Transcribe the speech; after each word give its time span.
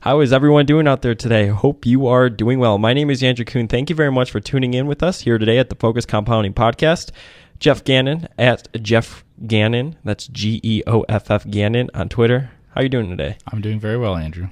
How 0.00 0.20
is 0.20 0.32
everyone 0.32 0.64
doing 0.64 0.86
out 0.86 1.02
there 1.02 1.16
today? 1.16 1.48
Hope 1.48 1.84
you 1.84 2.06
are 2.06 2.30
doing 2.30 2.60
well. 2.60 2.78
My 2.78 2.94
name 2.94 3.10
is 3.10 3.20
Andrew 3.20 3.44
Kuhn. 3.44 3.66
Thank 3.66 3.90
you 3.90 3.96
very 3.96 4.12
much 4.12 4.30
for 4.30 4.38
tuning 4.38 4.72
in 4.74 4.86
with 4.86 5.02
us 5.02 5.22
here 5.22 5.38
today 5.38 5.58
at 5.58 5.70
the 5.70 5.74
Focus 5.74 6.06
Compounding 6.06 6.54
Podcast. 6.54 7.10
Geoff 7.58 7.82
Gannon 7.82 8.28
at 8.38 8.68
Geoff 8.80 9.24
Gannon. 9.44 9.96
That's 10.04 10.28
G 10.28 10.60
E 10.62 10.84
O 10.86 11.00
F 11.08 11.32
F 11.32 11.50
Gannon 11.50 11.90
on 11.94 12.08
Twitter. 12.08 12.52
How 12.70 12.80
are 12.80 12.84
you 12.84 12.88
doing 12.88 13.10
today? 13.10 13.38
I'm 13.50 13.60
doing 13.60 13.80
very 13.80 13.98
well, 13.98 14.14
Andrew. 14.14 14.46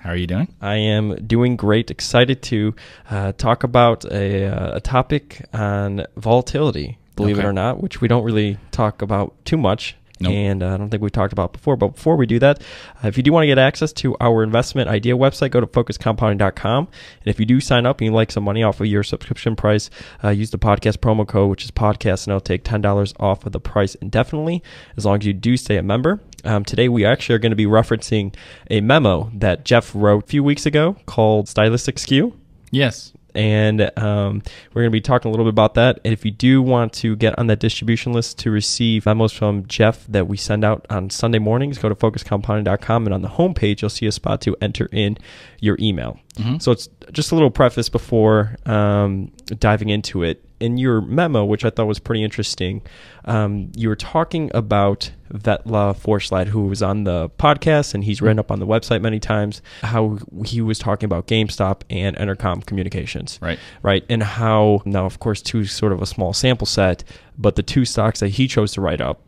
How 0.00 0.10
are 0.10 0.16
you 0.16 0.26
doing? 0.26 0.52
I 0.60 0.74
am 0.74 1.14
doing 1.26 1.54
great. 1.54 1.92
Excited 1.92 2.42
to 2.42 2.74
uh, 3.08 3.32
talk 3.32 3.62
about 3.62 4.04
a, 4.06 4.46
uh, 4.46 4.76
a 4.78 4.80
topic 4.80 5.46
on 5.52 6.06
volatility, 6.16 6.98
believe 7.14 7.38
it 7.38 7.44
or 7.44 7.52
not, 7.52 7.80
which 7.80 8.00
we 8.00 8.08
don't 8.08 8.24
really 8.24 8.58
talk 8.72 9.00
about 9.00 9.36
too 9.44 9.58
much. 9.58 9.94
Nope. 10.20 10.32
And 10.32 10.62
uh, 10.62 10.74
I 10.74 10.76
don't 10.76 10.90
think 10.90 11.02
we 11.02 11.10
talked 11.10 11.32
about 11.32 11.52
before. 11.52 11.76
But 11.76 11.88
before 11.88 12.16
we 12.16 12.26
do 12.26 12.38
that, 12.40 12.62
uh, 13.02 13.08
if 13.08 13.16
you 13.16 13.22
do 13.22 13.32
want 13.32 13.44
to 13.44 13.46
get 13.46 13.58
access 13.58 13.92
to 13.94 14.16
our 14.20 14.42
investment 14.42 14.88
idea 14.88 15.14
website, 15.14 15.50
go 15.50 15.60
to 15.60 15.66
focuscompounding.com. 15.66 16.84
And 16.86 17.26
if 17.26 17.38
you 17.38 17.46
do 17.46 17.60
sign 17.60 17.86
up 17.86 18.00
and 18.00 18.06
you 18.06 18.12
like 18.12 18.32
some 18.32 18.44
money 18.44 18.62
off 18.62 18.80
of 18.80 18.86
your 18.86 19.02
subscription 19.02 19.56
price, 19.56 19.90
uh, 20.22 20.30
use 20.30 20.50
the 20.50 20.58
podcast 20.58 20.98
promo 20.98 21.26
code, 21.26 21.50
which 21.50 21.64
is 21.64 21.70
podcast, 21.70 22.26
and 22.26 22.32
it'll 22.32 22.40
take 22.40 22.64
$10 22.64 23.12
off 23.20 23.46
of 23.46 23.52
the 23.52 23.60
price 23.60 23.94
indefinitely, 23.96 24.62
as 24.96 25.04
long 25.04 25.18
as 25.18 25.26
you 25.26 25.32
do 25.32 25.56
stay 25.56 25.76
a 25.76 25.82
member. 25.82 26.20
Um, 26.44 26.64
today, 26.64 26.88
we 26.88 27.04
actually 27.04 27.34
are 27.34 27.40
going 27.40 27.50
to 27.50 27.56
be 27.56 27.66
referencing 27.66 28.34
a 28.70 28.80
memo 28.80 29.30
that 29.34 29.64
Geoff 29.64 29.94
wrote 29.94 30.24
a 30.24 30.26
few 30.26 30.44
weeks 30.44 30.66
ago 30.66 30.96
called 31.06 31.48
Stylistic 31.48 31.98
Skew 31.98 32.34
Yes. 32.70 33.12
And 33.38 33.82
um, 33.96 34.42
we're 34.74 34.82
going 34.82 34.90
to 34.90 34.90
be 34.90 35.00
talking 35.00 35.28
a 35.28 35.30
little 35.30 35.46
bit 35.46 35.50
about 35.50 35.74
that. 35.74 36.00
And 36.04 36.12
if 36.12 36.24
you 36.24 36.32
do 36.32 36.60
want 36.60 36.92
to 36.94 37.14
get 37.14 37.38
on 37.38 37.46
that 37.46 37.60
distribution 37.60 38.12
list 38.12 38.36
to 38.40 38.50
receive 38.50 39.06
memos 39.06 39.32
from 39.32 39.64
Geoff 39.66 40.04
that 40.08 40.26
we 40.26 40.36
send 40.36 40.64
out 40.64 40.84
on 40.90 41.08
Sunday 41.08 41.38
mornings, 41.38 41.78
go 41.78 41.88
to 41.88 41.94
focuscompounding.com, 41.94 43.06
and 43.06 43.14
on 43.14 43.22
the 43.22 43.28
homepage, 43.28 43.80
you'll 43.80 43.90
see 43.90 44.06
a 44.06 44.12
spot 44.12 44.40
to 44.40 44.56
enter 44.60 44.88
in 44.90 45.16
your 45.60 45.76
email. 45.80 46.18
Mhm. 46.36 46.60
So 46.60 46.72
it's 46.72 46.88
just 47.12 47.30
a 47.30 47.34
little 47.36 47.50
preface 47.50 47.88
before 47.88 48.56
um, 48.66 49.30
diving 49.60 49.88
into 49.88 50.24
it. 50.24 50.44
In 50.60 50.76
your 50.76 51.00
memo, 51.00 51.44
which 51.44 51.64
I 51.64 51.70
thought 51.70 51.86
was 51.86 52.00
pretty 52.00 52.24
interesting, 52.24 52.82
um, 53.26 53.70
you 53.76 53.88
were 53.88 53.94
talking 53.96 54.50
about 54.54 55.12
Vetle 55.32 55.94
Forsland, 55.94 56.46
who 56.48 56.62
was 56.66 56.82
on 56.82 57.04
the 57.04 57.28
podcast 57.38 57.94
and 57.94 58.02
he's 58.02 58.20
written 58.20 58.40
up 58.40 58.50
on 58.50 58.58
the 58.58 58.66
website 58.66 59.00
many 59.00 59.20
times, 59.20 59.62
how 59.82 60.18
he 60.44 60.60
was 60.60 60.78
talking 60.80 61.04
about 61.06 61.28
GameStop 61.28 61.82
and 61.90 62.16
Entercom 62.16 62.66
Communications 62.66 63.38
Right. 63.40 63.58
right? 63.82 64.04
And 64.08 64.22
how 64.22 64.82
now, 64.84 65.06
of 65.06 65.20
course, 65.20 65.40
two 65.42 65.64
sort 65.64 65.92
of 65.92 66.02
a 66.02 66.06
small 66.06 66.32
sample 66.32 66.66
set, 66.66 67.04
but 67.38 67.54
the 67.54 67.62
two 67.62 67.84
stocks 67.84 68.18
that 68.20 68.30
he 68.30 68.48
chose 68.48 68.72
to 68.72 68.80
write 68.80 69.00
up 69.00 69.20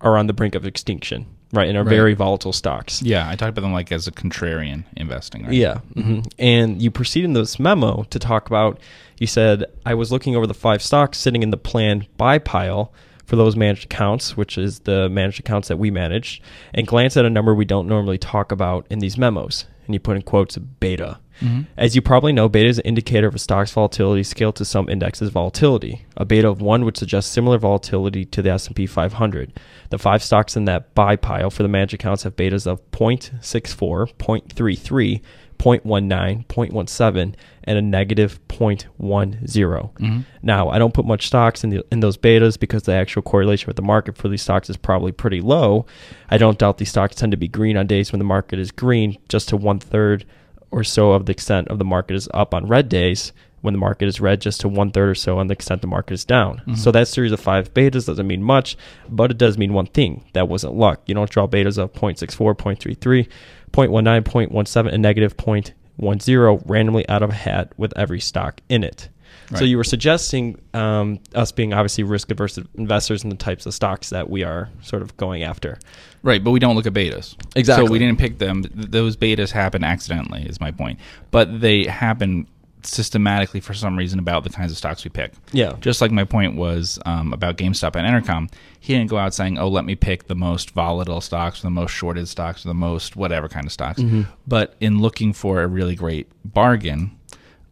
are 0.00 0.16
on 0.16 0.28
the 0.28 0.32
brink 0.32 0.54
of 0.54 0.64
extinction, 0.64 1.26
right? 1.52 1.68
And 1.68 1.76
are 1.76 1.82
Right. 1.82 1.90
very 1.90 2.14
volatile 2.14 2.52
stocks. 2.52 3.02
Yeah, 3.02 3.28
I 3.28 3.34
talked 3.34 3.50
about 3.50 3.62
them 3.62 3.72
like 3.72 3.90
as 3.90 4.06
a 4.06 4.12
contrarian 4.12 4.84
investing. 4.96 5.44
Right? 5.46 5.54
Yeah. 5.54 5.78
hmm 5.96 6.20
And 6.38 6.80
you 6.80 6.92
proceed 6.92 7.24
in 7.24 7.32
this 7.32 7.58
memo 7.58 8.04
to 8.10 8.18
talk 8.20 8.46
about, 8.46 8.78
you 9.18 9.26
said, 9.26 9.64
I 9.84 9.94
was 9.94 10.12
looking 10.12 10.36
over 10.36 10.46
the 10.46 10.54
five 10.54 10.82
stocks 10.82 11.18
sitting 11.18 11.42
in 11.42 11.50
the 11.50 11.56
planned 11.56 12.06
buy 12.16 12.38
pile 12.38 12.92
for 13.24 13.36
those 13.36 13.56
managed 13.56 13.84
accounts, 13.84 14.36
which 14.36 14.56
is 14.56 14.80
the 14.80 15.08
managed 15.08 15.40
accounts 15.40 15.68
that 15.68 15.76
we 15.78 15.90
managed, 15.90 16.42
and 16.72 16.86
glance 16.86 17.16
at 17.16 17.26
a 17.26 17.30
number 17.30 17.54
we 17.54 17.64
don't 17.64 17.86
normally 17.86 18.18
talk 18.18 18.52
about 18.52 18.86
in 18.88 19.00
these 19.00 19.18
memos. 19.18 19.66
And 19.86 19.94
you 19.94 20.00
put 20.00 20.16
in 20.16 20.22
quotes 20.22 20.56
beta. 20.56 21.18
Mhm. 21.40 21.66
As 21.76 21.94
you 21.94 22.02
probably 22.02 22.32
know, 22.32 22.48
beta 22.48 22.68
is 22.68 22.78
an 22.78 22.84
indicator 22.84 23.28
of 23.28 23.34
a 23.34 23.38
stock's 23.38 23.70
volatility 23.70 24.22
scaled 24.22 24.56
to 24.56 24.64
some 24.64 24.88
index's 24.88 25.30
volatility. 25.30 26.02
A 26.16 26.24
beta 26.24 26.48
of 26.48 26.60
1 26.60 26.84
would 26.84 26.96
suggest 26.96 27.30
similar 27.30 27.58
volatility 27.58 28.24
to 28.24 28.42
the 28.42 28.50
S&P 28.50 28.86
500. 28.86 29.52
The 29.90 29.98
five 29.98 30.22
stocks 30.22 30.56
in 30.56 30.64
that 30.64 30.94
buy 30.94 31.16
pile 31.16 31.50
for 31.50 31.62
the 31.62 31.68
managed 31.68 31.94
accounts 31.94 32.24
have 32.24 32.34
betas 32.34 32.66
of 32.66 32.80
0.64, 32.90 34.08
0.33, 34.18 35.20
0.19, 35.58 36.46
0.17, 36.46 37.34
and 37.64 37.78
a 37.78 37.82
negative 37.82 38.38
0.10. 38.48 39.90
Mhm. 40.00 40.24
Now, 40.42 40.68
I 40.68 40.78
don't 40.78 40.94
put 40.94 41.04
much 41.04 41.26
stocks 41.26 41.64
in 41.64 41.70
the 41.70 41.84
in 41.90 42.00
those 42.00 42.16
betas 42.16 42.58
because 42.58 42.84
the 42.84 42.92
actual 42.92 43.22
correlation 43.22 43.66
with 43.66 43.76
the 43.76 43.82
market 43.82 44.16
for 44.16 44.28
these 44.28 44.42
stocks 44.42 44.70
is 44.70 44.76
probably 44.76 45.12
pretty 45.12 45.40
low. 45.40 45.86
I 46.30 46.38
don't 46.38 46.58
doubt 46.58 46.78
these 46.78 46.90
stocks 46.90 47.16
tend 47.16 47.32
to 47.32 47.36
be 47.36 47.48
green 47.48 47.76
on 47.76 47.86
days 47.86 48.12
when 48.12 48.18
the 48.18 48.24
market 48.24 48.58
is 48.58 48.70
green, 48.70 49.16
just 49.28 49.48
to 49.50 49.56
one 49.56 49.78
third 49.78 50.24
or 50.70 50.84
so 50.84 51.12
of 51.12 51.26
the 51.26 51.32
extent 51.32 51.68
of 51.68 51.78
the 51.78 51.84
market 51.84 52.14
is 52.14 52.28
up 52.34 52.54
on 52.54 52.66
red 52.66 52.88
days. 52.88 53.32
When 53.60 53.74
the 53.74 53.78
market 53.78 54.06
is 54.06 54.20
red, 54.20 54.40
just 54.40 54.60
to 54.60 54.68
one 54.68 54.90
third 54.90 55.08
or 55.08 55.14
so 55.14 55.38
on 55.38 55.48
the 55.48 55.52
extent 55.52 55.80
the 55.80 55.88
market 55.88 56.14
is 56.14 56.24
down. 56.24 56.62
Mhm. 56.66 56.76
So 56.78 56.92
that 56.92 57.08
series 57.08 57.32
of 57.32 57.40
five 57.40 57.74
betas 57.74 58.06
doesn't 58.06 58.26
mean 58.26 58.42
much, 58.42 58.76
but 59.08 59.30
it 59.30 59.38
does 59.38 59.58
mean 59.58 59.72
one 59.72 59.86
thing. 59.86 60.24
That 60.32 60.48
wasn't 60.48 60.74
luck. 60.74 61.02
You 61.06 61.14
don't 61.14 61.28
draw 61.30 61.46
betas 61.48 61.76
of 61.78 61.92
0.64, 61.92 62.54
0.33, 62.54 63.28
0.19, 63.72 64.22
0.17, 64.50 64.92
and 64.92 65.02
negative 65.02 65.36
0.10 65.36 66.62
randomly 66.66 67.08
out 67.08 67.22
of 67.22 67.30
a 67.30 67.34
hat 67.34 67.72
with 67.76 67.92
every 67.96 68.20
stock 68.20 68.60
in 68.68 68.84
it. 68.84 69.08
So 69.54 69.64
you 69.64 69.78
were 69.78 69.84
suggesting 69.84 70.58
um, 70.74 71.20
us 71.34 71.52
being 71.52 71.72
obviously 71.72 72.04
risk 72.04 72.30
averse 72.30 72.58
investors 72.76 73.24
in 73.24 73.30
the 73.30 73.36
types 73.36 73.64
of 73.64 73.72
stocks 73.72 74.10
that 74.10 74.28
we 74.28 74.42
are 74.42 74.68
sort 74.82 75.00
of 75.00 75.16
going 75.16 75.42
after. 75.42 75.78
Right, 76.22 76.42
but 76.44 76.50
we 76.50 76.60
don't 76.60 76.76
look 76.76 76.86
at 76.86 76.92
betas. 76.92 77.34
Exactly. 77.56 77.86
So 77.86 77.90
we 77.90 77.98
didn't 77.98 78.18
pick 78.18 78.38
them. 78.38 78.64
Those 78.74 79.16
betas 79.16 79.50
happen 79.50 79.84
accidentally, 79.84 80.42
is 80.42 80.60
my 80.60 80.70
point. 80.70 80.98
But 81.30 81.60
they 81.62 81.84
happen 81.84 82.46
systematically 82.82 83.60
for 83.60 83.74
some 83.74 83.96
reason 83.96 84.18
about 84.18 84.44
the 84.44 84.50
kinds 84.50 84.70
of 84.70 84.78
stocks 84.78 85.04
we 85.04 85.10
pick. 85.10 85.32
Yeah. 85.52 85.74
Just 85.80 86.00
like 86.00 86.10
my 86.10 86.24
point 86.24 86.56
was 86.56 86.98
um, 87.06 87.32
about 87.32 87.56
GameStop 87.56 87.96
and 87.96 88.06
Entercom, 88.06 88.50
he 88.80 88.94
didn't 88.94 89.10
go 89.10 89.18
out 89.18 89.34
saying, 89.34 89.58
"Oh, 89.58 89.68
let 89.68 89.84
me 89.84 89.94
pick 89.94 90.26
the 90.28 90.34
most 90.34 90.70
volatile 90.70 91.20
stocks, 91.20 91.60
or 91.60 91.66
the 91.66 91.70
most 91.70 91.90
shorted 91.90 92.28
stocks, 92.28 92.64
or 92.64 92.68
the 92.68 92.74
most 92.74 93.16
whatever 93.16 93.48
kind 93.48 93.66
of 93.66 93.72
stocks." 93.72 94.00
Mm-hmm. 94.00 94.22
But 94.46 94.76
in 94.80 95.00
looking 95.00 95.32
for 95.32 95.62
a 95.62 95.66
really 95.66 95.94
great 95.94 96.28
bargain, 96.44 97.18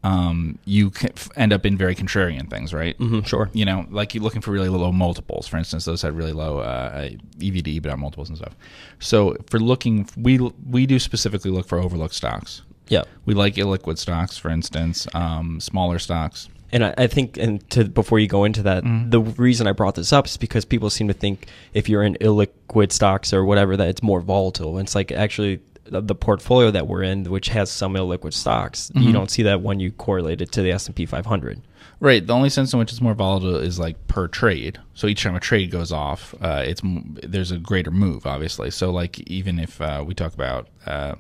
um, 0.06 0.59
you 0.65 0.93
end 1.34 1.53
up 1.53 1.66
in 1.66 1.77
very 1.77 1.97
contrarian 1.97 2.49
things, 2.49 2.72
right? 2.72 2.97
hmm 2.97 3.22
sure. 3.22 3.50
you 3.53 3.65
know, 3.65 3.87
like 3.91 4.15
you're 4.15 4.22
looking 4.22 4.41
for 4.41 4.53
really 4.53 4.69
low 4.69 4.93
multiples. 4.93 5.49
For 5.49 5.56
instance, 5.56 5.84
those 5.84 6.03
had 6.03 6.16
really 6.16 6.33
low 6.33 6.59
uh, 6.59 7.09
EV 7.43 7.55
to 7.65 7.81
EBITDA 7.81 7.99
multiples 7.99 8.28
and 8.28 8.39
stuff. 8.39 8.55
So 9.00 9.37
for 9.50 9.59
looking, 9.59 10.09
we 10.16 10.39
we 10.39 10.87
do 10.87 10.99
specifically 11.00 11.50
look 11.50 11.66
for 11.66 11.78
overlooked 11.78 12.15
stocks. 12.15 12.62
Yeah. 12.89 13.03
We 13.25 13.35
like 13.35 13.55
illiquid 13.57 13.99
stocks, 13.99 14.37
for 14.39 14.49
instance, 14.51 15.07
um, 15.15 15.61
smaller 15.61 15.99
stocks. 15.99 16.49
And 16.73 16.85
I, 16.85 16.95
I 16.99 17.07
think, 17.07 17.37
and 17.37 17.69
to 17.71 17.85
before 17.85 18.19
you 18.19 18.27
go 18.27 18.45
into 18.45 18.63
that, 18.63 18.85
Mhm. 18.85 19.11
the 19.11 19.21
reason 19.21 19.67
I 19.67 19.73
brought 19.73 19.95
this 19.95 20.13
up 20.13 20.27
is 20.27 20.37
because 20.37 20.65
people 20.65 20.91
seem 20.91 21.09
to 21.09 21.15
think 21.15 21.47
if 21.75 21.89
you're 21.89 22.03
in 22.03 22.15
illiquid 22.21 22.93
stocks 22.93 23.33
or 23.33 23.45
whatever 23.45 23.77
that 23.77 23.89
it's 23.89 24.03
more 24.03 24.21
volatile. 24.21 24.77
And 24.79 24.87
it's 24.87 24.95
like 24.95 25.13
actually 25.13 25.61
the, 25.85 26.01
the 26.01 26.15
portfolio 26.17 26.73
that 26.73 26.89
we're 26.89 27.05
in, 27.05 27.25
which 27.25 27.49
has 27.51 27.71
some 27.71 27.95
illiquid 27.95 28.33
stocks, 28.33 28.91
you 28.97 29.11
Mhm. 29.11 29.13
don't 29.13 29.31
see 29.31 29.45
that 29.45 29.63
when 29.63 29.79
you 29.79 29.93
correlate 29.93 30.41
it 30.41 30.51
to 30.53 30.63
the 30.63 30.73
S 30.73 30.87
and 30.87 30.97
P 30.97 31.07
500. 31.07 31.61
Right. 32.01 32.27
The 32.27 32.35
only 32.35 32.51
sense 32.51 32.73
in 32.73 32.79
which 32.81 32.91
it's 32.93 33.01
more 33.01 33.15
volatile 33.15 33.57
is 33.57 33.79
like 33.79 34.07
per 34.09 34.27
trade. 34.29 34.79
So 34.95 35.07
each 35.07 35.23
time 35.23 35.37
a 35.37 35.41
trade 35.41 35.71
goes 35.71 35.93
off, 35.93 36.35
uh, 36.43 36.63
it's 36.67 36.83
there's 37.23 37.53
a 37.53 37.59
greater 37.59 37.91
move, 37.93 38.27
obviously. 38.27 38.71
So 38.73 38.91
like 38.91 39.21
even 39.31 39.59
if 39.61 39.81
uh, 39.81 40.03
we 40.07 40.13
talk 40.15 40.35
about 40.35 40.69
uh, 40.85 41.15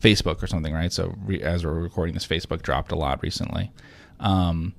Facebook 0.00 0.42
or 0.42 0.46
something, 0.46 0.72
right? 0.72 0.92
So 0.92 1.14
re- 1.24 1.42
as 1.42 1.64
we're 1.64 1.74
recording 1.74 2.14
this, 2.14 2.26
Facebook 2.26 2.62
dropped 2.62 2.92
a 2.92 2.96
lot 2.96 3.22
recently. 3.22 3.70
Um, 4.20 4.74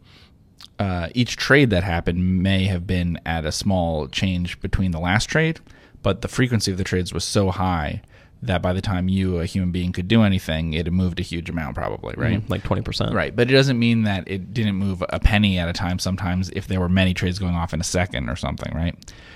uh, 0.78 1.09
each 1.13 1.35
trade 1.35 1.69
that 1.69 1.84
happened 1.84 2.41
may 2.41 2.66
have 2.66 2.88
been 2.88 3.19
at 3.25 3.46
a 3.46 3.52
small 3.52 4.08
change 4.08 4.59
between 4.62 4.91
the 4.91 5.00
last 5.00 5.25
trade, 5.25 5.59
but 6.02 6.22
the 6.22 6.28
frequency 6.28 6.72
of 6.72 6.78
the 6.78 6.84
trades 6.84 7.13
was 7.13 7.24
so 7.24 7.52
high 7.52 8.02
that 8.41 8.61
by 8.61 8.72
the 8.72 8.81
time 8.81 9.09
you, 9.09 9.39
a 9.39 9.45
human 9.45 9.72
being, 9.72 9.91
could 9.91 10.07
do 10.07 10.23
anything, 10.23 10.73
it 10.73 10.85
had 10.85 10.94
moved 10.94 11.19
a 11.19 11.23
huge 11.23 11.50
amount, 11.50 11.75
probably, 11.75 12.13
right? 12.17 12.39
Mhm, 12.41 12.50
Like 12.50 12.63
20%. 12.63 13.13
Right, 13.13 13.35
but 13.35 13.50
it 13.50 13.53
doesn't 13.53 13.77
mean 13.77 14.03
that 14.03 14.23
it 14.27 14.53
didn't 14.53 14.75
move 14.75 15.03
a 15.09 15.19
penny 15.19 15.57
at 15.59 15.67
a 15.67 15.73
time. 15.73 16.00
Sometimes, 16.00 16.49
if 16.51 16.66
there 16.67 16.79
were 16.79 16.88
many 16.88 17.13
trades 17.13 17.38
going 17.38 17.55
off 17.55 17.73
in 17.73 17.81
a 17.81 17.83
second 17.83 18.29
or 18.29 18.35
something, 18.38 18.73
right? 18.73 18.95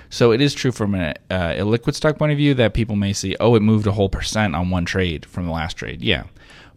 So 0.10 0.32
it 0.32 0.40
is 0.42 0.54
true 0.54 0.72
from 0.72 0.96
a, 0.96 1.16
uh, 1.30 1.56
a 1.58 1.64
liquid 1.64 1.96
stock 1.96 2.18
point 2.18 2.32
of 2.32 2.38
view 2.38 2.54
that 2.54 2.74
people 2.74 2.96
may 2.96 3.12
see, 3.14 3.36
oh, 3.40 3.56
it 3.56 3.62
moved 3.62 3.88
a 3.88 3.92
whole 3.92 4.10
percent 4.10 4.56
on 4.56 4.70
one 4.70 4.86
trade 4.86 5.26
from 5.26 5.46
the 5.46 5.52
last 5.52 5.74
trade. 5.76 6.02
Yeah, 6.02 6.24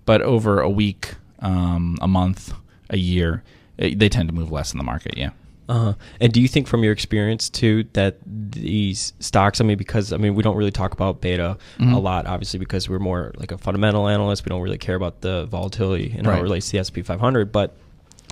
but 0.04 0.20
over 0.22 0.60
a 0.60 0.70
week, 0.70 1.14
um, 1.40 1.96
a 2.00 2.08
month, 2.08 2.52
a 2.90 2.96
year, 2.96 3.44
it, 3.78 3.98
they 3.98 4.08
tend 4.08 4.28
to 4.30 4.34
move 4.34 4.50
less 4.50 4.72
in 4.72 4.78
the 4.78 4.84
market. 4.84 5.16
Yeah. 5.16 5.30
Uh-huh. 5.68 5.94
And 6.20 6.32
do 6.32 6.40
you 6.40 6.48
think 6.48 6.66
from 6.68 6.84
your 6.84 6.92
experience 6.92 7.50
too 7.50 7.84
that 7.94 8.18
these 8.24 9.12
stocks, 9.20 9.60
I 9.60 9.64
mean, 9.64 9.76
because 9.78 10.12
I 10.12 10.16
mean, 10.16 10.34
we 10.34 10.42
don't 10.42 10.56
really 10.56 10.70
talk 10.70 10.92
about 10.92 11.20
beta 11.20 11.58
Mhm. 11.78 11.92
a 11.94 11.98
lot, 11.98 12.26
obviously, 12.26 12.58
because 12.58 12.88
we're 12.88 12.98
more 13.00 13.32
like 13.36 13.50
a 13.52 13.58
fundamental 13.58 14.06
analyst. 14.08 14.44
We 14.44 14.50
don't 14.50 14.62
really 14.62 14.78
care 14.78 14.94
about 14.94 15.22
the 15.22 15.46
volatility 15.46 16.14
and 16.16 16.26
how 16.26 16.32
Right. 16.32 16.40
it 16.40 16.42
relates 16.44 16.66
to 16.66 16.72
the 16.72 16.78
S&P 16.78 17.02
500. 17.02 17.50
But 17.52 17.76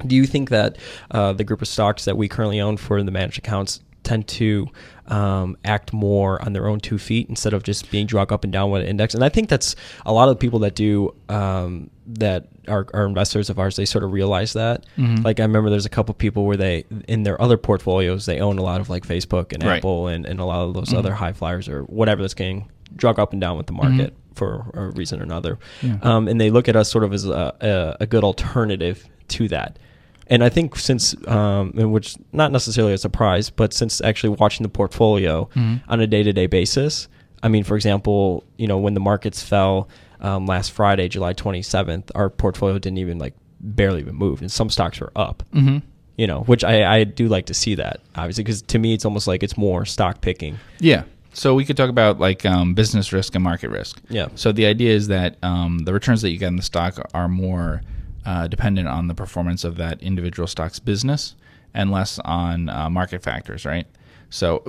do 0.06 0.14
you 0.16 0.26
think 0.26 0.50
that 0.50 0.76
uh, 1.10 1.32
the 1.32 1.44
group 1.44 1.60
of 1.62 1.68
stocks 1.68 2.04
that 2.04 2.16
we 2.16 2.28
currently 2.28 2.60
own 2.60 2.76
for 2.76 3.02
the 3.02 3.10
managed 3.10 3.38
accounts 3.38 3.80
tend 4.02 4.26
to 4.28 4.68
um, 5.08 5.56
act 5.64 5.92
more 5.92 6.40
on 6.44 6.52
their 6.52 6.66
own 6.66 6.78
two 6.80 6.98
feet 6.98 7.28
instead 7.28 7.52
of 7.52 7.62
just 7.62 7.90
being 7.90 8.06
dragged 8.06 8.32
up 8.32 8.42
and 8.44 8.52
down 8.52 8.70
with 8.70 8.82
an 8.82 8.88
index. 8.88 9.14
And 9.14 9.22
I 9.24 9.28
think 9.28 9.48
that's 9.48 9.74
a 10.06 10.12
lot 10.12 10.28
of 10.28 10.34
the 10.36 10.38
people 10.38 10.58
that 10.60 10.74
do 10.74 11.14
um, 11.28 11.90
that 12.06 12.46
are, 12.68 12.86
are 12.94 13.06
investors 13.06 13.50
of 13.50 13.58
ours. 13.58 13.76
They 13.76 13.84
sort 13.84 14.04
of 14.04 14.12
realize 14.12 14.52
that. 14.54 14.84
Mhm. 14.98 15.24
Like 15.24 15.40
I 15.40 15.42
remember 15.44 15.70
there's 15.70 15.86
a 15.86 15.90
couple 15.90 16.14
people 16.14 16.44
where 16.46 16.56
they 16.56 16.84
in 17.08 17.22
their 17.22 17.40
other 17.40 17.56
portfolios 17.56 18.26
they 18.26 18.40
own 18.40 18.58
a 18.58 18.62
lot 18.62 18.80
of 18.80 18.88
like 18.90 19.06
Facebook 19.06 19.52
and 19.52 19.62
Right. 19.62 19.78
Apple 19.78 20.08
and, 20.08 20.26
and 20.26 20.40
a 20.40 20.44
lot 20.44 20.62
of 20.66 20.74
those 20.74 20.88
Mhm. 20.90 20.98
other 20.98 21.12
high 21.14 21.32
flyers 21.32 21.68
or 21.68 21.82
whatever 21.84 22.22
that's 22.22 22.34
getting 22.34 22.68
drug 22.96 23.18
up 23.18 23.32
and 23.32 23.40
down 23.40 23.56
with 23.56 23.66
the 23.66 23.72
market. 23.72 24.14
for 24.34 24.66
a 24.74 24.86
reason 24.96 25.20
or 25.20 25.22
another, 25.22 25.60
Yeah. 25.80 25.96
um, 26.02 26.26
and 26.26 26.40
they 26.40 26.50
look 26.50 26.68
at 26.68 26.74
us 26.74 26.90
sort 26.90 27.04
of 27.04 27.12
as 27.12 27.24
a, 27.24 27.54
a, 27.60 27.96
a 28.02 28.06
good 28.06 28.24
alternative 28.24 29.08
to 29.28 29.46
that. 29.46 29.78
And 30.26 30.42
I 30.42 30.48
think 30.48 30.74
since, 30.76 31.14
um, 31.28 31.70
which 31.72 32.16
not 32.32 32.50
necessarily 32.50 32.94
a 32.94 32.98
surprise, 32.98 33.48
but 33.50 33.72
since 33.72 34.00
actually 34.00 34.30
watching 34.30 34.64
the 34.64 34.68
portfolio 34.68 35.48
Mhm. 35.54 35.82
on 35.88 36.00
a 36.00 36.08
day 36.08 36.24
to 36.24 36.32
day 36.32 36.46
basis, 36.48 37.06
I 37.44 37.48
mean, 37.48 37.62
for 37.62 37.76
example, 37.76 38.42
you 38.56 38.66
know, 38.66 38.76
when 38.76 38.94
the 38.94 39.00
markets 39.00 39.40
fell 39.40 39.88
um, 40.24 40.46
last 40.46 40.72
Friday, 40.72 41.08
July 41.08 41.34
27th, 41.34 42.10
our 42.14 42.30
portfolio 42.30 42.78
didn't 42.78 42.98
even 42.98 43.18
like 43.18 43.34
barely 43.60 44.00
even 44.00 44.14
move, 44.14 44.40
and 44.40 44.50
some 44.50 44.70
stocks 44.70 44.98
were 44.98 45.12
up. 45.14 45.42
Mm-hmm. 45.52 45.86
You 46.16 46.26
know, 46.28 46.42
which 46.42 46.62
I, 46.62 46.98
I 46.98 47.04
do 47.04 47.26
like 47.26 47.46
to 47.46 47.54
see 47.54 47.74
that 47.74 48.00
obviously 48.14 48.44
because 48.44 48.62
to 48.62 48.78
me 48.78 48.94
it's 48.94 49.04
almost 49.04 49.26
like 49.26 49.42
it's 49.42 49.56
more 49.56 49.84
stock 49.84 50.20
picking. 50.20 50.58
Yeah. 50.78 51.04
So 51.32 51.56
we 51.56 51.64
could 51.64 51.76
talk 51.76 51.90
about 51.90 52.20
like 52.20 52.46
um, 52.46 52.74
business 52.74 53.12
risk 53.12 53.34
and 53.34 53.42
market 53.42 53.70
risk. 53.70 54.00
Yeah. 54.08 54.28
So 54.36 54.52
the 54.52 54.66
idea 54.66 54.94
is 54.94 55.08
that 55.08 55.36
um, 55.42 55.80
the 55.80 55.92
returns 55.92 56.22
that 56.22 56.30
you 56.30 56.38
get 56.38 56.46
in 56.46 56.56
the 56.56 56.62
stock 56.62 57.04
are 57.12 57.26
more 57.28 57.82
uh, 58.24 58.46
dependent 58.46 58.86
on 58.86 59.08
the 59.08 59.14
performance 59.14 59.64
of 59.64 59.76
that 59.78 60.00
individual 60.00 60.46
stock's 60.46 60.78
business 60.78 61.34
and 61.74 61.90
less 61.90 62.20
on 62.20 62.68
uh, 62.68 62.88
market 62.88 63.22
factors, 63.24 63.64
right? 63.64 63.88
So 64.34 64.64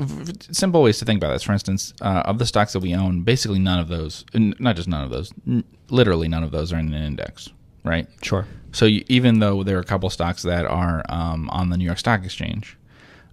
simple 0.52 0.84
ways 0.84 1.00
to 1.00 1.06
think 1.06 1.18
about 1.20 1.34
this. 1.34 1.42
For 1.42 1.52
instance, 1.52 1.92
uh, 2.00 2.22
of 2.26 2.38
the 2.38 2.46
stocks 2.46 2.74
that 2.74 2.82
we 2.82 2.94
own, 2.94 3.24
basically 3.24 3.58
none 3.58 3.80
of 3.80 3.88
those, 3.88 4.24
n- 4.36 4.54
not 4.60 4.76
just 4.76 4.88
none 4.88 5.04
of 5.04 5.10
those, 5.10 5.34
n- 5.48 5.64
literally 5.90 6.28
none 6.28 6.44
of 6.44 6.52
those 6.52 6.72
are 6.72 6.78
in 6.78 6.94
an 6.94 7.04
index, 7.04 7.50
right? 7.84 8.08
Sure. 8.22 8.46
So 8.74 8.86
you, 8.86 9.04
even 9.08 9.40
though 9.40 9.64
there 9.64 9.76
are 9.78 9.82
a 9.82 9.86
couple 9.86 10.08
stocks 10.12 10.44
that 10.44 10.66
are 10.66 11.04
um, 11.10 11.50
on 11.50 11.72
the 11.72 11.78
New 11.78 11.86
York 11.86 11.98
Stock 11.98 12.24
Exchange, 12.24 12.78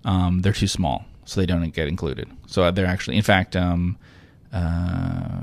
um, 0.07 0.41
they're 0.41 0.55
too 0.55 0.69
small, 0.69 1.05
so 1.27 1.39
they 1.39 1.45
don't 1.45 1.69
get 1.75 1.87
included. 1.87 2.31
So 2.47 2.71
they're 2.71 2.87
actually, 2.87 3.19
in 3.19 3.23
fact, 3.23 3.55
um, 3.55 3.99
uh, 4.55 5.43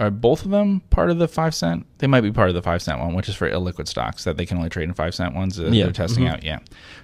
are 0.00 0.10
both 0.10 0.44
of 0.44 0.50
them 0.50 0.80
part 0.90 1.10
of 1.10 1.18
the 1.18 1.26
five 1.28 1.54
cent? 1.54 1.86
They 1.98 2.06
might 2.06 2.20
be 2.20 2.30
part 2.30 2.48
of 2.48 2.54
the 2.54 2.62
five 2.62 2.82
cent 2.82 3.00
one, 3.00 3.14
which 3.14 3.28
is 3.28 3.34
for 3.34 3.50
illiquid 3.50 3.88
stocks 3.88 4.24
that 4.24 4.36
they 4.36 4.46
can 4.46 4.56
only 4.56 4.68
trade 4.68 4.84
in 4.88 4.94
five 4.94 5.14
cent 5.14 5.34
ones. 5.34 5.56
That 5.56 5.72
Yeah. 5.72 5.84
they're 5.84 5.92
testing 5.92 6.24
Mhm. 6.24 6.32
out. 6.32 6.44
Yeah. 6.44 6.58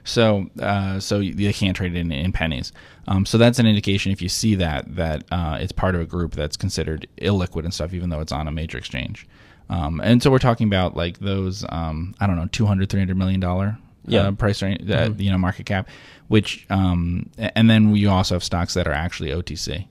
So 0.05 0.49
uh, 0.61 1.01
so 1.01 1.19
they 1.21 1.53
can't 1.53 1.77
trade 1.77 1.95
in 1.97 2.13
in 2.13 2.33
pennies. 2.33 2.73
Um, 3.09 3.27
so 3.27 3.37
that's 3.39 3.59
an 3.59 3.67
indication 3.67 4.13
if 4.13 4.23
you 4.23 4.29
see 4.29 4.55
that 4.57 4.95
that 4.97 5.25
uh, 5.33 5.59
it's 5.61 5.73
part 5.73 5.95
of 5.95 6.01
a 6.01 6.07
group 6.07 6.33
that's 6.33 6.57
considered 6.57 7.07
illiquid 7.21 7.65
and 7.65 7.75
stuff, 7.75 7.93
even 7.95 8.11
though 8.11 8.21
it's 8.21 8.33
on 8.33 8.47
a 8.49 8.53
major 8.53 8.79
exchange. 8.79 9.27
Um, 9.71 10.01
and 10.03 10.23
so 10.23 10.31
we're 10.31 10.39
talking 10.39 10.67
about 10.67 10.97
like 10.97 11.19
those 11.19 11.65
um, 11.71 12.15
I 12.21 12.27
don't 12.27 12.37
know 12.37 12.49
200 12.53 12.89
300 12.91 13.17
million 13.17 13.41
dollar 13.41 13.79
Yeah. 14.07 14.21
uh, 14.29 14.31
price 14.33 14.63
range 14.63 14.83
uh, 14.91 15.09
Mhm. 15.09 15.21
you 15.21 15.31
know 15.31 15.39
market 15.39 15.65
cap 15.67 15.89
which 16.29 16.67
um, 16.71 17.31
and 17.39 17.69
then 17.71 17.95
you 17.97 18.11
also 18.11 18.35
have 18.35 18.45
stocks 18.45 18.75
that 18.75 18.87
are 18.87 18.93
actually 18.93 19.31
OTC 19.31 19.87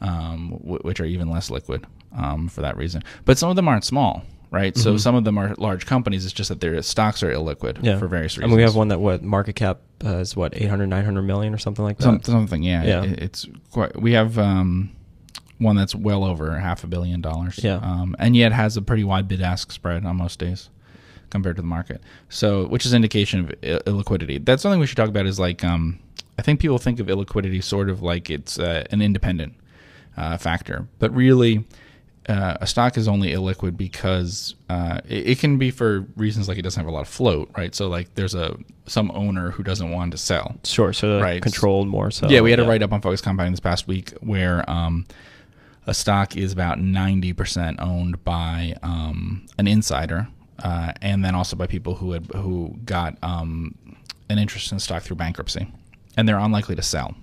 um, 0.00 0.50
w- 0.62 0.78
which 0.82 1.00
are 1.00 1.04
even 1.04 1.28
less 1.28 1.50
liquid 1.50 1.84
um, 2.16 2.48
for 2.48 2.62
that 2.62 2.76
reason 2.76 3.02
but 3.24 3.38
some 3.38 3.50
of 3.50 3.56
them 3.56 3.68
aren't 3.68 3.84
small 3.84 4.22
right 4.50 4.76
so 4.76 4.94
Mhm. 4.94 5.00
some 5.00 5.14
of 5.14 5.24
them 5.24 5.36
are 5.38 5.54
large 5.58 5.86
companies 5.86 6.24
it's 6.24 6.32
just 6.32 6.48
that 6.48 6.60
their 6.60 6.80
stocks 6.82 7.22
are 7.22 7.32
illiquid 7.32 7.78
Yeah. 7.82 7.98
for 7.98 8.06
various 8.08 8.34
I 8.36 8.40
reasons 8.40 8.50
mean, 8.50 8.56
we 8.56 8.62
have 8.62 8.74
one 8.76 8.88
that 8.88 9.00
what 9.00 9.22
market 9.22 9.54
cap 9.56 9.80
uh, 10.04 10.18
is 10.18 10.36
what 10.36 10.54
800, 10.56 10.86
900 10.86 11.22
million 11.22 11.54
or 11.54 11.58
something 11.58 11.84
like 11.84 11.96
that. 11.98 12.04
Some, 12.04 12.22
something 12.22 12.62
yeah, 12.62 12.82
Yeah. 12.84 13.02
It- 13.04 13.18
it's 13.22 13.46
quite 13.72 14.00
we 14.00 14.12
have 14.12 14.38
um, 14.38 14.90
one 15.58 15.74
that's 15.74 15.94
well 15.94 16.22
over 16.22 16.58
half 16.58 16.84
a 16.84 16.86
billion 16.86 17.20
dollars 17.22 17.58
Yeah. 17.62 17.76
um, 17.76 18.14
and 18.18 18.36
yet 18.36 18.52
has 18.52 18.76
a 18.76 18.82
pretty 18.82 19.04
wide 19.04 19.26
bid 19.26 19.40
ask 19.40 19.72
spread 19.72 20.04
on 20.04 20.16
most 20.16 20.38
days 20.38 20.68
compared 21.30 21.56
to 21.56 21.62
the 21.62 21.66
market. 21.68 22.00
So, 22.28 22.66
which 22.68 22.86
is 22.86 22.94
indication 22.94 23.40
of 23.40 23.50
illiquidity. 23.84 24.44
That's 24.44 24.62
something 24.62 24.78
we 24.78 24.86
should 24.86 24.96
talk 24.98 25.08
about. 25.08 25.26
Is 25.26 25.40
like 25.40 25.64
um, 25.64 25.98
I 26.38 26.42
think 26.42 26.60
people 26.60 26.78
think 26.78 27.00
of 27.00 27.06
illiquidity 27.08 27.62
sort 27.64 27.88
of 27.90 28.02
like 28.02 28.28
it's 28.30 28.58
uh, 28.58 28.84
an 28.90 29.00
independent 29.02 29.54
uh, 30.16 30.36
factor, 30.36 30.86
but 30.98 31.14
really. 31.14 31.64
Uh, 32.28 32.56
a 32.60 32.66
stock 32.66 32.96
is 32.98 33.06
only 33.06 33.30
illiquid 33.30 33.76
because 33.76 34.56
uh, 34.68 35.00
it, 35.08 35.28
it 35.28 35.38
can 35.38 35.58
be 35.58 35.70
for 35.70 36.00
reasons 36.16 36.48
like 36.48 36.58
it 36.58 36.62
doesn't 36.62 36.80
have 36.80 36.88
a 36.88 36.92
lot 36.92 37.02
of 37.02 37.08
float, 37.08 37.48
right? 37.56 37.72
So 37.72 37.88
like 37.88 38.12
there's 38.14 38.34
a 38.34 38.56
some 38.86 39.12
owner 39.12 39.52
who 39.52 39.62
doesn't 39.62 39.90
want 39.92 40.10
to 40.10 40.18
sell, 40.18 40.56
Sure. 40.64 40.92
So 40.92 41.20
Right. 41.20 41.40
controlled 41.40 41.86
more. 41.86 42.10
So 42.10 42.28
yeah, 42.28 42.40
we 42.40 42.50
had 42.50 42.58
a 42.58 42.64
write 42.64 42.82
up 42.82 42.92
on 42.92 43.00
Focus 43.00 43.20
Compounding 43.20 43.52
this 43.52 43.60
past 43.60 43.86
week 43.86 44.10
where 44.20 44.68
um, 44.68 45.06
a 45.86 45.94
stock 45.94 46.36
is 46.36 46.52
about 46.52 46.78
90% 46.78 47.76
owned 47.80 48.24
by 48.24 48.74
um, 48.82 49.46
an 49.58 49.68
insider 49.68 50.26
uh, 50.64 50.92
and 51.00 51.24
then 51.24 51.36
also 51.36 51.54
by 51.54 51.68
people 51.68 51.94
who 51.94 52.10
had 52.12 52.26
who 52.34 52.76
got 52.84 53.16
um, 53.22 53.74
an 54.28 54.38
interest 54.38 54.72
in 54.72 54.80
stock 54.80 55.04
through 55.04 55.16
bankruptcy 55.16 55.68
and 56.16 56.28
they're 56.28 56.38
unlikely 56.40 56.74
to 56.74 56.82
sell. 56.82 57.14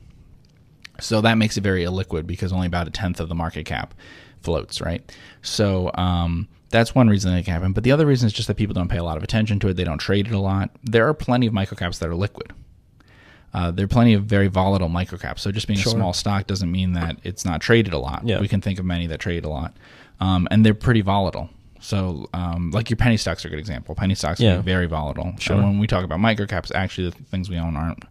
So 1.02 1.20
that 1.22 1.38
makes 1.38 1.58
it 1.58 1.62
very 1.62 1.84
illiquid 1.84 2.26
because 2.26 2.54
only 2.54 2.68
about 2.68 2.88
a 2.88 2.92
tenth 2.92 3.20
of 3.20 3.28
the 3.28 3.36
market 3.36 3.66
cap 3.66 3.94
floats, 4.44 4.82
right? 4.82 5.10
So 5.42 5.92
um, 5.96 6.48
that's 6.70 6.94
one 6.96 7.08
reason 7.08 7.34
it 7.34 7.44
can 7.44 7.54
happen. 7.54 7.74
But 7.74 7.84
the 7.84 7.92
other 7.92 8.06
reason 8.06 8.28
is 8.28 8.34
just 8.34 8.48
that 8.48 8.56
people 8.58 8.74
don't 8.74 8.88
pay 8.90 8.98
a 8.98 9.04
lot 9.04 9.18
of 9.18 9.24
attention 9.24 9.60
to 9.62 9.68
it. 9.70 9.74
They 9.76 9.84
don't 9.84 9.98
trade 10.00 10.28
it 10.28 10.34
a 10.34 10.40
lot. 10.40 10.72
There 10.84 11.08
are 11.08 11.14
plenty 11.14 11.48
of 11.48 11.54
microcaps 11.54 12.00
that 12.00 12.10
are 12.10 12.16
liquid. 12.16 12.54
Uh, 13.54 13.70
there 13.70 13.86
are 13.86 13.88
plenty 13.90 14.14
of 14.16 14.24
very 14.26 14.48
volatile 14.48 14.90
microcaps. 14.90 15.40
So 15.40 15.52
just 15.52 15.68
being 15.68 15.78
Sure. 15.80 15.92
a 15.92 15.96
small 15.96 16.14
stock 16.14 16.48
doesn't 16.48 16.72
mean 16.72 16.94
that 16.94 17.18
it's 17.24 17.46
not 17.46 17.62
traded 17.62 17.94
a 17.94 18.00
lot. 18.00 18.26
Yeah. 18.26 18.40
We 18.40 18.48
can 18.48 18.62
think 18.62 18.80
of 18.80 18.86
many 18.86 19.06
that 19.08 19.20
trade 19.20 19.46
a 19.46 19.50
lot, 19.50 19.76
um, 20.20 20.48
and 20.50 20.66
they're 20.66 20.74
pretty 20.74 21.02
volatile. 21.02 21.50
So, 21.80 22.30
um, 22.34 22.72
like 22.72 22.90
your 22.90 22.98
penny 22.98 23.18
stocks 23.18 23.44
are 23.44 23.50
a 23.50 23.52
good 23.52 23.60
example. 23.60 23.94
Penny 23.94 24.16
stocks 24.16 24.40
Yeah. 24.40 24.56
are 24.56 24.62
very 24.62 24.88
volatile. 24.88 25.34
Sure. 25.38 25.58
And 25.58 25.66
when 25.66 25.80
we 25.80 25.86
talk 25.86 26.04
about 26.06 26.18
microcaps, 26.20 26.72
actually 26.74 27.10
the 27.10 27.16
things 27.26 27.50
we 27.50 27.58
own 27.58 27.76
aren't. 27.76 28.06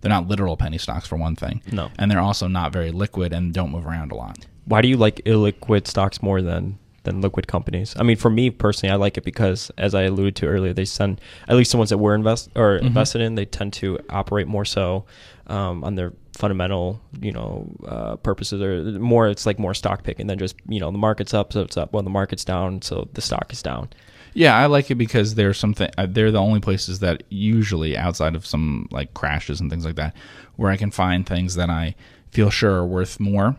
They're 0.00 0.10
not 0.10 0.28
literal 0.28 0.56
penny 0.58 0.76
stocks 0.78 1.06
for 1.06 1.16
one 1.16 1.34
thing. 1.36 1.62
No. 1.72 1.90
And 1.98 2.10
they're 2.10 2.20
also 2.20 2.46
not 2.48 2.72
very 2.72 2.90
liquid 2.90 3.32
and 3.32 3.54
don't 3.54 3.70
move 3.70 3.86
around 3.86 4.12
a 4.12 4.16
lot. 4.16 4.44
Why 4.66 4.80
do 4.82 4.88
you 4.88 4.96
like 4.96 5.16
illiquid 5.24 5.86
stocks 5.86 6.22
more 6.22 6.40
than 6.42 6.78
than 7.04 7.20
liquid 7.20 7.46
companies? 7.46 7.94
I 7.98 8.02
mean, 8.02 8.16
for 8.16 8.30
me 8.30 8.48
personally, 8.48 8.90
I 8.92 8.96
like 8.96 9.18
it 9.18 9.24
because, 9.24 9.70
as 9.76 9.94
I 9.94 10.02
alluded 10.04 10.36
to 10.36 10.46
earlier, 10.46 10.72
they 10.72 10.86
send 10.86 11.20
at 11.48 11.56
least 11.56 11.72
the 11.72 11.76
ones 11.78 11.90
that 11.90 11.98
we're 11.98 12.14
invest 12.14 12.48
or 12.56 12.78
Mhm. 12.78 12.86
invested 12.86 13.20
in. 13.20 13.34
They 13.34 13.44
tend 13.44 13.74
to 13.74 13.98
operate 14.08 14.46
more 14.48 14.64
so 14.64 15.04
um, 15.46 15.84
on 15.84 15.94
their 15.96 16.14
fundamental, 16.32 17.00
you 17.20 17.30
know, 17.30 17.68
uh, 17.86 18.16
purposes 18.16 18.62
or 18.62 18.98
more. 18.98 19.28
It's 19.28 19.44
like 19.44 19.58
more 19.58 19.74
stock 19.74 20.02
picking 20.02 20.26
than 20.28 20.38
just 20.38 20.56
you 20.66 20.80
know 20.80 20.90
the 20.90 20.96
market's 20.98 21.34
up, 21.34 21.52
so 21.52 21.60
it's 21.60 21.76
up. 21.76 21.92
When 21.92 22.04
the 22.04 22.10
market's 22.10 22.44
down, 22.44 22.80
so 22.80 23.08
the 23.12 23.20
stock 23.20 23.52
is 23.52 23.62
down. 23.62 23.88
Yeah, 24.32 24.56
I 24.56 24.66
like 24.66 24.90
it 24.90 24.94
because 24.96 25.34
they're 25.34 25.52
something. 25.54 25.90
Uh, 25.98 26.06
they're 26.10 26.32
the 26.32 26.40
only 26.40 26.60
places 26.60 27.00
that 27.00 27.22
usually, 27.28 27.96
outside 27.98 28.34
of 28.34 28.46
some 28.46 28.88
like 28.90 29.12
crashes 29.12 29.60
and 29.60 29.68
things 29.70 29.84
like 29.84 29.96
that, 29.96 30.16
where 30.56 30.70
I 30.70 30.76
can 30.78 30.90
find 30.90 31.26
things 31.26 31.54
that 31.56 31.68
I 31.68 31.94
feel 32.30 32.48
sure 32.50 32.72
are 32.76 32.86
worth 32.86 33.20
more 33.20 33.54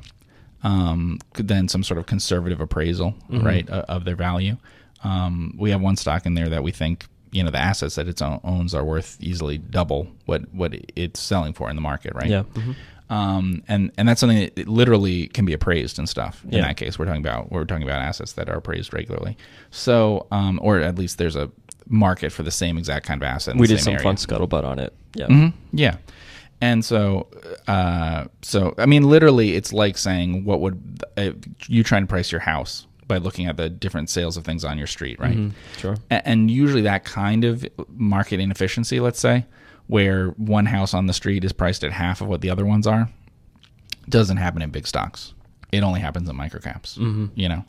um, 0.66 1.20
than 1.36 1.68
some 1.68 1.84
sort 1.84 1.98
of 2.00 2.06
conservative 2.08 2.60
appraisal, 2.60 3.14
Mhm. 3.30 3.44
right, 3.44 3.70
uh, 3.70 3.86
of 3.88 4.04
their 4.04 4.16
value. 4.16 4.58
Um, 5.04 5.54
we 5.58 5.70
have 5.72 5.80
one 5.82 5.96
stock 5.96 6.26
in 6.26 6.34
there 6.34 6.50
that 6.50 6.64
we 6.64 6.72
think 6.72 7.06
you 7.32 7.44
know 7.44 7.52
the 7.52 7.60
assets 7.60 7.96
that 7.96 8.08
it 8.08 8.22
owns 8.22 8.74
are 8.74 8.84
worth 8.86 9.18
easily 9.20 9.58
double 9.58 10.08
what 10.26 10.42
what 10.54 10.74
it's 10.96 11.20
selling 11.20 11.54
for 11.54 11.70
in 11.70 11.76
the 11.76 11.82
market, 11.82 12.14
right? 12.16 12.30
Yeah. 12.30 12.44
Mhm. 12.54 12.76
um, 13.10 13.62
and 13.68 13.92
and 13.98 14.08
that's 14.08 14.20
something 14.22 14.50
that 14.56 14.68
literally 14.68 15.28
can 15.28 15.46
be 15.46 15.54
appraised 15.54 16.00
and 16.00 16.08
stuff. 16.10 16.44
In 16.46 16.54
Yeah. 16.54 16.62
that 16.62 16.78
case, 16.78 16.98
we're 16.98 17.06
talking 17.06 17.22
about 17.22 17.52
we're 17.52 17.66
talking 17.66 17.84
about 17.84 18.02
assets 18.02 18.32
that 18.34 18.50
are 18.50 18.56
appraised 18.58 18.94
regularly. 18.94 19.38
So, 19.70 20.26
um, 20.32 20.60
or 20.64 20.80
at 20.80 20.98
least 20.98 21.18
there's 21.20 21.36
a 21.36 21.50
market 21.88 22.32
for 22.32 22.42
the 22.44 22.50
same 22.52 22.78
exact 22.80 23.06
kind 23.06 23.22
of 23.22 23.28
asset. 23.28 23.54
In 23.56 23.60
We 23.62 23.68
the 23.68 23.76
did 23.76 23.84
some 23.84 23.94
area. 23.94 24.04
fun 24.04 24.16
scuttlebutt 24.16 24.64
on 24.64 24.80
it. 24.80 24.92
Yeah. 25.14 25.28
Mhm. 25.28 25.54
Yeah. 25.74 25.96
And 26.66 26.84
so, 26.84 27.28
uh, 27.68 28.26
so 28.42 28.74
I 28.80 28.88
mean, 28.88 29.04
literally, 29.08 29.56
it's 29.56 29.72
like 29.72 29.98
saying, 30.00 30.46
"What 30.46 30.62
would 30.62 31.04
uh, 31.16 31.32
you 31.68 31.84
trying 31.84 32.02
to 32.04 32.08
price 32.08 32.32
your 32.32 32.42
house 32.42 32.88
by 33.08 33.18
looking 33.18 33.46
at 33.46 33.56
the 33.58 33.70
different 33.70 34.10
sales 34.10 34.36
of 34.36 34.44
things 34.46 34.66
on 34.66 34.78
your 34.80 34.88
street, 34.88 35.20
right?" 35.20 35.38
Mhm. 35.38 35.52
Sure. 35.78 35.96
A- 36.10 36.28
and 36.28 36.50
usually 36.50 36.82
that 36.82 37.06
kind 37.06 37.44
of 37.46 37.64
market 37.96 38.40
inefficiency, 38.40 39.00
let's 39.00 39.20
say, 39.20 39.46
where 39.86 40.30
one 40.38 40.66
house 40.66 40.94
on 40.96 41.06
the 41.06 41.14
street 41.14 41.44
is 41.44 41.54
priced 41.54 41.84
at 41.84 41.92
half 41.92 42.20
of 42.22 42.28
what 42.28 42.42
the 42.42 42.50
other 42.50 42.66
ones 42.66 42.88
are, 42.88 43.10
doesn't 44.10 44.38
happen 44.38 44.64
in 44.64 44.72
big 44.72 44.88
stocks. 44.88 45.34
It 45.72 45.84
only 45.84 46.00
happens 46.00 46.28
in 46.28 46.36
microcaps. 46.36 46.98
Mhm. 46.98 47.30
You 47.36 47.50
know, 47.50 47.66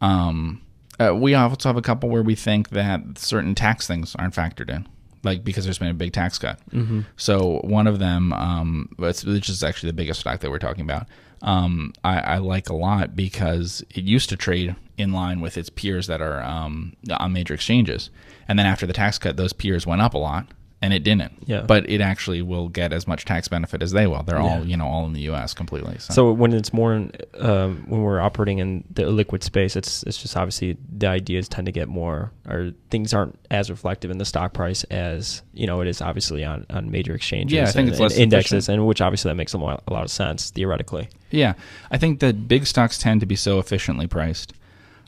um, 0.00 0.62
uh, 0.98 1.14
we 1.14 1.34
also 1.34 1.68
have 1.68 1.76
a 1.76 1.82
couple 1.82 2.08
where 2.08 2.22
we 2.22 2.34
think 2.34 2.70
that 2.70 3.18
certain 3.18 3.54
tax 3.54 3.86
things 3.86 4.14
aren't 4.16 4.34
factored 4.34 4.70
in, 4.70 4.86
like 5.24 5.44
because 5.44 5.64
there's 5.64 5.78
been 5.78 5.88
a 5.88 5.94
big 5.94 6.12
tax 6.12 6.38
cut. 6.38 6.58
Mm-hmm. 6.70 7.00
So 7.16 7.60
one 7.64 7.86
of 7.86 7.98
them, 7.98 8.32
um, 8.32 8.88
which 8.96 9.48
is 9.48 9.62
actually 9.62 9.90
the 9.90 9.94
biggest 9.94 10.20
stock 10.20 10.40
that 10.40 10.50
we're 10.50 10.58
talking 10.58 10.82
about, 10.82 11.06
um, 11.42 11.92
I, 12.02 12.18
I 12.20 12.38
like 12.38 12.68
a 12.68 12.74
lot 12.74 13.14
because 13.16 13.84
it 13.90 14.04
used 14.04 14.28
to 14.30 14.36
trade 14.36 14.76
in 14.96 15.12
line 15.12 15.40
with 15.40 15.58
its 15.58 15.70
peers 15.70 16.06
that 16.06 16.20
are 16.20 16.42
um, 16.42 16.94
on 17.10 17.32
major 17.32 17.54
exchanges, 17.54 18.10
and 18.48 18.58
then 18.58 18.66
after 18.66 18.86
the 18.86 18.92
tax 18.92 19.18
cut, 19.18 19.36
those 19.36 19.52
peers 19.52 19.86
went 19.86 20.02
up 20.02 20.14
a 20.14 20.18
lot, 20.18 20.46
and 20.82 20.92
it 20.92 21.02
didn't. 21.02 21.32
Yeah. 21.46 21.62
But 21.62 21.88
it 21.88 22.00
actually 22.02 22.42
will 22.42 22.68
get 22.68 22.92
as 22.92 23.06
much 23.08 23.24
tax 23.24 23.48
benefit 23.48 23.82
as 23.82 23.92
they 23.92 24.06
will. 24.06 24.22
They're 24.22 24.38
all 24.38 24.58
Yeah. 24.58 24.62
you 24.64 24.76
know 24.76 24.86
all 24.86 25.06
in 25.06 25.14
the 25.14 25.22
U.S. 25.22 25.54
completely. 25.54 25.98
So, 25.98 26.12
So 26.12 26.32
when 26.32 26.52
it's 26.52 26.72
more 26.74 26.92
in, 26.94 27.10
um, 27.38 27.84
when 27.88 28.02
we're 28.02 28.20
operating 28.20 28.58
in 28.58 28.84
the 28.90 29.06
liquid 29.06 29.42
space, 29.42 29.76
it's 29.76 30.02
it's 30.02 30.20
just 30.20 30.36
obviously 30.36 30.76
the 30.94 31.06
ideas 31.06 31.48
tend 31.48 31.66
to 31.66 31.72
get 31.72 31.88
more 31.88 32.32
or 32.46 32.72
things 32.90 33.14
aren't 33.14 33.38
as 33.50 33.70
reflective 33.70 34.10
in 34.10 34.18
the 34.18 34.24
stock 34.26 34.52
price 34.52 34.84
as 34.84 35.42
you 35.54 35.66
know 35.66 35.80
it 35.80 35.88
is 35.88 36.02
obviously 36.02 36.44
on, 36.44 36.66
on 36.68 36.90
major 36.90 37.14
exchanges. 37.14 37.54
Yeah, 37.56 37.62
I 37.62 37.66
think 37.72 37.86
and, 37.86 37.88
it's 37.90 38.00
less 38.00 38.12
and 38.14 38.22
indexes, 38.24 38.52
efficient. 38.64 38.78
and 38.80 38.86
which 38.86 39.00
obviously 39.00 39.30
that 39.30 39.36
makes 39.36 39.54
a 39.54 39.58
lot, 39.58 39.82
a 39.88 39.92
lot 39.92 40.04
of 40.04 40.10
sense 40.10 40.50
theoretically. 40.50 41.08
yeah, 41.30 41.54
I 41.90 41.96
think 41.98 42.20
that 42.20 42.46
big 42.46 42.66
stocks 42.66 42.98
tend 42.98 43.20
to 43.20 43.26
be 43.26 43.36
so 43.36 43.58
efficiently 43.58 44.06
priced. 44.06 44.52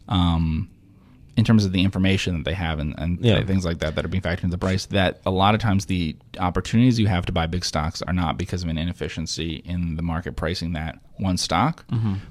Um, 0.09 0.71
in 1.37 1.45
terms 1.45 1.65
of 1.67 1.73
the 1.73 1.83
information 1.83 2.35
that 2.37 2.45
they 2.45 2.55
have 2.55 2.79
and, 2.79 2.95
and 2.99 3.19
Yeah. 3.25 3.45
things 3.45 3.65
like 3.65 3.79
that 3.81 3.95
that 3.95 4.05
are 4.05 4.09
being 4.09 4.23
factored 4.23 4.45
into 4.45 4.49
the 4.57 4.59
price, 4.59 4.87
that 4.87 5.21
a 5.27 5.31
lot 5.31 5.55
of 5.55 5.61
times 5.61 5.85
the 5.87 6.17
opportunities 6.39 6.99
you 6.99 7.09
have 7.09 7.27
to 7.27 7.33
buy 7.33 7.47
big 7.47 7.65
stocks 7.65 8.01
are 8.03 8.13
not 8.15 8.39
because 8.39 8.63
of 8.63 8.69
an 8.71 8.79
inefficiency 8.79 9.57
in 9.67 9.97
the 9.97 10.03
market 10.03 10.35
pricing 10.37 10.73
that 10.73 10.99
one 11.19 11.37
stock, 11.37 11.85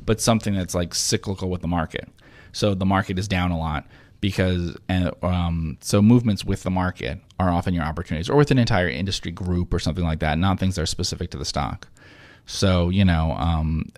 but 0.05 0.19
something 0.19 0.55
that's 0.55 0.73
like 0.73 0.95
cyclical 0.95 1.49
with 1.49 1.61
the 1.61 1.67
market. 1.67 2.09
So 2.51 2.73
the 2.73 2.85
market 2.85 3.19
is 3.19 3.27
down 3.27 3.51
a 3.51 3.59
lot 3.59 3.85
because 4.21 4.75
and 4.89 5.11
um, 5.21 5.77
so 5.81 6.01
movements 6.01 6.43
with 6.43 6.63
the 6.63 6.71
market 6.71 7.19
are 7.39 7.49
often 7.49 7.73
your 7.73 7.83
opportunities 7.83 8.29
or 8.29 8.37
with 8.37 8.49
an 8.49 8.57
entire 8.57 8.87
industry 8.89 9.31
group 9.31 9.73
or 9.73 9.77
something 9.79 10.03
like 10.05 10.19
that, 10.19 10.37
not 10.39 10.59
things 10.59 10.75
that 10.75 10.81
are 10.81 10.85
specific 10.87 11.29
to 11.31 11.37
the 11.37 11.45
stock. 11.45 11.87
So 12.45 12.89
you 12.89 13.03
know, 13.05 13.31
um, 13.33 13.89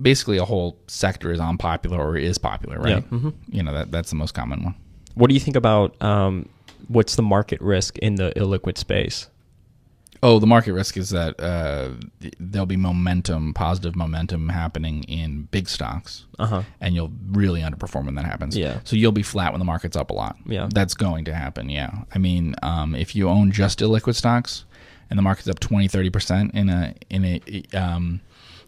basically, 0.00 0.38
a 0.38 0.44
whole 0.44 0.78
sector 0.86 1.32
is 1.32 1.40
unpopular 1.40 1.98
or 1.98 2.16
is 2.16 2.38
popular, 2.38 2.78
right? 2.78 3.04
Yeah. 3.10 3.18
Mhm. 3.18 3.34
You 3.48 3.62
know 3.62 3.72
that 3.72 3.90
that's 3.90 4.10
the 4.10 4.16
most 4.16 4.32
common 4.34 4.62
one. 4.62 4.74
What 5.14 5.28
do 5.28 5.34
you 5.34 5.40
think 5.40 5.56
about 5.56 6.00
um, 6.02 6.48
what's 6.88 7.16
the 7.16 7.22
market 7.22 7.60
risk 7.60 7.98
in 7.98 8.14
the 8.16 8.32
illiquid 8.36 8.78
space? 8.78 9.28
Oh, 10.22 10.38
the 10.38 10.46
market 10.46 10.72
risk 10.72 10.96
is 10.96 11.10
that 11.10 11.38
uh, 11.38 11.90
there'll 12.40 12.64
be 12.66 12.76
momentum, 12.76 13.52
positive 13.52 13.94
momentum 13.94 14.48
happening 14.48 15.04
in 15.04 15.42
big 15.50 15.68
stocks, 15.68 16.24
Uh 16.38 16.46
huh. 16.46 16.62
and 16.80 16.94
you'll 16.94 17.12
really 17.30 17.60
underperform 17.60 18.06
when 18.06 18.14
that 18.14 18.24
happens. 18.24 18.56
Yeah. 18.56 18.80
So 18.84 18.96
you'll 18.96 19.12
be 19.12 19.22
flat 19.22 19.52
when 19.52 19.58
the 19.58 19.66
market's 19.66 19.94
up 19.96 20.10
a 20.10 20.14
lot. 20.14 20.36
Yeah. 20.46 20.68
That's 20.72 20.94
going 20.94 21.26
to 21.26 21.34
happen. 21.34 21.68
Yeah. 21.68 21.90
I 22.14 22.18
mean, 22.18 22.54
um, 22.62 22.94
if 22.94 23.14
you 23.14 23.28
own 23.28 23.52
just 23.52 23.80
illiquid 23.80 24.14
stocks 24.14 24.64
and 25.10 25.18
the 25.18 25.22
market's 25.22 25.48
up 25.48 25.60
20, 25.60 25.88
30 25.88 26.10
percent 26.10 26.54
in 26.54 26.68
a 26.68 26.94
in 27.10 27.24
a 27.24 27.40
um, 27.74 28.20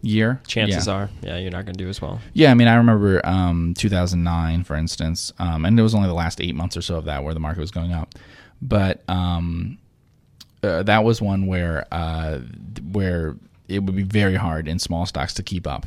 year, 0.02 0.40
Chances 0.46 0.86
yeah. 0.86 0.92
are, 0.92 1.10
yeah, 1.22 1.38
you're 1.38 1.50
not 1.50 1.64
going 1.64 1.74
to 1.74 1.84
do 1.84 1.88
as 1.88 2.00
well. 2.00 2.20
Yeah, 2.32 2.50
I 2.50 2.54
mean, 2.54 2.68
I 2.68 2.76
remember 2.76 3.24
um, 3.26 3.74
2009, 3.76 4.64
for 4.64 4.76
instance, 4.76 5.32
um, 5.38 5.64
and 5.64 5.78
it 5.78 5.82
was 5.82 5.94
only 5.94 6.08
the 6.08 6.14
last 6.14 6.40
eight 6.40 6.54
months 6.54 6.76
or 6.76 6.82
so 6.82 6.96
of 6.96 7.04
that 7.06 7.24
where 7.24 7.34
the 7.34 7.40
market 7.40 7.60
was 7.60 7.70
going 7.70 7.92
up, 7.92 8.14
but 8.62 9.02
um, 9.08 9.78
uh, 10.62 10.82
that 10.84 11.04
was 11.04 11.20
one 11.20 11.46
where 11.46 11.86
uh, 11.92 12.38
where 12.92 13.36
it 13.68 13.80
would 13.80 13.96
be 13.96 14.02
very 14.02 14.34
hard 14.34 14.68
in 14.68 14.78
small 14.78 15.06
stocks 15.06 15.34
to 15.34 15.42
keep 15.42 15.66
up 15.66 15.86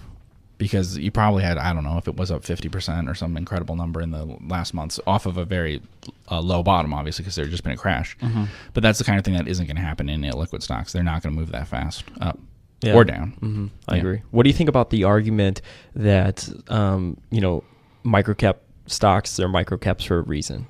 because 0.62 0.96
you 0.96 1.10
probably 1.10 1.42
had 1.42 1.58
I 1.58 1.74
don't 1.74 1.84
know 1.84 1.98
if 1.98 2.08
it 2.08 2.16
was 2.16 2.30
up 2.30 2.44
50 2.44 2.70
percent 2.70 3.10
or 3.10 3.16
some 3.16 3.36
incredible 3.36 3.76
number 3.76 4.00
in 4.00 4.12
the 4.12 4.38
last 4.48 4.76
months 4.76 5.00
off 5.08 5.26
of 5.26 5.38
a 5.38 5.44
very 5.44 5.82
uh, 6.30 6.40
low 6.40 6.62
bottom, 6.62 6.94
obviously 6.94 7.24
because 7.24 7.36
there's 7.36 7.50
just 7.50 7.64
been 7.64 7.74
a 7.74 7.78
crash. 7.78 8.16
Mm-hmm. 8.22 8.44
But 8.76 8.84
that's 8.84 9.00
the 9.00 9.04
kind 9.06 9.18
of 9.18 9.26
thing 9.26 9.34
that 9.34 9.48
isn't 9.48 9.66
going 9.66 9.76
to 9.78 9.82
happen 9.82 10.08
in 10.08 10.22
liquid 10.22 10.62
stocks. 10.62 10.94
They're 10.94 11.02
not 11.02 11.24
going 11.24 11.34
to 11.34 11.40
move 11.40 11.52
that 11.52 11.68
fast 11.68 12.04
up 12.22 12.38
Yeah. 12.82 12.94
or 12.94 13.04
down. 13.04 13.32
hmm 13.40 13.68
I 13.88 13.96
Yeah. 13.96 14.02
agree. 14.02 14.22
What 14.30 14.44
do 14.44 14.50
you 14.50 14.54
think 14.56 14.70
about 14.70 14.92
the 14.92 15.04
argument 15.04 15.62
that 15.96 16.48
um, 16.68 17.18
you 17.32 17.42
know 17.42 17.64
microcap 18.06 18.58
stocks 18.86 19.36
they're 19.38 19.50
microcaps 19.50 20.06
for 20.06 20.20
a 20.20 20.22
reason? 20.22 20.68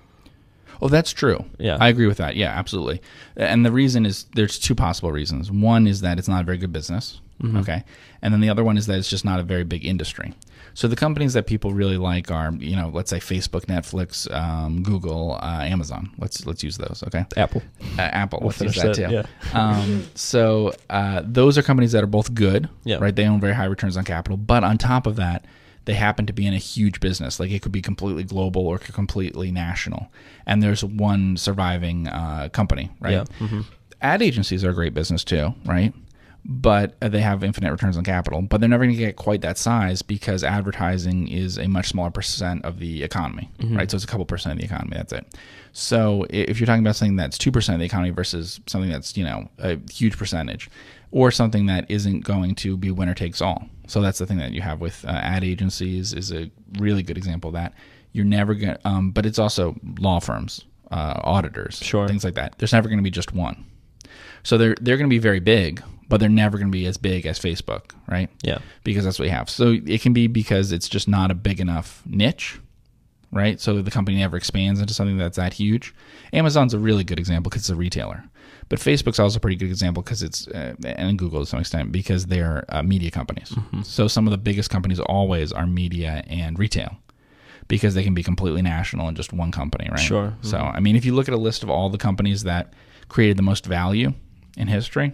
Oh, 0.82 0.88
that's 0.88 1.12
true. 1.12 1.44
Yeah. 1.60 1.78
I 1.82 1.90
agree 1.90 2.08
with 2.08 2.18
that. 2.18 2.36
Yeah, 2.38 2.50
absolutely. 2.58 3.02
And 3.36 3.66
the 3.66 3.72
reason 3.72 4.06
is 4.06 4.24
there's 4.36 4.58
two 4.58 4.74
possible 4.74 5.12
reasons. 5.12 5.52
One 5.52 5.86
is 5.86 6.00
that 6.02 6.18
it's 6.18 6.28
not 6.30 6.42
a 6.42 6.46
very 6.46 6.58
good 6.58 6.72
business. 6.74 7.20
Mm-hmm. 7.42 7.58
Okay. 7.58 7.84
And 8.22 8.34
then 8.34 8.42
the 8.42 8.50
other 8.50 8.64
one 8.64 8.78
is 8.78 8.86
that 8.88 8.98
it's 9.00 9.10
just 9.10 9.26
not 9.26 9.40
a 9.40 9.44
very 9.44 9.64
big 9.64 9.86
industry. 9.86 10.34
So 10.74 10.88
the 10.88 10.96
companies 10.96 11.34
that 11.34 11.48
people 11.48 11.74
really 11.74 11.98
like 11.98 12.32
are, 12.32 12.54
you 12.54 12.76
know, 12.76 12.90
let's 12.94 13.10
say 13.10 13.18
Facebook, 13.20 13.66
Netflix, 13.66 14.32
um, 14.34 14.84
Google, 14.84 15.34
uh, 15.42 15.64
Amazon. 15.64 16.12
Let's 16.18 16.46
let's 16.46 16.64
use 16.64 16.78
those. 16.78 17.04
Okay. 17.08 17.26
Apple. 17.36 17.62
Uh, 17.98 18.02
Apple. 18.04 18.40
We'll 18.40 18.50
Let's 18.50 18.62
use 18.62 18.82
finish 18.82 18.98
that 18.98 19.12
that, 19.12 19.26
too. 19.52 19.58
Um, 19.58 20.04
so 20.16 20.74
uh, 20.90 21.24
those 21.26 21.58
are 21.58 21.62
companies 21.64 21.92
that 21.92 22.04
are 22.04 22.08
both 22.08 22.34
good. 22.34 22.70
Yeah. 22.86 22.98
Right. 23.02 23.16
They 23.16 23.26
own 23.26 23.42
very 23.42 23.54
high 23.54 23.66
returns 23.66 23.98
on 23.98 24.06
capital, 24.06 24.38
but 24.38 24.64
on 24.64 24.78
top 24.78 25.08
of 25.08 25.18
that, 25.18 25.46
they 25.86 25.94
happen 25.96 26.26
to 26.28 26.34
be 26.34 26.46
in 26.46 26.54
a 26.54 26.58
huge 26.60 27.00
business. 27.00 27.40
Like 27.40 27.52
it 27.52 27.62
could 27.62 27.72
be 27.72 27.82
completely 27.82 28.24
global 28.24 28.66
or 28.68 28.78
completely 28.78 29.52
national. 29.52 30.12
And 30.46 30.62
there's 30.64 30.84
one 30.84 31.38
surviving 31.38 32.08
uh, 32.08 32.50
company. 32.54 32.92
Right. 33.02 33.14
Yeah. 33.14 33.24
Mhm. 33.40 33.66
Ad 34.02 34.22
agencies 34.22 34.64
are 34.64 34.70
a 34.70 34.74
great 34.74 34.94
business 34.94 35.24
too. 35.24 35.54
Right. 35.66 35.94
But 36.44 36.96
uh, 37.04 37.08
they 37.10 37.22
have 37.22 37.44
infinite 37.44 37.72
returns 37.72 37.98
on 37.98 38.04
capital, 38.04 38.42
but 38.42 38.60
they're 38.60 38.70
never 38.70 38.84
going 38.84 38.96
to 38.96 39.00
get 39.00 39.16
quite 39.16 39.42
that 39.42 39.60
size 39.60 40.02
because 40.02 40.44
advertising 40.44 41.28
is 41.28 41.60
a 41.60 41.68
much 41.68 41.90
smaller 41.90 42.10
percent 42.10 42.66
of 42.66 42.80
the 42.80 43.04
economy, 43.04 43.50
right? 43.62 43.90
So 43.92 43.96
it's 43.96 44.04
a 44.04 44.08
couple 44.08 44.26
percent 44.26 44.54
of 44.54 44.58
the 44.60 44.66
economy. 44.66 44.98
That's 44.98 45.14
it. 45.14 45.26
So 45.72 46.26
if 46.32 46.60
you're 46.60 46.66
talking 46.66 46.84
about 46.84 46.96
something 46.96 47.16
that's 47.16 47.38
two 47.38 47.52
percent 47.52 47.76
of 47.76 47.80
the 47.80 47.86
economy 47.86 48.10
versus 48.10 48.60
something 48.68 48.90
that's 48.90 49.16
you 49.16 49.24
know 49.24 49.50
a 49.60 49.78
huge 49.92 50.18
percentage, 50.18 50.68
or 51.12 51.30
something 51.30 51.68
that 51.68 51.86
isn't 51.92 52.22
going 52.22 52.56
to 52.56 52.76
be 52.76 52.90
winner 52.90 53.14
takes 53.14 53.40
all. 53.40 53.68
So 53.86 54.02
that's 54.02 54.18
the 54.18 54.26
thing 54.26 54.38
that 54.40 54.52
you 54.52 54.62
have 54.62 54.82
with 54.82 55.06
uh, 55.06 55.10
ad 55.10 55.44
agencies 55.44 56.12
is 56.14 56.32
a 56.32 56.50
really 56.80 57.04
good 57.04 57.18
example 57.18 57.50
of 57.50 57.54
that. 57.54 57.74
You're 58.14 58.26
never 58.26 58.56
going, 58.56 58.74
to 58.76 58.88
um, 58.88 59.12
but 59.12 59.26
it's 59.28 59.38
also 59.40 59.76
law 60.00 60.20
firms, 60.20 60.66
uh, 60.92 61.20
auditors, 61.24 61.76
Sure. 61.76 62.08
things 62.08 62.24
like 62.24 62.34
that. 62.36 62.56
There's 62.58 62.74
never 62.74 62.88
going 62.90 62.98
to 63.00 63.04
be 63.04 63.12
just 63.12 63.32
one. 63.32 63.64
So 64.44 64.58
they're 64.58 64.76
they're 64.82 64.98
going 64.98 65.08
to 65.10 65.14
be 65.14 65.20
very 65.20 65.40
big, 65.40 65.84
but 66.12 66.20
they're 66.20 66.30
never 66.30 66.58
going 66.58 66.68
to 66.68 66.72
be 66.72 66.86
as 66.86 66.98
big 66.98 67.26
as 67.26 67.40
Facebook, 67.40 67.92
right? 68.08 68.30
Yeah. 68.44 68.60
Because 68.84 69.06
that's 69.06 69.18
what 69.18 69.26
we 69.26 69.30
have. 69.30 69.50
So 69.50 69.78
it 69.86 70.02
can 70.02 70.14
be 70.14 70.28
because 70.28 70.72
it's 70.72 70.90
just 70.90 71.08
not 71.08 71.32
a 71.32 71.34
big 71.34 71.60
enough 71.60 72.04
niche, 72.06 72.60
right? 73.32 73.60
So 73.62 73.82
the 73.82 73.90
company 73.90 74.18
never 74.18 74.36
expands 74.38 74.82
into 74.82 74.94
something 74.94 75.18
that's 75.18 75.38
that 75.38 75.54
huge. 75.54 75.96
Amazon's 76.34 76.74
a 76.74 76.80
really 76.80 77.06
good 77.06 77.18
example 77.18 77.50
because 77.50 77.62
it's 77.64 77.70
a 77.70 77.76
retailer, 77.76 78.26
but 78.68 78.80
Facebook's 78.80 79.20
also 79.20 79.38
a 79.38 79.40
pretty 79.40 79.56
good 79.56 79.70
example 79.70 80.04
because 80.04 80.22
it's 80.22 80.48
uh, 80.50 80.76
and 80.84 81.18
Google 81.18 81.40
to 81.40 81.46
some 81.46 81.62
extent 81.62 81.92
because 81.94 82.26
they're 82.26 82.66
uh, 82.70 82.84
media 82.84 83.10
companies. 83.10 83.56
So 83.84 84.08
some 84.10 84.28
of 84.28 84.32
the 84.32 84.38
biggest 84.38 84.70
companies 84.70 85.00
always 85.00 85.54
are 85.54 85.66
media 85.66 86.24
and 86.28 86.60
retail. 86.60 86.98
Because 87.68 87.96
they 87.96 88.04
can 88.04 88.14
be 88.14 88.24
completely 88.24 88.62
national 88.62 89.08
in 89.08 89.16
just 89.16 89.32
one 89.32 89.50
company, 89.50 89.88
right? 89.90 90.00
Sure. 90.00 90.34
So, 90.42 90.58
I 90.58 90.82
mean, 90.82 90.98
if 90.98 91.06
you 91.06 91.16
look 91.16 91.30
at 91.30 91.34
a 91.34 91.38
list 91.38 91.64
of 91.64 91.70
all 91.70 91.90
the 91.90 91.98
companies 91.98 92.44
that 92.44 92.74
created 93.08 93.38
the 93.38 93.44
most 93.44 93.66
value 93.66 94.12
in 94.58 94.68
history, 94.68 95.14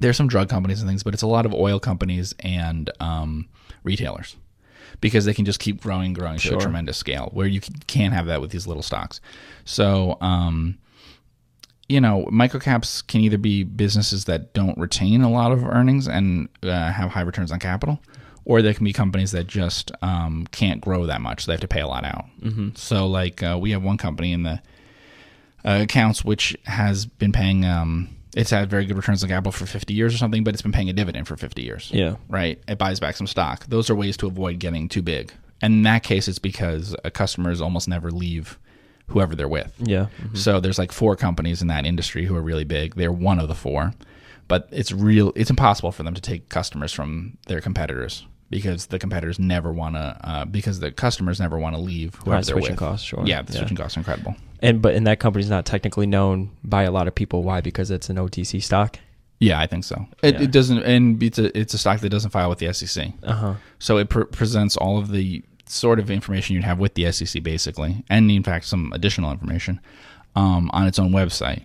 there's 0.00 0.16
some 0.16 0.28
drug 0.28 0.48
companies 0.48 0.80
and 0.80 0.88
things, 0.88 1.02
but 1.02 1.14
it's 1.14 1.22
a 1.22 1.26
lot 1.26 1.46
of 1.46 1.54
oil 1.54 1.78
companies 1.78 2.34
and 2.40 2.90
um, 3.00 3.48
retailers 3.82 4.36
because 5.00 5.24
they 5.24 5.34
can 5.34 5.44
just 5.44 5.60
keep 5.60 5.80
growing, 5.80 6.12
growing 6.12 6.38
to 6.38 6.48
a 6.56 6.60
tremendous 6.60 6.96
scale. 6.96 7.30
Where 7.32 7.46
you 7.46 7.60
can- 7.60 7.74
can't 7.86 8.14
have 8.14 8.26
that 8.26 8.40
with 8.40 8.50
these 8.50 8.66
little 8.66 8.82
stocks. 8.82 9.20
So, 9.64 10.16
um, 10.20 10.78
you 11.88 12.00
know, 12.00 12.26
microcaps 12.32 13.06
can 13.06 13.20
either 13.20 13.36
be 13.38 13.62
businesses 13.62 14.24
that 14.24 14.54
don't 14.54 14.76
retain 14.78 15.20
a 15.22 15.30
lot 15.30 15.52
of 15.52 15.64
earnings 15.64 16.08
and 16.08 16.48
uh, 16.62 16.90
have 16.90 17.10
high 17.10 17.20
returns 17.20 17.52
on 17.52 17.58
capital, 17.58 18.00
or 18.46 18.62
they 18.62 18.72
can 18.72 18.84
be 18.84 18.92
companies 18.92 19.32
that 19.32 19.46
just 19.46 19.90
um, 20.00 20.46
can't 20.50 20.80
grow 20.80 21.06
that 21.06 21.20
much. 21.20 21.44
So 21.44 21.50
they 21.50 21.54
have 21.54 21.60
to 21.60 21.68
pay 21.68 21.80
a 21.80 21.86
lot 21.86 22.04
out. 22.04 22.24
Mm-hmm. 22.40 22.70
So, 22.74 23.06
like, 23.06 23.42
uh, 23.42 23.58
we 23.60 23.72
have 23.72 23.82
one 23.82 23.98
company 23.98 24.32
in 24.32 24.44
the 24.44 24.62
uh, 25.64 25.80
accounts 25.82 26.24
which 26.24 26.56
has 26.64 27.04
been 27.06 27.32
paying. 27.32 27.64
Um, 27.64 28.08
it's 28.36 28.50
had 28.50 28.70
very 28.70 28.84
good 28.84 28.96
returns 28.96 29.22
on 29.22 29.28
capital 29.28 29.52
for 29.52 29.66
50 29.66 29.94
years 29.94 30.14
or 30.14 30.18
something, 30.18 30.44
but 30.44 30.54
it's 30.54 30.62
been 30.62 30.72
paying 30.72 30.90
a 30.90 30.92
dividend 30.92 31.28
for 31.28 31.36
50 31.36 31.62
years. 31.62 31.90
Yeah. 31.92 32.16
Right. 32.28 32.60
It 32.68 32.78
buys 32.78 33.00
back 33.00 33.16
some 33.16 33.26
stock. 33.26 33.66
Those 33.66 33.90
are 33.90 33.94
ways 33.94 34.16
to 34.18 34.26
avoid 34.26 34.58
getting 34.58 34.88
too 34.88 35.02
big. 35.02 35.32
And 35.60 35.74
in 35.74 35.82
that 35.82 36.02
case, 36.02 36.28
it's 36.28 36.38
because 36.38 36.94
uh, 37.04 37.10
customers 37.10 37.60
almost 37.60 37.88
never 37.88 38.10
leave 38.10 38.58
whoever 39.08 39.34
they're 39.34 39.48
with. 39.48 39.72
Yeah. 39.78 40.06
So 40.34 40.60
there's 40.60 40.78
like 40.78 40.92
four 40.92 41.16
companies 41.16 41.62
in 41.62 41.68
that 41.68 41.86
industry 41.86 42.24
who 42.26 42.34
are 42.36 42.42
really 42.42 42.64
big. 42.64 42.96
They're 42.96 43.12
one 43.12 43.38
of 43.38 43.48
the 43.48 43.54
four, 43.54 43.92
but 44.48 44.68
it's 44.70 44.92
real. 44.92 45.32
It's 45.36 45.50
impossible 45.50 45.92
for 45.92 46.02
them 46.02 46.14
to 46.14 46.20
take 46.20 46.48
customers 46.48 46.92
from 46.92 47.38
their 47.46 47.60
competitors 47.60 48.26
because 48.50 48.86
the 48.86 48.98
competitors 48.98 49.38
never 49.38 49.72
want 49.72 49.94
to. 49.96 50.16
Uh, 50.22 50.44
because 50.44 50.80
the 50.80 50.90
customers 50.92 51.40
never 51.40 51.58
want 51.58 51.74
to 51.74 51.80
leave 51.80 52.14
whoever 52.16 52.30
High 52.36 52.40
they're 52.42 52.54
switching 52.54 52.70
with. 52.72 52.78
costs, 52.78 53.06
sure. 53.06 53.22
Yeah, 53.26 53.42
the 53.42 53.52
Yeah. 53.52 53.58
switching 53.60 53.76
costs 53.76 53.96
are 53.96 54.00
incredible. 54.00 54.36
And 54.60 54.80
but 54.80 54.94
and 54.94 55.06
that 55.06 55.18
company's 55.20 55.50
not 55.50 55.64
technically 55.66 56.06
known 56.06 56.50
by 56.62 56.82
a 56.84 56.90
lot 56.90 57.08
of 57.08 57.14
people. 57.14 57.42
Why? 57.42 57.60
Because 57.60 57.90
it's 57.90 58.08
an 58.10 58.16
OTC 58.16 58.60
stock. 58.62 58.98
Yeah, 59.40 59.60
I 59.60 59.66
think 59.66 59.84
so. 59.84 60.06
It, 60.22 60.36
Yeah. 60.36 60.42
it 60.42 60.50
doesn't, 60.52 60.82
and 60.84 61.22
it's 61.22 61.38
a 61.38 61.56
it's 61.58 61.74
a 61.74 61.78
stock 61.78 62.00
that 62.00 62.08
doesn't 62.08 62.30
file 62.30 62.48
with 62.48 62.58
the 62.60 62.72
SEC. 62.72 63.12
Uh 63.22 63.32
huh. 63.32 63.54
So 63.78 63.98
it 63.98 64.08
pre- 64.08 64.24
presents 64.24 64.76
all 64.76 64.96
of 64.98 65.10
the 65.10 65.42
sort 65.66 65.98
of 65.98 66.10
information 66.10 66.54
you'd 66.54 66.64
have 66.64 66.78
with 66.78 66.94
the 66.94 67.10
SEC, 67.10 67.42
basically, 67.42 68.04
and 68.08 68.30
in 68.30 68.42
fact 68.42 68.66
some 68.66 68.92
additional 68.94 69.32
information 69.32 69.80
um, 70.36 70.70
on 70.72 70.86
its 70.86 70.98
own 70.98 71.10
website. 71.10 71.62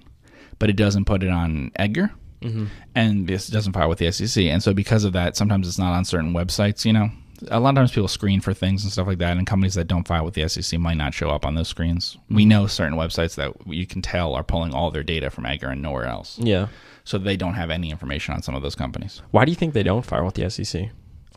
But 0.57 0.69
it 0.69 0.75
doesn't 0.75 1.05
put 1.05 1.23
it 1.23 1.29
on 1.29 1.71
Edgar, 1.77 2.11
Mm-hmm. 2.41 2.65
and 2.95 3.27
this 3.27 3.47
doesn't 3.47 3.73
file 3.73 3.89
with 3.89 3.99
the 3.99 4.11
SEC. 4.11 4.43
And 4.45 4.63
so 4.63 4.73
because 4.73 5.03
of 5.03 5.13
that, 5.13 5.35
sometimes 5.35 5.67
it's 5.67 5.79
not 5.79 5.93
on 5.93 6.05
certain 6.05 6.33
websites, 6.33 6.85
you 6.85 6.93
know. 6.93 7.09
a 7.51 7.59
lot 7.59 7.69
of 7.69 7.75
times 7.75 7.91
people 7.91 8.07
screen 8.07 8.41
for 8.41 8.53
things 8.53 8.83
and 8.83 8.91
stuff 8.91 9.07
like 9.07 9.17
that, 9.19 9.37
and 9.37 9.45
companies 9.47 9.73
that 9.75 9.87
don't 9.87 10.07
file 10.07 10.25
with 10.25 10.33
the 10.33 10.47
SEC 10.47 10.79
might 10.79 10.97
not 10.97 11.13
show 11.13 11.29
up 11.29 11.45
on 11.45 11.55
those 11.55 11.67
screens. 11.67 12.17
We 12.29 12.43
mm-hmm. 12.43 12.49
know 12.49 12.67
certain 12.67 12.97
websites 12.97 13.35
that 13.35 13.53
you 13.67 13.85
can 13.85 14.01
tell 14.01 14.35
are 14.35 14.43
pulling 14.43 14.73
all 14.73 14.91
their 14.91 15.03
data 15.03 15.29
from 15.29 15.45
Edgar 15.45 15.69
and 15.69 15.81
nowhere 15.81 16.05
else, 16.05 16.37
Yeah. 16.39 16.67
so 17.03 17.17
they 17.17 17.37
don't 17.37 17.53
have 17.55 17.69
any 17.71 17.91
information 17.91 18.33
on 18.33 18.41
some 18.41 18.55
of 18.55 18.61
those 18.61 18.75
companies. 18.75 19.21
Why 19.31 19.45
do 19.45 19.51
you 19.51 19.55
think 19.55 19.73
they 19.73 19.83
don't 19.83 20.05
file 20.05 20.25
with 20.25 20.35
the 20.35 20.49
SEC? 20.49 20.89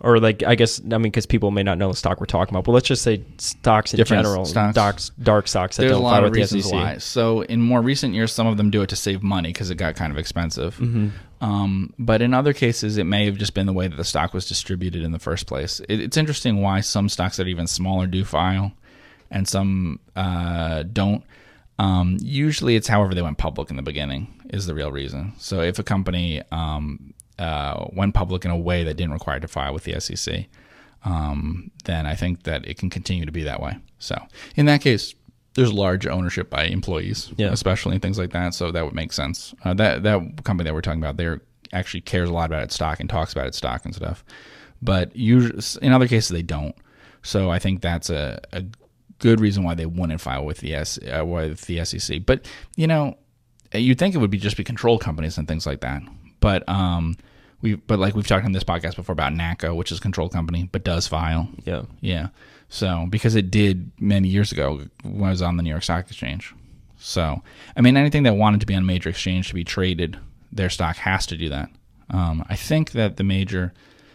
Or 0.04 0.18
like, 0.18 0.42
I 0.42 0.56
guess, 0.56 0.80
I 0.80 0.98
mean, 0.98 1.02
because 1.02 1.26
people 1.26 1.52
may 1.52 1.62
not 1.62 1.78
know 1.78 1.88
the 1.88 1.96
stock 1.96 2.18
we're 2.18 2.26
talking 2.26 2.52
about. 2.52 2.64
But 2.64 2.72
let's 2.72 2.88
just 2.88 3.02
say 3.02 3.22
stocks 3.38 3.94
in 3.94 3.98
Different 3.98 4.24
general, 4.24 4.44
stocks. 4.44 4.74
dark, 4.74 4.96
dark 5.22 5.46
stocks 5.48 5.76
that 5.76 5.82
There's 5.82 5.92
a 5.92 5.94
don't 5.94 6.02
lot 6.02 6.10
file 6.10 6.18
of 6.24 6.24
with 6.24 6.34
the 6.34 6.40
reasons 6.40 6.64
SEC. 6.64 6.72
why. 6.72 6.98
So 6.98 7.42
in 7.42 7.60
more 7.62 7.80
recent 7.80 8.12
years, 8.12 8.32
some 8.32 8.48
of 8.48 8.56
them 8.56 8.68
do 8.70 8.82
it 8.82 8.88
to 8.88 8.96
save 8.96 9.22
money 9.22 9.50
because 9.50 9.70
it 9.70 9.76
got 9.76 9.94
kind 9.94 10.10
of 10.12 10.18
expensive. 10.18 10.74
Mm-hmm. 10.76 11.10
Um, 11.40 11.94
but 12.00 12.20
in 12.20 12.34
other 12.34 12.52
cases, 12.52 12.98
it 12.98 13.04
may 13.04 13.26
have 13.26 13.36
just 13.36 13.54
been 13.54 13.66
the 13.66 13.72
way 13.72 13.86
that 13.86 13.96
the 13.96 14.04
stock 14.04 14.34
was 14.34 14.48
distributed 14.48 15.02
in 15.04 15.12
the 15.12 15.20
first 15.20 15.46
place. 15.46 15.78
It, 15.88 16.00
it's 16.00 16.16
interesting 16.16 16.60
why 16.60 16.80
some 16.80 17.08
stocks 17.08 17.36
that 17.36 17.46
are 17.46 17.50
even 17.50 17.68
smaller 17.68 18.08
do 18.08 18.24
file, 18.24 18.72
and 19.30 19.46
some 19.46 20.00
uh, 20.16 20.82
don't. 20.82 21.22
Um, 21.78 22.18
usually, 22.20 22.74
it's 22.74 22.88
however 22.88 23.14
they 23.14 23.22
went 23.22 23.38
public 23.38 23.70
in 23.70 23.76
the 23.76 23.82
beginning 23.82 24.40
is 24.50 24.66
the 24.66 24.74
real 24.74 24.90
reason. 24.92 25.32
So 25.38 25.60
if 25.60 25.78
a 25.78 25.82
company 25.84 26.42
um, 26.52 27.14
uh, 27.38 27.86
went 27.92 28.14
public 28.14 28.44
in 28.44 28.50
a 28.50 28.56
way 28.56 28.84
that 28.84 28.94
didn't 28.96 29.12
require 29.12 29.40
to 29.40 29.48
file 29.48 29.72
with 29.74 29.84
the 29.84 29.98
SEC, 30.00 30.46
um, 31.04 31.70
then 31.84 32.06
I 32.06 32.14
think 32.14 32.44
that 32.44 32.66
it 32.66 32.78
can 32.78 32.90
continue 32.90 33.26
to 33.26 33.32
be 33.32 33.42
that 33.44 33.60
way. 33.60 33.78
So 33.98 34.20
in 34.56 34.66
that 34.66 34.80
case, 34.80 35.14
there's 35.54 35.72
large 35.72 36.06
ownership 36.06 36.48
by 36.48 36.64
employees, 36.64 37.30
Yeah. 37.36 37.48
especially 37.52 37.92
and 37.94 38.02
things 38.02 38.18
like 38.18 38.30
that. 38.30 38.54
So 38.54 38.70
that 38.70 38.84
would 38.84 38.94
make 38.94 39.12
sense. 39.12 39.54
Uh, 39.64 39.74
that 39.74 40.02
that 40.04 40.44
company 40.44 40.68
that 40.68 40.74
we're 40.74 40.80
talking 40.80 41.00
about 41.00 41.16
there 41.16 41.40
actually 41.72 42.00
cares 42.02 42.28
a 42.28 42.32
lot 42.32 42.46
about 42.46 42.62
its 42.62 42.74
stock 42.74 43.00
and 43.00 43.08
talks 43.10 43.32
about 43.32 43.46
its 43.46 43.58
stock 43.58 43.84
and 43.84 43.94
stuff. 43.94 44.24
But 44.80 45.14
usually, 45.14 45.60
in 45.86 45.92
other 45.92 46.08
cases, 46.08 46.30
they 46.30 46.42
don't. 46.42 46.74
So 47.22 47.50
I 47.50 47.58
think 47.58 47.82
that's 47.82 48.10
a, 48.10 48.40
a 48.52 48.64
good 49.18 49.40
reason 49.40 49.62
why 49.62 49.74
they 49.74 49.86
wouldn't 49.86 50.20
file 50.20 50.44
with 50.44 50.58
the 50.58 50.74
S 50.74 50.98
uh, 50.98 51.24
with 51.24 51.62
the 51.62 51.84
SEC. 51.84 52.24
But 52.26 52.46
you 52.76 52.86
know, 52.86 53.16
you'd 53.74 53.98
think 53.98 54.14
it 54.14 54.18
would 54.18 54.30
be 54.30 54.38
just 54.38 54.56
be 54.56 54.64
control 54.64 54.98
companies 54.98 55.38
and 55.38 55.46
things 55.46 55.66
like 55.66 55.80
that. 55.80 56.02
But 56.42 56.68
um, 56.68 57.16
we 57.62 57.76
but 57.76 57.98
like 57.98 58.14
we've 58.14 58.26
talked 58.26 58.44
on 58.44 58.52
this 58.52 58.64
podcast 58.64 58.96
before 58.96 59.14
about 59.14 59.32
NACCO, 59.32 59.74
which 59.74 59.90
is 59.90 59.98
a 59.98 60.00
control 60.02 60.28
company, 60.28 60.68
but 60.70 60.84
does 60.84 61.06
file. 61.06 61.48
Yeah. 61.64 61.84
Yeah. 62.02 62.28
So 62.68 63.06
because 63.08 63.34
it 63.34 63.50
did 63.50 63.90
many 63.98 64.28
years 64.28 64.52
ago 64.52 64.82
when 65.02 65.28
it 65.28 65.30
was 65.30 65.40
on 65.42 65.56
the 65.56 65.62
New 65.62 65.70
York 65.70 65.82
Stock 65.84 66.06
Exchange. 66.06 66.54
So 66.98 67.42
I 67.76 67.80
mean, 67.80 67.96
anything 67.96 68.24
that 68.24 68.34
wanted 68.34 68.60
to 68.60 68.66
be 68.66 68.74
on 68.74 68.82
a 68.82 68.86
major 68.86 69.08
exchange 69.08 69.48
to 69.48 69.54
be 69.54 69.64
traded, 69.64 70.18
their 70.50 70.68
stock 70.68 70.96
has 70.96 71.24
to 71.26 71.36
do 71.36 71.48
that. 71.48 71.70
Um, 72.10 72.44
I 72.48 72.56
think 72.56 72.92
that 72.92 73.16
the 73.16 73.24
major 73.24 73.72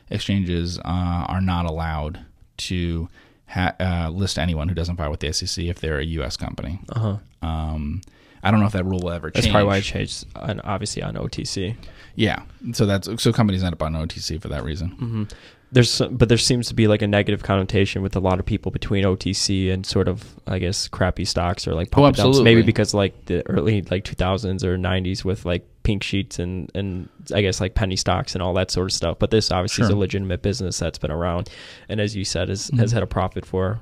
exchanges 0.10 0.77
uh, 0.79 0.81
are 0.86 1.41
not 1.41 1.65
allowed 1.65 2.25
to 2.57 3.10
ha- 3.48 3.75
uh, 3.79 4.10
list 4.10 4.38
anyone 4.38 4.69
who 4.69 4.75
doesn't 4.75 4.98
file 4.98 5.12
with 5.12 5.19
the 5.22 5.31
SEC 5.34 5.65
if 5.65 5.79
they're 5.79 6.00
a 6.00 6.05
U.S. 6.05 6.38
company. 6.38 6.79
Uh 6.89 7.00
huh. 7.00 7.17
Um, 7.41 8.01
I 8.44 8.51
don't 8.51 8.60
know 8.60 8.65
if 8.67 8.74
that 8.74 8.86
rule 8.86 9.00
will 9.01 9.12
ever 9.12 9.29
change. 9.32 9.46
That's 9.46 9.51
probably 9.51 9.67
why 9.67 9.77
it 9.77 9.82
changed, 9.84 10.25
on, 10.36 10.60
obviously, 10.62 11.01
on 11.03 11.15
OTC. 11.15 11.75
Yeah. 12.15 12.44
So 12.74 12.86
that's 12.86 13.08
so 13.22 13.32
companies 13.32 13.63
end 13.63 13.74
up 13.74 13.82
on 13.84 13.94
OTC 13.94 14.41
for 14.41 14.48
that 14.50 14.63
reason. 14.63 14.89
hmm 14.89 15.24
There's, 15.72 16.01
but 16.12 16.29
there 16.29 16.38
seems 16.38 16.67
to 16.70 16.74
be 16.74 16.88
like 16.88 17.01
a 17.01 17.08
negative 17.08 17.44
connotation 17.44 18.01
with 18.01 18.15
a 18.15 18.20
lot 18.20 18.39
of 18.39 18.46
people 18.46 18.72
between 18.72 19.03
OTC 19.03 19.72
and 19.72 19.86
sort 19.86 20.08
of, 20.08 20.24
I 20.48 20.60
guess, 20.60 20.88
crappy 20.88 21.25
stocks 21.25 21.67
or 21.67 21.74
like 21.75 21.91
pump 21.91 22.06
dumps. 22.15 22.20
Oh, 22.20 22.29
absolutely. 22.29 22.44
Maybe 22.56 22.65
because 22.65 22.94
like 22.94 23.25
the 23.25 23.46
early 23.48 23.82
like 23.84 24.03
2000s 24.03 24.63
or 24.63 24.77
90s 24.77 25.24
with 25.25 25.46
like 25.46 25.67
pink 25.84 26.03
sheets 26.03 26.39
and 26.39 26.72
and 26.74 27.08
I 27.34 27.41
guess 27.41 27.60
like 27.62 27.75
penny 27.75 27.96
stocks 27.98 28.34
and 28.34 28.41
all 28.41 28.53
that 28.56 28.72
sort 28.72 28.88
of 28.88 28.94
stuff. 28.94 29.20
But 29.20 29.29
this 29.32 29.51
obviously 29.51 29.84
is 29.84 29.89
a 29.89 29.96
legitimate 29.96 30.41
business 30.41 30.79
that's 30.79 30.98
been 30.98 31.12
around, 31.12 31.50
and 31.89 32.00
as 32.01 32.15
you 32.15 32.24
said, 32.25 32.50
has 32.50 32.70
has 32.77 32.91
Mhm. 32.91 32.94
had 32.94 33.03
a 33.03 33.08
profit 33.08 33.46
for 33.46 33.79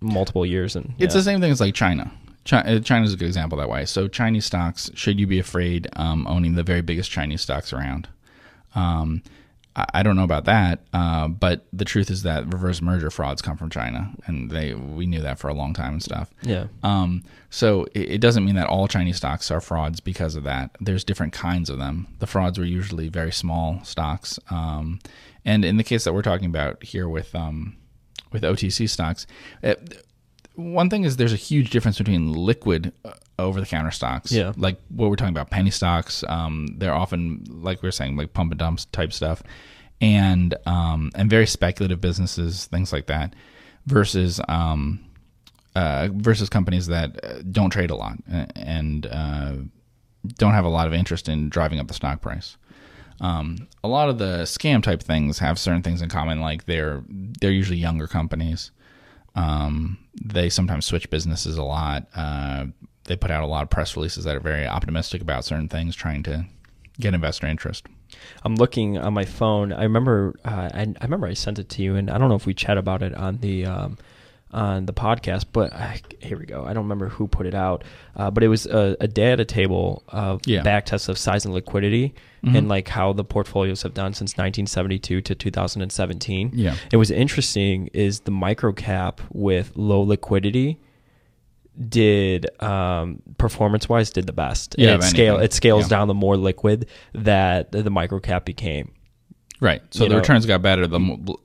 multiple 0.00 0.46
years. 0.46 0.76
And 0.76 0.94
It's 0.98 1.14
yeah. 1.14 1.18
the 1.18 1.24
same 1.24 1.40
thing 1.40 1.50
as 1.50 1.60
like 1.60 1.74
China. 1.74 2.10
China 2.46 3.04
is 3.04 3.12
a 3.12 3.16
good 3.16 3.26
example 3.26 3.58
that 3.58 3.68
way. 3.68 3.84
So 3.84 4.08
Chinese 4.08 4.46
stocks, 4.46 4.90
should 4.94 5.18
you 5.18 5.26
be 5.26 5.38
afraid 5.38 5.88
um, 5.94 6.26
owning 6.26 6.54
the 6.54 6.62
very 6.62 6.80
biggest 6.80 7.10
Chinese 7.10 7.42
stocks 7.42 7.72
around? 7.72 8.08
Um, 8.74 9.22
I, 9.74 9.86
I 9.94 10.02
don't 10.02 10.16
know 10.16 10.24
about 10.24 10.44
that, 10.44 10.80
uh, 10.92 11.26
but 11.28 11.66
the 11.72 11.84
truth 11.84 12.10
is 12.10 12.22
that 12.22 12.52
reverse 12.52 12.80
merger 12.80 13.10
frauds 13.10 13.42
come 13.42 13.56
from 13.56 13.68
China, 13.68 14.12
and 14.26 14.50
they 14.50 14.74
we 14.74 15.06
knew 15.06 15.20
that 15.20 15.38
for 15.38 15.48
a 15.48 15.54
long 15.54 15.74
time 15.74 15.94
and 15.94 16.02
stuff. 16.02 16.32
yeah. 16.42 16.66
Um, 16.82 17.24
so 17.50 17.86
it, 17.94 18.12
it 18.12 18.20
doesn't 18.20 18.44
mean 18.44 18.54
that 18.54 18.66
all 18.68 18.86
Chinese 18.86 19.16
stocks 19.16 19.50
are 19.50 19.60
frauds 19.60 20.00
because 20.00 20.36
of 20.36 20.44
that. 20.44 20.70
There's 20.80 21.04
different 21.04 21.32
kinds 21.32 21.68
of 21.68 21.78
them. 21.78 22.06
The 22.20 22.26
frauds 22.26 22.58
were 22.58 22.64
usually 22.64 23.08
very 23.08 23.32
small 23.32 23.82
stocks, 23.82 24.38
um, 24.50 25.00
and 25.44 25.64
in 25.64 25.78
the 25.78 25.84
case 25.84 26.04
that 26.04 26.12
we're 26.12 26.22
talking 26.22 26.46
about 26.46 26.82
here 26.84 27.08
with 27.08 27.34
um, 27.34 27.76
with 28.32 28.42
OTC 28.42 28.88
stocks, 28.88 29.26
it, 29.62 30.04
one 30.56 30.90
thing 30.90 31.04
is 31.04 31.16
there's 31.16 31.32
a 31.32 31.36
huge 31.36 31.70
difference 31.70 31.98
between 31.98 32.32
liquid 32.32 32.92
over 33.38 33.60
the 33.60 33.66
counter 33.66 33.90
stocks. 33.90 34.32
Yeah. 34.32 34.52
Like 34.56 34.78
what 34.88 35.10
we're 35.10 35.16
talking 35.16 35.34
about, 35.34 35.50
penny 35.50 35.70
stocks. 35.70 36.24
Um, 36.28 36.68
they're 36.78 36.94
often 36.94 37.44
like 37.48 37.82
we 37.82 37.86
were 37.86 37.92
saying, 37.92 38.16
like 38.16 38.32
pump 38.32 38.52
and 38.52 38.58
dumps 38.58 38.86
type 38.86 39.12
stuff, 39.12 39.42
and 40.00 40.54
um, 40.66 41.10
and 41.14 41.30
very 41.30 41.46
speculative 41.46 42.00
businesses, 42.00 42.66
things 42.66 42.92
like 42.92 43.06
that, 43.06 43.34
versus 43.86 44.40
um, 44.48 45.04
uh, 45.74 46.08
versus 46.12 46.48
companies 46.48 46.86
that 46.86 47.24
uh, 47.24 47.42
don't 47.50 47.70
trade 47.70 47.90
a 47.90 47.96
lot 47.96 48.16
uh, 48.32 48.46
and 48.56 49.06
uh, 49.06 49.52
don't 50.38 50.54
have 50.54 50.64
a 50.64 50.70
lot 50.70 50.86
of 50.86 50.94
interest 50.94 51.28
in 51.28 51.48
driving 51.48 51.78
up 51.78 51.88
the 51.88 51.94
stock 51.94 52.20
price. 52.20 52.56
Um, 53.20 53.68
a 53.82 53.88
lot 53.88 54.08
of 54.08 54.18
the 54.18 54.42
scam 54.42 54.82
type 54.82 55.02
things 55.02 55.38
have 55.38 55.58
certain 55.58 55.82
things 55.82 56.02
in 56.02 56.08
common, 56.08 56.40
like 56.40 56.64
they're 56.64 57.02
they're 57.08 57.50
usually 57.50 57.78
younger 57.78 58.06
companies. 58.06 58.70
Um, 59.36 59.98
they 60.20 60.48
sometimes 60.48 60.86
switch 60.86 61.08
businesses 61.10 61.56
a 61.56 61.62
lot. 61.62 62.08
Uh, 62.16 62.66
they 63.04 63.16
put 63.16 63.30
out 63.30 63.44
a 63.44 63.46
lot 63.46 63.62
of 63.62 63.70
press 63.70 63.94
releases 63.94 64.24
that 64.24 64.34
are 64.34 64.40
very 64.40 64.66
optimistic 64.66 65.22
about 65.22 65.44
certain 65.44 65.68
things, 65.68 65.94
trying 65.94 66.22
to 66.24 66.46
get 66.98 67.14
investor 67.14 67.46
interest. 67.46 67.86
I'm 68.44 68.56
looking 68.56 68.98
on 68.98 69.12
my 69.12 69.24
phone. 69.24 69.72
I 69.72 69.82
remember, 69.82 70.34
uh, 70.44 70.70
I, 70.72 70.94
I 71.00 71.04
remember 71.04 71.26
I 71.26 71.34
sent 71.34 71.58
it 71.58 71.68
to 71.70 71.82
you, 71.82 71.96
and 71.96 72.10
I 72.10 72.18
don't 72.18 72.28
know 72.28 72.34
if 72.34 72.46
we 72.46 72.54
chat 72.54 72.78
about 72.78 73.02
it 73.02 73.14
on 73.14 73.38
the 73.38 73.66
um, 73.66 73.98
on 74.56 74.86
the 74.86 74.92
podcast. 74.92 75.44
But 75.52 75.72
I, 75.72 76.00
here 76.20 76.38
we 76.38 76.46
go. 76.46 76.64
I 76.64 76.72
don't 76.72 76.84
remember 76.84 77.08
who 77.08 77.28
put 77.28 77.46
it 77.46 77.54
out, 77.54 77.84
uh, 78.16 78.30
but 78.30 78.42
it 78.42 78.48
was 78.48 78.66
a, 78.66 78.96
a 79.00 79.06
data 79.08 79.44
table 79.44 80.02
of 80.08 80.40
Yeah. 80.46 80.62
back 80.62 80.86
tests 80.86 81.08
of 81.08 81.18
size 81.18 81.44
and 81.44 81.52
liquidity, 81.54 82.14
Mhm. 82.44 82.56
and 82.58 82.68
like 82.68 82.88
how 82.88 83.12
the 83.12 83.24
portfolios 83.24 83.82
have 83.82 83.94
done 83.94 84.14
since 84.14 84.36
1972 84.38 85.20
to 85.20 85.34
2017. 85.34 86.50
Yeah. 86.54 86.74
It 86.92 86.96
was 86.96 87.10
interesting 87.10 87.88
is 87.92 88.20
the 88.20 88.30
micro 88.30 88.72
cap 88.72 89.20
with 89.32 89.72
low 89.76 90.00
liquidity 90.00 90.80
did 91.88 92.46
um, 92.62 93.22
performance 93.36 93.88
wise 93.88 94.10
did 94.10 94.26
the 94.26 94.32
best. 94.32 94.74
Yeah, 94.78 94.94
and 94.94 95.02
it 95.02 95.06
scale 95.06 95.34
anything. 95.34 95.44
it 95.44 95.52
scales 95.52 95.82
Yeah. 95.84 95.88
down 95.98 96.08
the 96.08 96.14
more 96.14 96.36
liquid 96.36 96.86
that 97.14 97.70
the 97.72 97.90
micro 97.90 98.18
cap 98.18 98.44
became. 98.46 98.92
Right. 99.58 99.80
So 99.90 100.04
the 100.04 100.10
know- 100.10 100.16
returns 100.16 100.44
got 100.44 100.60
better 100.60 100.86
the 100.86 100.98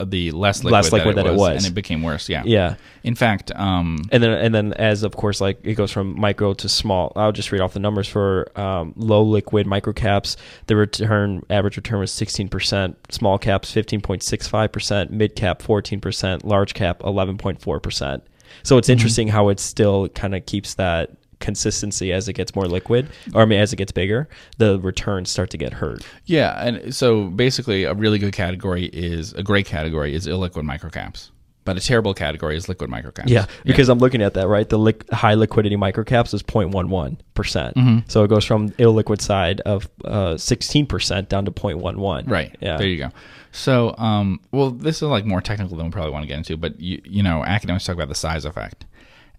the 0.05 0.31
less 0.31 0.63
liquid, 0.63 0.73
Less 0.73 0.91
liquid 0.91 1.15
that, 1.15 1.23
that 1.23 1.29
it 1.29 1.33
it 1.35 1.37
was, 1.39 1.53
was. 1.55 1.63
and 1.65 1.71
it 1.71 1.75
became 1.75 2.03
worse. 2.03 2.27
Yeah. 2.27 2.43
Yeah. 2.45 2.75
In 3.03 3.15
fact, 3.15 3.51
um, 3.55 3.99
And 4.11 4.21
then 4.21 4.31
and 4.31 4.53
then 4.53 4.73
as 4.73 5.03
of 5.03 5.15
course 5.15 5.39
like 5.39 5.59
it 5.63 5.75
goes 5.75 5.91
from 5.91 6.19
micro 6.19 6.53
to 6.55 6.67
small. 6.67 7.13
I'll 7.15 7.31
just 7.31 7.51
read 7.53 7.61
off 7.61 7.73
the 7.73 7.79
numbers 7.79 8.07
for 8.09 8.51
um, 8.59 8.93
low 8.97 9.23
liquid 9.23 9.65
micro 9.65 9.93
caps. 9.93 10.35
The 10.67 10.75
return 10.75 11.41
average 11.49 11.77
return 11.77 11.99
was 11.99 12.11
16%, 12.11 12.95
small 13.09 13.37
caps 13.37 13.73
15.65%, 13.73 15.09
mid 15.09 15.35
cap 15.35 15.61
14%, 15.61 16.43
large 16.43 16.73
cap 16.73 16.99
11.4%. 16.99 18.21
So 18.63 18.77
it's 18.77 18.89
interesting 18.89 19.29
how 19.29 19.49
it 19.49 19.59
still 19.59 20.09
kind 20.09 20.35
of 20.35 20.45
keeps 20.45 20.73
that 20.75 21.11
consistency 21.41 22.13
as 22.13 22.27
it 22.29 22.33
gets 22.33 22.55
more 22.55 22.65
liquid 22.67 23.09
or 23.33 23.41
I 23.41 23.45
mean 23.45 23.59
as 23.59 23.73
it 23.73 23.75
gets 23.75 23.91
bigger, 23.91 24.29
the 24.57 24.79
returns 24.79 25.29
start 25.29 25.49
to 25.49 25.57
get 25.57 25.73
hurt. 25.73 26.03
Yeah, 26.25 26.65
and 26.65 26.95
so 26.95 27.25
basically, 27.25 27.83
a 27.83 27.93
really 27.93 28.19
good 28.19 28.33
category 28.33 28.85
is 28.85 29.33
a 29.33 29.43
great 29.43 29.65
category 29.65 30.13
is 30.15 30.27
illiquid 30.27 30.63
microcaps, 30.63 31.29
but 31.65 31.77
a 31.77 31.79
terrible 31.81 32.13
category 32.13 32.55
is 32.55 32.69
liquid 32.69 32.89
microcaps. 32.89 33.27
Yeah, 33.29 33.45
because 33.65 33.89
I'm 33.89 33.99
looking 33.99 34.21
at 34.21 34.33
that 34.35 34.47
right. 34.47 34.67
The 34.67 34.77
liq 34.79 35.09
high 35.11 35.33
liquidity 35.35 35.75
microcaps 35.75 36.33
is 36.33 36.41
0.11 36.43 37.17
percent. 37.33 37.75
Mhm. 37.75 38.09
So 38.09 38.23
it 38.23 38.27
goes 38.29 38.45
from 38.45 38.69
illiquid 38.71 39.21
side 39.21 39.61
of 39.61 39.89
uh, 40.05 40.37
16 40.37 40.85
percent 40.85 41.29
down 41.29 41.45
to 41.45 41.51
0.11. 41.51 42.29
right. 42.29 42.55
Yeah. 42.61 42.77
there 42.77 42.87
you 42.87 42.97
go. 42.97 43.09
So, 43.53 43.93
um, 43.97 44.39
well, 44.53 44.71
this 44.71 44.97
is 44.97 45.01
like 45.03 45.25
more 45.25 45.41
technical 45.41 45.75
than 45.75 45.87
we 45.87 45.91
probably 45.91 46.11
want 46.11 46.23
to 46.23 46.27
get 46.27 46.37
into, 46.37 46.55
but 46.55 46.79
you 46.79 47.01
you 47.03 47.21
know, 47.21 47.43
academics 47.43 47.85
talk 47.85 47.95
about 47.95 48.07
the 48.07 48.15
size 48.15 48.45
effect, 48.45 48.85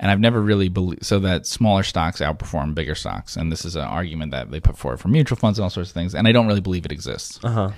and 0.03 0.11
I've 0.11 0.21
never 0.21 0.43
really 0.43 0.69
believed 0.69 1.07
so 1.07 1.21
that 1.21 1.47
smaller 1.47 1.85
stocks 1.85 2.21
outperform 2.21 2.75
bigger 2.75 2.97
stocks, 2.97 3.37
and 3.37 3.51
this 3.53 3.65
is 3.65 3.77
an 3.77 3.85
argument 3.85 4.33
that 4.33 4.51
they 4.51 4.59
put 4.59 4.77
forward 4.77 4.99
for 4.99 5.07
mutual 5.09 5.39
funds 5.39 5.59
and 5.59 5.65
all 5.65 5.71
sorts 5.71 5.91
of 5.91 5.95
things, 5.95 6.15
and 6.15 6.27
I 6.27 6.33
don't 6.33 6.49
really 6.49 6.61
believe 6.61 6.85
it 6.85 6.93
exists. 6.93 7.39
Uh 7.43 7.51
huh. 7.51 7.71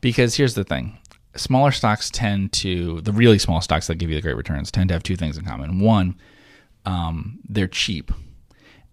Because 0.00 0.36
here's 0.36 0.54
the 0.54 0.64
thing 0.64 0.96
smaller 1.34 1.72
stocks 1.72 2.08
tend 2.10 2.52
to, 2.52 3.00
the 3.00 3.12
really 3.12 3.38
small 3.38 3.60
stocks 3.60 3.88
that 3.88 3.96
give 3.96 4.10
you 4.10 4.14
the 4.14 4.22
great 4.22 4.36
returns, 4.36 4.70
tend 4.70 4.88
to 4.88 4.94
have 4.94 5.02
two 5.02 5.16
things 5.16 5.36
in 5.36 5.44
common. 5.44 5.80
One, 5.80 6.16
um, 6.86 7.40
they're 7.48 7.66
cheap. 7.66 8.12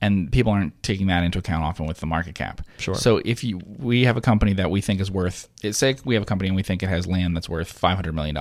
And 0.02 0.32
people 0.32 0.54
aren't 0.54 0.82
taking 0.82 1.08
that 1.08 1.24
into 1.24 1.40
account 1.40 1.66
often 1.66 1.86
with 1.86 2.00
the 2.00 2.06
market 2.06 2.34
cap. 2.34 2.62
Sure. 2.78 2.96
So 2.96 3.22
if 3.26 3.44
you, 3.44 3.60
we 3.66 4.06
have 4.06 4.16
a 4.16 4.22
company 4.22 4.54
that 4.54 4.72
we 4.72 4.80
think 4.80 5.02
is 5.02 5.12
worth, 5.12 5.50
it, 5.62 5.74
say 5.74 5.98
we 6.06 6.16
have 6.16 6.24
a 6.24 6.26
company 6.26 6.48
and 6.48 6.56
we 6.56 6.64
think 6.64 6.82
it 6.82 6.88
has 6.88 7.06
land 7.06 7.36
that's 7.36 7.50
worth 7.50 7.80
$500 7.80 8.14
million. 8.14 8.38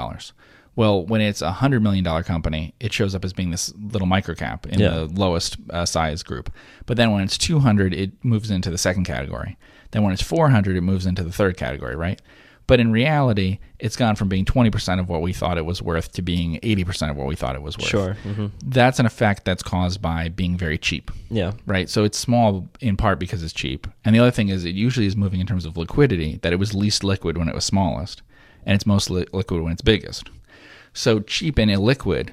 Well, 0.78 1.04
when 1.04 1.20
it's 1.20 1.42
a 1.42 1.50
hundred 1.50 1.82
million 1.82 2.04
dollar 2.04 2.22
company, 2.22 2.72
it 2.78 2.92
shows 2.92 3.12
up 3.16 3.24
as 3.24 3.32
being 3.32 3.50
this 3.50 3.74
little 3.92 4.06
microcap 4.06 4.64
in 4.66 4.78
Yeah. 4.78 4.90
the 4.90 5.04
lowest 5.06 5.56
uh, 5.70 5.84
size 5.84 6.22
group. 6.22 6.52
But 6.86 6.96
then 6.96 7.10
when 7.10 7.24
it's 7.24 7.36
200, 7.36 7.92
it 7.92 8.12
moves 8.24 8.48
into 8.48 8.70
the 8.70 8.78
second 8.78 9.02
category. 9.02 9.56
Then 9.90 10.04
when 10.04 10.12
it's 10.12 10.22
400, 10.22 10.76
it 10.76 10.82
moves 10.82 11.04
into 11.04 11.24
the 11.24 11.32
third 11.32 11.56
category, 11.56 11.96
right? 11.96 12.22
But 12.68 12.78
in 12.78 12.92
reality, 12.92 13.58
it's 13.80 13.96
gone 13.96 14.14
from 14.14 14.28
being 14.28 14.44
20% 14.44 15.00
of 15.00 15.08
what 15.08 15.20
we 15.20 15.32
thought 15.32 15.58
it 15.58 15.64
was 15.66 15.82
worth 15.82 16.12
to 16.12 16.22
being 16.22 16.60
80% 16.62 17.10
of 17.10 17.16
what 17.16 17.26
we 17.26 17.34
thought 17.34 17.56
it 17.56 17.62
was 17.62 17.76
worth. 17.76 17.88
Sure. 17.88 18.14
hmm 18.14 18.46
That's 18.64 19.00
an 19.00 19.06
effect 19.06 19.44
that's 19.44 19.64
caused 19.64 20.00
by 20.00 20.28
being 20.28 20.56
very 20.56 20.78
cheap, 20.78 21.10
Yeah. 21.28 21.54
right? 21.66 21.88
So 21.90 22.04
it's 22.04 22.18
small 22.18 22.68
in 22.80 22.96
part 22.96 23.18
because 23.18 23.42
it's 23.42 23.52
cheap. 23.52 23.88
And 24.04 24.14
the 24.14 24.20
other 24.20 24.30
thing 24.30 24.48
is 24.48 24.64
it 24.64 24.76
usually 24.76 25.06
is 25.06 25.16
moving 25.16 25.40
in 25.40 25.46
terms 25.48 25.64
of 25.64 25.76
liquidity, 25.76 26.38
that 26.42 26.52
it 26.52 26.60
was 26.60 26.72
least 26.72 27.02
liquid 27.02 27.36
when 27.36 27.48
it 27.48 27.54
was 27.56 27.64
smallest, 27.64 28.22
and 28.64 28.76
it's 28.76 28.86
most 28.86 29.10
li- 29.10 29.26
liquid 29.32 29.62
when 29.62 29.72
it's 29.72 29.82
biggest. 29.82 30.30
So 30.98 31.20
cheap 31.20 31.58
and 31.58 31.70
illiquid 31.70 32.30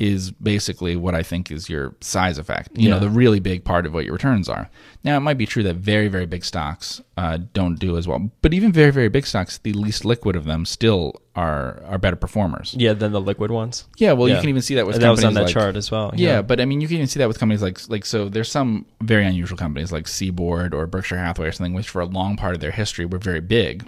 is 0.00 0.32
basically 0.32 0.96
what 0.96 1.14
I 1.14 1.22
think 1.22 1.52
is 1.52 1.68
your 1.68 1.94
size 2.00 2.36
effect. 2.36 2.70
You 2.74 2.90
know, 2.90 2.98
the 2.98 3.08
really 3.08 3.38
big 3.38 3.64
part 3.64 3.86
of 3.86 3.94
what 3.94 4.04
your 4.04 4.14
returns 4.14 4.48
are. 4.48 4.68
Now, 5.04 5.16
it 5.16 5.20
might 5.20 5.38
be 5.38 5.46
true 5.46 5.62
that 5.62 5.76
very, 5.76 6.08
very 6.08 6.26
big 6.26 6.44
stocks 6.44 7.00
uh, 7.16 7.38
don't 7.54 7.78
do 7.78 7.96
as 7.96 8.08
well, 8.08 8.32
but 8.40 8.52
even 8.52 8.72
very, 8.72 8.90
very 8.90 9.08
big 9.08 9.24
stocks, 9.24 9.58
the 9.58 9.72
least 9.72 10.04
liquid 10.04 10.34
of 10.34 10.44
them 10.44 10.66
still 10.66 11.14
are 11.36 11.80
are 11.84 11.98
better 11.98 12.16
performers. 12.16 12.74
Yeah. 12.76 12.94
Then 12.94 13.12
the 13.12 13.20
liquid 13.20 13.52
ones. 13.52 13.86
Yeah, 13.98 14.14
well, 14.14 14.28
you 14.28 14.34
can 14.40 14.48
even 14.48 14.62
see 14.62 14.74
that 14.74 14.86
with 14.88 15.00
that 15.00 15.08
was 15.08 15.22
on 15.22 15.34
that 15.34 15.44
like- 15.44 15.52
chart 15.52 15.76
as 15.76 15.92
well. 15.92 16.12
yeah, 16.16 16.42
but 16.42 16.60
I 16.60 16.64
mean, 16.64 16.80
you 16.80 16.88
can 16.88 16.96
even 16.96 17.06
see 17.06 17.20
that 17.20 17.28
with 17.28 17.38
companies 17.38 17.62
like 17.62 17.78
like 17.88 18.04
so. 18.04 18.28
There's 18.28 18.50
some 18.50 18.86
very 19.00 19.24
unusual 19.24 19.56
companies 19.56 19.92
like 19.92 20.08
Seaboard 20.08 20.74
or 20.74 20.88
Berkshire 20.88 21.18
Hathaway 21.18 21.46
or 21.46 21.52
something, 21.52 21.74
which 21.74 21.88
for 21.88 22.00
a 22.02 22.06
long 22.06 22.36
part 22.36 22.54
of 22.56 22.60
their 22.60 22.72
history 22.72 23.06
were 23.06 23.18
very 23.18 23.40
big, 23.40 23.84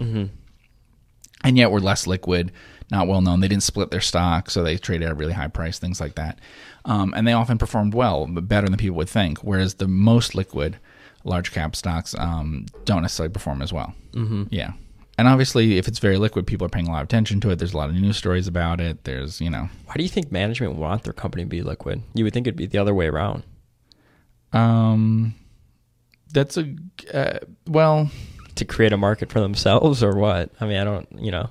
and 1.43 1.57
yet 1.57 1.71
were 1.71 1.81
less 1.81 2.07
liquid, 2.07 2.53
not 2.91 3.07
well 3.07 3.21
known. 3.21 3.39
They 3.39 3.47
didn't 3.47 3.63
split 3.63 3.91
their 3.91 4.01
stock, 4.01 4.49
so 4.49 4.63
they 4.63 4.77
traded 4.77 5.07
at 5.07 5.11
a 5.11 5.15
really 5.15 5.33
high 5.33 5.47
price, 5.47 5.79
things 5.79 5.99
like 5.99 6.15
that. 6.15 6.39
Um, 6.85 7.13
and 7.15 7.27
they 7.27 7.33
often 7.33 7.57
performed 7.57 7.93
well, 7.93 8.27
but 8.27 8.47
better 8.47 8.67
than 8.67 8.77
people 8.77 8.97
would 8.97 9.09
think. 9.09 9.39
Whereas 9.39 9.75
the 9.75 9.87
most 9.87 10.35
liquid 10.35 10.77
large 11.23 11.51
cap 11.51 11.75
stocks 11.75 12.15
um, 12.17 12.67
don't 12.85 13.01
necessarily 13.01 13.33
perform 13.33 13.61
as 13.61 13.73
well. 13.73 13.93
Mm-hmm. 14.11 14.43
Yeah. 14.51 14.73
And 15.17 15.27
obviously, 15.27 15.77
if 15.77 15.87
it's 15.87 15.99
very 15.99 16.17
liquid, 16.17 16.45
people 16.45 16.65
are 16.65 16.69
paying 16.69 16.87
a 16.87 16.91
lot 16.91 17.01
of 17.01 17.05
attention 17.05 17.39
to 17.41 17.49
it. 17.49 17.57
There's 17.57 17.73
a 17.73 17.77
lot 17.77 17.89
of 17.89 17.95
news 17.95 18.17
stories 18.17 18.47
about 18.47 18.81
it. 18.81 19.05
There's, 19.05 19.39
you 19.39 19.49
know, 19.49 19.69
Why 19.85 19.95
do 19.95 20.03
you 20.03 20.09
think 20.09 20.31
management 20.31 20.75
want 20.75 21.03
their 21.03 21.13
company 21.13 21.43
to 21.43 21.49
be 21.49 21.61
liquid? 21.61 22.03
You 22.13 22.25
would 22.25 22.33
think 22.33 22.47
it'd 22.47 22.57
be 22.57 22.65
the 22.65 22.77
other 22.77 22.93
way 22.93 23.07
around. 23.07 23.43
Um, 24.51 25.35
that's 26.31 26.57
a 26.57 26.75
uh, 27.13 27.39
well. 27.65 28.11
To 28.55 28.63
create 28.63 28.93
a 28.93 28.97
market 28.97 29.29
for 29.33 29.41
themselves 29.41 30.01
or 30.01 30.15
what? 30.15 30.49
I 30.61 30.65
mean, 30.65 30.77
I 30.77 30.85
don't, 30.85 31.07
you 31.19 31.29
know. 31.29 31.49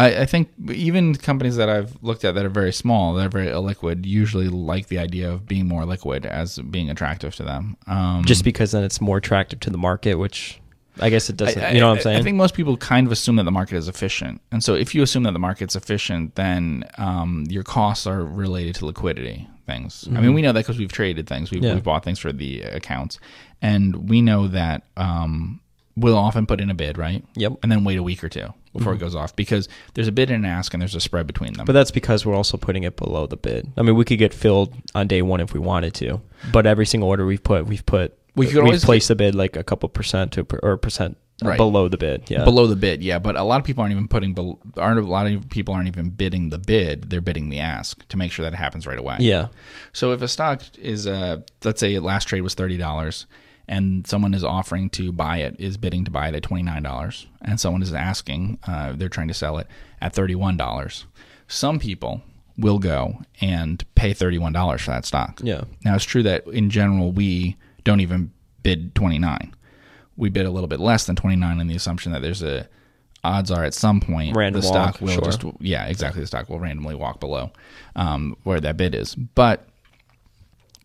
I, 0.00 0.22
I 0.22 0.26
think 0.26 0.48
even 0.72 1.14
companies 1.14 1.56
that 1.56 1.68
I've 1.68 1.96
looked 2.02 2.24
at 2.24 2.34
that 2.34 2.44
are 2.44 2.48
very 2.50 2.72
small, 2.72 3.14
that 3.14 3.26
are 3.26 3.30
very 3.30 3.48
illiquid, 3.48 4.06
usually 4.06 4.48
like 4.48 4.86
the 4.88 4.98
idea 4.98 5.30
of 5.30 5.46
being 5.46 5.66
more 5.68 5.84
liquid 5.84 6.26
as 6.26 6.58
being 6.58 6.90
attractive 6.90 7.34
to 7.36 7.42
them. 7.42 7.76
Um, 7.86 8.24
Just 8.24 8.44
because 8.44 8.72
then 8.72 8.82
it's 8.84 9.00
more 9.00 9.18
attractive 9.18 9.60
to 9.60 9.70
the 9.70 9.78
market, 9.78 10.14
which 10.14 10.60
I 11.00 11.08
guess 11.10 11.30
it 11.30 11.36
doesn't. 11.36 11.62
I- 11.62 11.72
you 11.72 11.80
know 11.80 11.88
what 11.90 11.98
I'm 11.98 12.02
saying? 12.02 12.18
I 12.18 12.22
think 12.22 12.36
most 12.36 12.54
people 12.54 12.76
kind 12.76 13.06
of 13.06 13.12
assume 13.12 13.36
that 13.36 13.44
the 13.44 13.50
market 13.50 13.76
is 13.76 13.88
efficient, 13.88 14.40
and 14.52 14.62
so 14.64 14.74
if 14.74 14.94
you 14.94 15.02
assume 15.02 15.22
that 15.24 15.32
the 15.32 15.38
market's 15.38 15.76
efficient, 15.76 16.34
then 16.34 16.84
um, 16.98 17.44
your 17.48 17.62
costs 17.62 18.06
are 18.06 18.24
related 18.24 18.74
to 18.76 18.86
liquidity 18.86 19.48
things. 19.66 20.08
I 20.08 20.20
mean, 20.20 20.34
we 20.34 20.42
know 20.42 20.52
that 20.52 20.60
because 20.60 20.78
we've 20.78 20.90
traded 20.92 21.26
things, 21.28 21.50
we've, 21.50 21.60
Mm-hmm. 21.60 21.68
Yeah. 21.68 21.74
we've 21.74 21.84
bought 21.84 22.04
things 22.04 22.18
for 22.18 22.32
the 22.32 22.62
accounts, 22.62 23.18
and 23.62 24.08
we 24.10 24.20
know 24.20 24.48
that 24.48 24.82
um, 24.96 25.60
we'll 25.96 26.18
often 26.18 26.44
put 26.46 26.60
in 26.60 26.70
a 26.70 26.74
bid, 26.74 26.98
right? 26.98 27.24
Yep. 27.36 27.52
And 27.62 27.70
then 27.70 27.84
wait 27.84 27.98
a 27.98 28.02
week 28.02 28.24
or 28.24 28.28
two 28.28 28.52
before 28.72 28.92
it 28.94 28.98
goes 28.98 29.14
off 29.14 29.34
because 29.36 29.68
there's 29.94 30.08
a 30.08 30.12
bid 30.12 30.30
and 30.30 30.44
an 30.44 30.50
ask, 30.50 30.72
and 30.74 30.80
there's 30.80 30.94
a 30.94 31.00
spread 31.00 31.26
between 31.26 31.52
them. 31.54 31.66
But 31.66 31.72
that's 31.72 31.90
because 31.90 32.24
we're 32.24 32.34
also 32.36 32.56
putting 32.56 32.84
it 32.84 32.96
below 32.96 33.26
the 33.26 33.36
bid. 33.36 33.70
I 33.76 33.82
mean, 33.82 33.96
we 33.96 34.04
could 34.04 34.18
get 34.18 34.32
filled 34.34 34.74
on 34.94 35.06
day 35.08 35.22
one 35.22 35.40
if 35.40 35.52
we 35.52 35.60
wanted 35.60 35.94
to, 35.94 36.20
but 36.52 36.66
every 36.66 36.86
single 36.86 37.08
order 37.08 37.26
we've 37.26 37.42
put, 37.42 37.66
we've 37.66 37.84
put, 37.86 38.16
We 38.36 38.46
could 38.46 38.56
we've 38.56 38.64
always 38.64 38.84
placed 38.84 39.08
the 39.08 39.16
bid 39.16 39.34
like 39.34 39.56
a 39.56 39.64
couple 39.64 39.88
percent 39.88 40.32
to 40.32 40.46
or 40.62 40.76
percent 40.76 41.16
Right. 41.42 41.56
below 41.56 41.88
the 41.88 41.96
bid. 41.96 42.30
Yeah, 42.30 42.44
below 42.44 42.66
the 42.66 42.76
bid, 42.76 43.02
yeah. 43.02 43.18
But 43.18 43.34
a 43.34 43.42
lot 43.42 43.58
of 43.60 43.64
people 43.64 43.80
aren't 43.80 43.92
even 43.92 44.08
putting. 44.08 44.36
Aren't 44.76 44.98
a 45.00 45.02
lot 45.02 45.26
of 45.26 45.48
people 45.48 45.72
aren't 45.72 45.88
even 45.88 46.10
bidding 46.10 46.50
the 46.50 46.58
bid. 46.58 47.08
They're 47.08 47.22
bidding 47.22 47.48
the 47.48 47.60
ask 47.60 48.06
to 48.08 48.18
make 48.18 48.30
sure 48.30 48.42
that 48.44 48.52
it 48.52 48.56
happens 48.56 48.86
right 48.86 48.98
away. 48.98 49.16
yeah, 49.20 49.48
So 49.94 50.12
if 50.12 50.20
a 50.20 50.28
stock 50.28 50.60
is, 50.76 51.06
uh, 51.06 51.38
let's 51.64 51.80
say 51.80 51.98
last 51.98 52.28
trade 52.28 52.42
was 52.42 52.52
thirty 52.52 52.76
dollars, 52.76 53.24
and 53.70 54.04
someone 54.06 54.34
is 54.34 54.44
offering 54.44 54.90
to 54.90 55.12
buy 55.12 55.38
it, 55.38 55.54
is 55.58 55.76
bidding 55.78 56.04
to 56.04 56.10
buy 56.10 56.28
it 56.28 56.34
at 56.34 56.42
twenty 56.42 56.64
nine 56.64 56.82
dollars, 56.82 57.26
and 57.40 57.58
someone 57.58 57.80
is 57.82 57.94
asking, 57.94 58.58
uh, 58.66 58.92
they're 58.92 59.08
trying 59.08 59.28
to 59.28 59.34
sell 59.34 59.56
it 59.58 59.66
at 60.02 60.12
thirty 60.12 60.34
one 60.34 60.58
dollars. 60.58 61.06
Some 61.46 61.78
people 61.78 62.20
will 62.58 62.78
go 62.78 63.22
and 63.40 63.82
pay 63.94 64.12
thirty 64.12 64.36
one 64.38 64.52
dollars 64.52 64.82
for 64.82 64.90
that 64.90 65.06
stock. 65.06 65.40
yeah, 65.42 65.62
Now 65.84 65.94
it's 65.94 66.04
true 66.04 66.24
that 66.24 66.46
in 66.48 66.68
general 66.68 67.12
we 67.12 67.56
don't 67.84 68.00
even 68.00 68.32
bid 68.62 68.94
29. 68.94 69.54
We 70.16 70.28
bid 70.28 70.44
a 70.44 70.50
little 70.50 70.68
bit 70.68 70.80
less 70.80 71.06
than 71.06 71.16
29 71.16 71.60
in 71.60 71.66
the 71.66 71.74
assumption 71.74 72.12
that 72.12 72.20
there's 72.20 72.42
a 72.42 72.68
odds 73.24 73.50
are 73.50 73.64
at 73.64 73.72
some 73.72 74.00
point 74.00 74.36
Random 74.36 74.60
the 74.60 74.66
stock 74.66 74.94
walk, 74.94 75.00
will 75.00 75.08
sure. 75.08 75.22
just 75.22 75.42
yeah 75.60 75.86
exactly 75.86 76.20
the 76.20 76.26
stock 76.26 76.48
will 76.48 76.58
randomly 76.58 76.94
walk 76.94 77.20
below 77.20 77.50
um, 77.96 78.36
where 78.42 78.60
that 78.60 78.76
bid 78.76 78.94
is. 78.94 79.14
But 79.14 79.69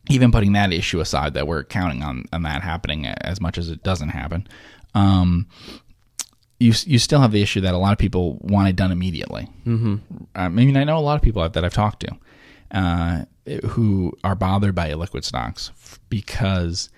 even 0.10 0.32
putting 0.32 0.54
that 0.54 0.72
issue 0.72 1.00
aside, 1.00 1.34
that 1.34 1.48
we're 1.48 1.64
counting 1.64 2.04
on 2.04 2.26
on 2.32 2.44
that 2.44 2.62
happening 2.62 3.06
as 3.06 3.42
much 3.42 3.58
as 3.58 3.70
it 3.70 3.84
doesn't 3.84 4.10
happen. 4.10 4.48
Um, 4.94 5.48
you 6.60 6.74
you 6.86 7.00
still 7.00 7.20
have 7.20 7.32
the 7.32 7.42
issue 7.42 7.62
that 7.62 7.74
a 7.74 7.78
lot 7.78 7.92
of 7.92 7.98
people 7.98 8.38
want 8.42 8.70
it 8.70 8.76
done 8.76 8.92
immediately. 8.92 9.48
Mm-hmm. 9.66 9.96
I 10.36 10.50
mean, 10.50 10.78
I 10.78 10.84
know 10.84 10.98
a 10.98 11.00
lot 11.00 11.16
of 11.16 11.22
people 11.22 11.48
that 11.48 11.64
I've 11.64 11.74
talked 11.74 12.02
to 12.02 12.16
uh, 12.72 13.26
who 13.68 14.14
are 14.24 14.36
bothered 14.36 14.76
by 14.76 14.90
illiquid 14.90 15.24
stocks 15.24 15.72
because 16.10 16.90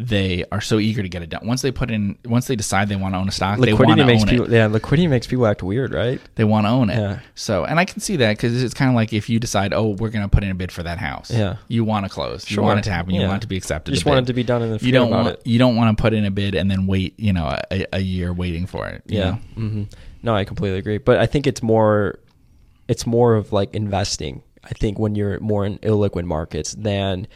they 0.00 0.44
are 0.52 0.60
so 0.60 0.78
eager 0.78 1.02
to 1.02 1.08
get 1.08 1.22
it 1.22 1.28
done. 1.28 1.44
Once 1.44 1.60
they 1.60 1.72
put 1.72 1.90
in, 1.90 2.16
once 2.24 2.46
they 2.46 2.54
decide 2.54 2.88
they 2.88 2.94
want 2.94 3.14
to 3.14 3.18
own 3.18 3.26
a 3.26 3.32
stock, 3.32 3.58
they 3.58 3.72
want 3.72 3.80
liquidity 3.88 4.00
to 4.02 4.06
makes 4.06 4.22
own 4.22 4.28
people. 4.28 4.44
it. 4.46 4.52
Yeah, 4.56 4.66
liquidity 4.66 5.08
makes 5.08 5.26
people 5.26 5.44
act 5.44 5.60
weird, 5.60 5.92
right? 5.92 6.20
They 6.36 6.44
want 6.44 6.66
to 6.66 6.70
own 6.70 6.88
it. 6.88 6.98
Yeah. 6.98 7.18
So, 7.34 7.64
and 7.64 7.80
I 7.80 7.84
can 7.84 7.98
see 8.00 8.14
that 8.16 8.36
because 8.36 8.62
it's 8.62 8.74
kind 8.74 8.88
of 8.88 8.94
like 8.94 9.12
if 9.12 9.28
you 9.28 9.40
decide, 9.40 9.72
oh, 9.74 9.88
we're 9.88 10.10
going 10.10 10.22
to 10.22 10.28
put 10.28 10.44
in 10.44 10.50
a 10.50 10.54
bid 10.54 10.70
for 10.70 10.84
that 10.84 10.98
house. 10.98 11.32
Yeah. 11.32 11.56
You 11.66 11.82
want 11.82 12.06
to 12.06 12.10
close. 12.10 12.46
Sure. 12.46 12.62
You 12.62 12.66
want 12.66 12.78
it 12.78 12.82
to 12.84 12.92
happen. 12.92 13.12
You 13.12 13.22
Yeah. 13.22 13.26
want 13.28 13.38
it 13.38 13.46
to 13.46 13.48
be 13.48 13.56
accepted. 13.56 13.90
You 13.90 13.96
just 13.96 14.04
the 14.04 14.10
want 14.10 14.22
it 14.22 14.26
to 14.28 14.34
be 14.34 14.44
done 14.44 14.62
and 14.62 14.72
then 14.72 14.78
you 14.80 14.92
don't 14.92 15.08
about 15.08 15.24
want 15.24 15.34
it. 15.38 15.42
you 15.46 15.58
don't 15.58 15.74
want 15.74 15.98
to 15.98 16.00
put 16.00 16.14
in 16.14 16.24
a 16.24 16.30
bid 16.30 16.54
and 16.54 16.70
then 16.70 16.86
wait 16.86 17.18
you 17.18 17.32
know 17.32 17.58
a, 17.72 17.86
a 17.92 18.00
year 18.00 18.32
waiting 18.32 18.66
for 18.66 18.86
it 18.86 19.02
you 19.06 19.18
Yeah. 19.18 19.24
know? 19.30 19.36
hmm 19.54 19.82
No, 20.22 20.34
I 20.36 20.44
completely 20.44 20.78
agree. 20.78 20.98
But 20.98 21.18
I 21.18 21.26
think 21.26 21.48
it's 21.48 21.62
more, 21.62 22.20
it's 22.86 23.04
more 23.04 23.34
of 23.34 23.52
like 23.52 23.74
investing. 23.74 24.42
I 24.62 24.70
think 24.70 24.98
when 24.98 25.16
you're 25.16 25.40
more 25.40 25.64
in 25.66 25.78
illiquid 25.78 26.24
markets 26.24 26.72
than 26.78 27.26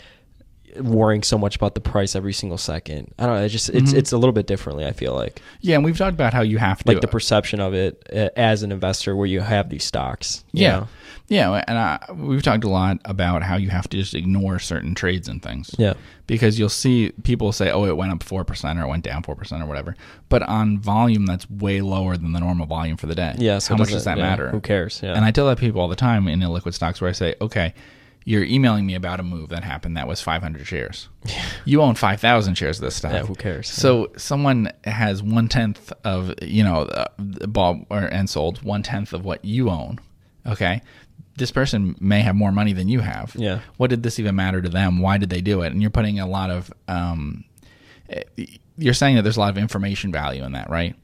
worrying 0.81 1.23
so 1.23 1.37
much 1.39 1.57
about 1.57 1.75
the 1.75 1.81
price 1.81 2.15
every 2.17 2.33
single 2.33 2.59
second. 2.59 3.13
I 3.19 3.27
don't 3.27 3.37
know. 3.37 3.43
It's 3.45 3.53
just 3.53 3.69
it's 3.71 3.93
Mhm. 3.93 3.97
it's 3.99 4.13
a 4.13 4.17
little 4.19 4.33
bit 4.33 4.47
differently. 4.47 4.87
I 4.87 4.93
feel 4.93 5.15
like 5.15 5.41
yeah 5.61 5.77
and 5.77 5.85
we've 5.85 5.97
talked 5.99 6.15
about 6.15 6.33
how 6.33 6.43
you 6.43 6.59
have 6.59 6.83
to 6.85 6.93
like 6.93 7.01
the 7.01 7.09
perception 7.09 7.61
of 7.61 7.75
it 7.75 8.03
uh, 8.15 8.29
as 8.37 8.63
an 8.63 8.73
investor 8.73 9.15
where 9.17 9.27
you 9.27 9.41
have 9.41 9.69
these 9.69 9.85
stocks. 9.85 10.45
you 10.53 10.63
yeah 10.65 10.71
know? 10.81 10.89
yeah 11.29 11.65
and 11.69 11.79
I, 11.79 11.99
we've 12.15 12.43
talked 12.43 12.65
a 12.65 12.69
lot 12.69 12.99
about 13.05 13.43
how 13.43 13.57
you 13.57 13.71
have 13.71 13.89
to 13.91 13.97
just 13.97 14.15
ignore 14.15 14.59
certain 14.59 14.95
trades 14.95 15.29
and 15.29 15.43
things 15.43 15.75
Yeah. 15.79 15.95
because 16.27 16.59
you'll 16.59 16.69
see 16.69 17.13
people 17.23 17.53
say 17.53 17.71
oh 17.71 17.85
it 17.87 17.97
went 17.97 18.13
up 18.13 18.21
4% 18.21 18.79
or 18.79 18.83
it 18.83 18.89
went 18.89 19.05
down 19.05 19.23
4% 19.23 19.63
or 19.63 19.67
whatever 19.67 19.95
but 20.29 20.43
on 20.43 20.79
volume 20.79 21.27
that's 21.27 21.49
way 21.49 21.81
lower 21.81 22.17
than 22.17 22.33
the 22.33 22.41
normal 22.41 22.67
volume 22.67 22.97
for 22.97 23.07
the 23.07 23.15
day 23.15 23.35
Yeah. 23.39 23.59
So 23.59 23.75
how 23.75 23.79
much 23.79 23.89
does 23.89 23.97
does 23.99 24.05
that 24.05 24.19
yeah, 24.19 24.25
matter 24.25 24.49
Who 24.51 24.61
cares? 24.61 25.01
Yeah. 25.03 25.15
And 25.15 25.25
I 25.25 25.31
tell 25.31 25.47
that 25.47 25.59
people 25.59 25.81
all 25.81 25.89
the 25.89 25.97
time 25.97 26.29
in 26.29 26.41
illiquid 26.41 26.75
stocks 26.75 27.01
where 27.01 27.09
I 27.09 27.13
say, 27.13 27.35
okay, 27.41 27.73
you're 28.25 28.45
emailing 28.45 28.87
me 28.87 28.95
about 28.95 29.21
a 29.21 29.23
move 29.23 29.49
that 29.51 29.65
happened 29.65 29.97
that 29.97 30.07
was 30.07 30.21
500 30.21 30.67
shares. 30.67 31.09
You 31.65 31.83
own 31.83 31.95
5,000 31.95 32.55
shares 32.55 32.79
of 32.79 32.85
this 32.85 32.97
stock. 32.97 33.13
yeah. 33.13 33.23
Who 33.25 33.35
cares? 33.35 33.69
So 33.69 34.13
someone 34.17 34.71
has 34.85 35.23
one 35.23 35.49
tenth 35.49 35.93
of 36.05 36.35
you 36.43 36.65
know 36.65 36.83
uh, 36.83 37.07
bought 37.19 37.87
or 37.91 37.99
and 37.99 38.29
sold 38.29 38.63
one 38.63 38.83
tenth 38.83 39.13
of 39.13 39.25
what 39.25 39.45
you 39.45 39.71
own. 39.71 39.99
Okay, 40.47 40.83
this 41.37 41.51
person 41.51 41.95
may 42.01 42.21
have 42.21 42.35
more 42.35 42.53
money 42.53 42.73
than 42.73 42.89
you 42.89 43.01
have. 43.01 43.35
Yeah. 43.37 43.61
What 43.77 43.91
did 43.91 44.03
this 44.03 44.19
even 44.19 44.35
matter 44.35 44.61
to 44.61 44.69
them? 44.69 45.01
Why 45.01 45.19
did 45.19 45.31
they 45.31 45.41
do 45.41 45.63
it? 45.63 45.73
And 45.73 45.81
you're 45.81 45.91
putting 45.91 46.19
a 46.21 46.27
lot 46.27 46.51
of 46.51 46.73
um, 46.89 47.45
eh, 48.09 48.23
you're 48.77 48.95
saying 48.95 49.17
that 49.17 49.23
there's 49.23 49.37
a 49.37 49.41
lot 49.41 49.51
of 49.51 49.59
information 49.59 50.13
value 50.13 50.43
in 50.45 50.53
that, 50.53 50.69
right? 50.71 50.97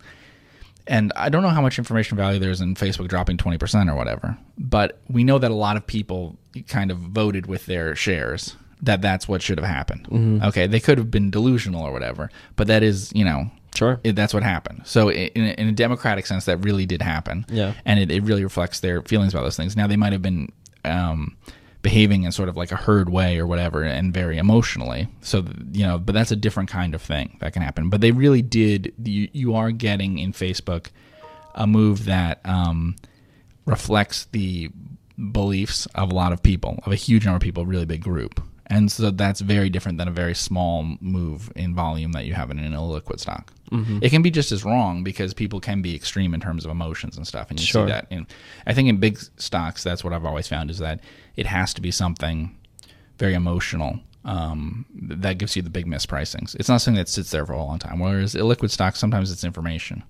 And 0.87 1.12
I 1.16 1.28
don't 1.28 1.42
know 1.42 1.50
how 1.50 1.61
much 1.61 1.78
information 1.78 2.16
value 2.16 2.38
there 2.38 2.50
is 2.50 2.62
in 2.62 2.74
Facebook 2.74 3.09
dropping 3.09 3.37
20% 3.37 3.90
or 3.90 3.94
whatever, 3.94 4.38
but 4.57 4.98
we 5.09 5.22
know 5.22 5.38
that 5.38 5.50
a 5.50 5.54
lot 5.54 5.76
of 5.76 5.87
people 5.87 6.38
kind 6.62 6.90
of 6.90 6.99
voted 6.99 7.47
with 7.47 7.66
their 7.66 7.94
shares 7.94 8.57
that 8.81 9.03
that's 9.03 9.27
what 9.27 9.42
should 9.42 9.59
have 9.59 9.66
happened. 9.66 10.07
Okay, 10.44 10.66
they 10.68 10.79
could 10.81 10.99
have 10.99 11.11
been 11.11 11.31
delusional 11.31 11.83
or 11.83 11.92
whatever, 11.92 12.31
but 12.55 12.68
that 12.68 12.83
is, 12.85 13.11
you 13.12 13.25
know, 13.25 13.51
sure. 13.75 13.99
it, 14.05 14.14
that's 14.14 14.33
what 14.33 14.44
happened. 14.44 14.83
So 14.85 15.11
in, 15.11 15.31
a- 15.44 15.61
in 15.61 15.66
a 15.68 15.73
democratic 15.73 16.27
sense, 16.27 16.44
that 16.44 16.59
really 16.59 16.87
did 16.87 17.03
happen. 17.03 17.44
Yeah. 17.49 17.75
and 17.85 17.99
it, 17.99 18.11
it 18.12 18.23
really 18.23 18.44
reflects 18.44 18.79
their 18.81 19.03
feelings 19.03 19.35
about 19.35 19.42
those 19.42 19.57
things. 19.57 19.77
Now 19.77 19.88
they 19.88 19.97
might 19.97 20.12
have 20.12 20.23
been 20.23 20.53
um, 20.85 21.37
behaving 21.83 22.23
in 22.23 22.31
sort 22.31 22.49
of 22.49 22.57
like 22.57 22.71
a 22.71 22.77
herd 22.77 23.09
way 23.09 23.38
or 23.40 23.49
whatever, 23.49 23.83
and 23.83 24.14
very 24.14 24.38
emotionally. 24.38 25.09
So 25.23 25.44
you 25.73 25.85
know, 25.85 25.99
but 25.99 26.12
that's 26.14 26.31
a 26.31 26.37
different 26.37 26.68
kind 26.71 26.94
of 26.94 27.03
thing 27.03 27.37
that 27.40 27.53
can 27.55 27.62
happen. 27.62 27.88
But 27.90 28.01
they 28.01 28.12
really 28.12 28.42
did. 28.42 28.94
You, 29.03 29.29
you 29.33 29.55
are 29.57 29.73
getting 29.73 30.18
in 30.21 30.33
Facebook 30.33 30.87
a 31.57 31.66
move 31.66 32.05
that 32.05 32.40
um, 32.44 32.94
reflects 33.66 34.27
the 34.27 34.71
beliefs 35.33 35.87
of 35.94 36.11
a 36.12 36.14
lot 36.14 36.33
of 36.33 36.42
people, 36.42 36.78
of 36.85 36.92
a 36.92 36.96
huge 36.96 37.24
number 37.24 37.37
of 37.37 37.42
people, 37.42 37.62
a 37.64 37.66
really 37.66 37.87
big 37.87 38.02
group. 38.02 38.40
And 38.70 38.92
so 38.92 39.11
that's 39.11 39.40
very 39.40 39.70
different 39.70 39.96
than 39.96 40.09
a 40.09 40.12
very 40.12 40.35
small 40.35 40.85
move 41.00 41.50
in 41.57 41.74
volume 41.74 42.12
that 42.12 42.26
you 42.26 42.35
have 42.35 42.50
in 42.50 42.59
an 42.59 42.72
illiquid 42.72 43.18
stock. 43.18 43.50
Mm-hmm. 43.72 44.00
It 44.02 44.11
can 44.11 44.20
be 44.20 44.31
just 44.31 44.52
as 44.52 44.62
wrong 44.62 45.02
because 45.02 45.33
people 45.33 45.59
can 45.59 45.81
be 45.81 45.94
extreme 45.94 46.35
in 46.35 46.40
terms 46.40 46.64
of 46.66 46.70
emotions 46.70 47.16
and 47.16 47.26
stuff, 47.26 47.50
and 47.50 47.59
you 47.59 47.64
Sure. 47.66 47.87
see 47.87 47.92
that. 47.92 48.07
In, 48.11 48.26
I 48.66 48.74
think 48.74 48.88
in 48.88 48.98
big 48.98 49.18
stocks, 49.38 49.83
that's 49.83 50.04
what 50.04 50.12
I've 50.12 50.26
always 50.26 50.48
found 50.48 50.70
is 50.70 50.78
that 50.78 51.00
it 51.37 51.46
has 51.46 51.72
to 51.74 51.81
be 51.81 51.90
something 51.90 52.54
very 53.18 53.35
emotional 53.35 54.00
um, 54.24 54.85
that 54.94 55.38
gives 55.38 55.57
you 55.57 55.62
the 55.62 55.70
big 55.70 55.87
mispricings. 55.87 56.54
It's 56.57 56.68
not 56.68 56.83
something 56.83 56.98
that 56.98 57.09
sits 57.09 57.31
there 57.31 57.46
for 57.46 57.54
a 57.54 57.62
long 57.62 57.78
time. 57.78 57.98
Whereas 57.98 58.35
illiquid 58.35 58.70
stocks, 58.70 58.98
sometimes 58.98 59.33
it's 59.33 59.44
information 59.44 60.02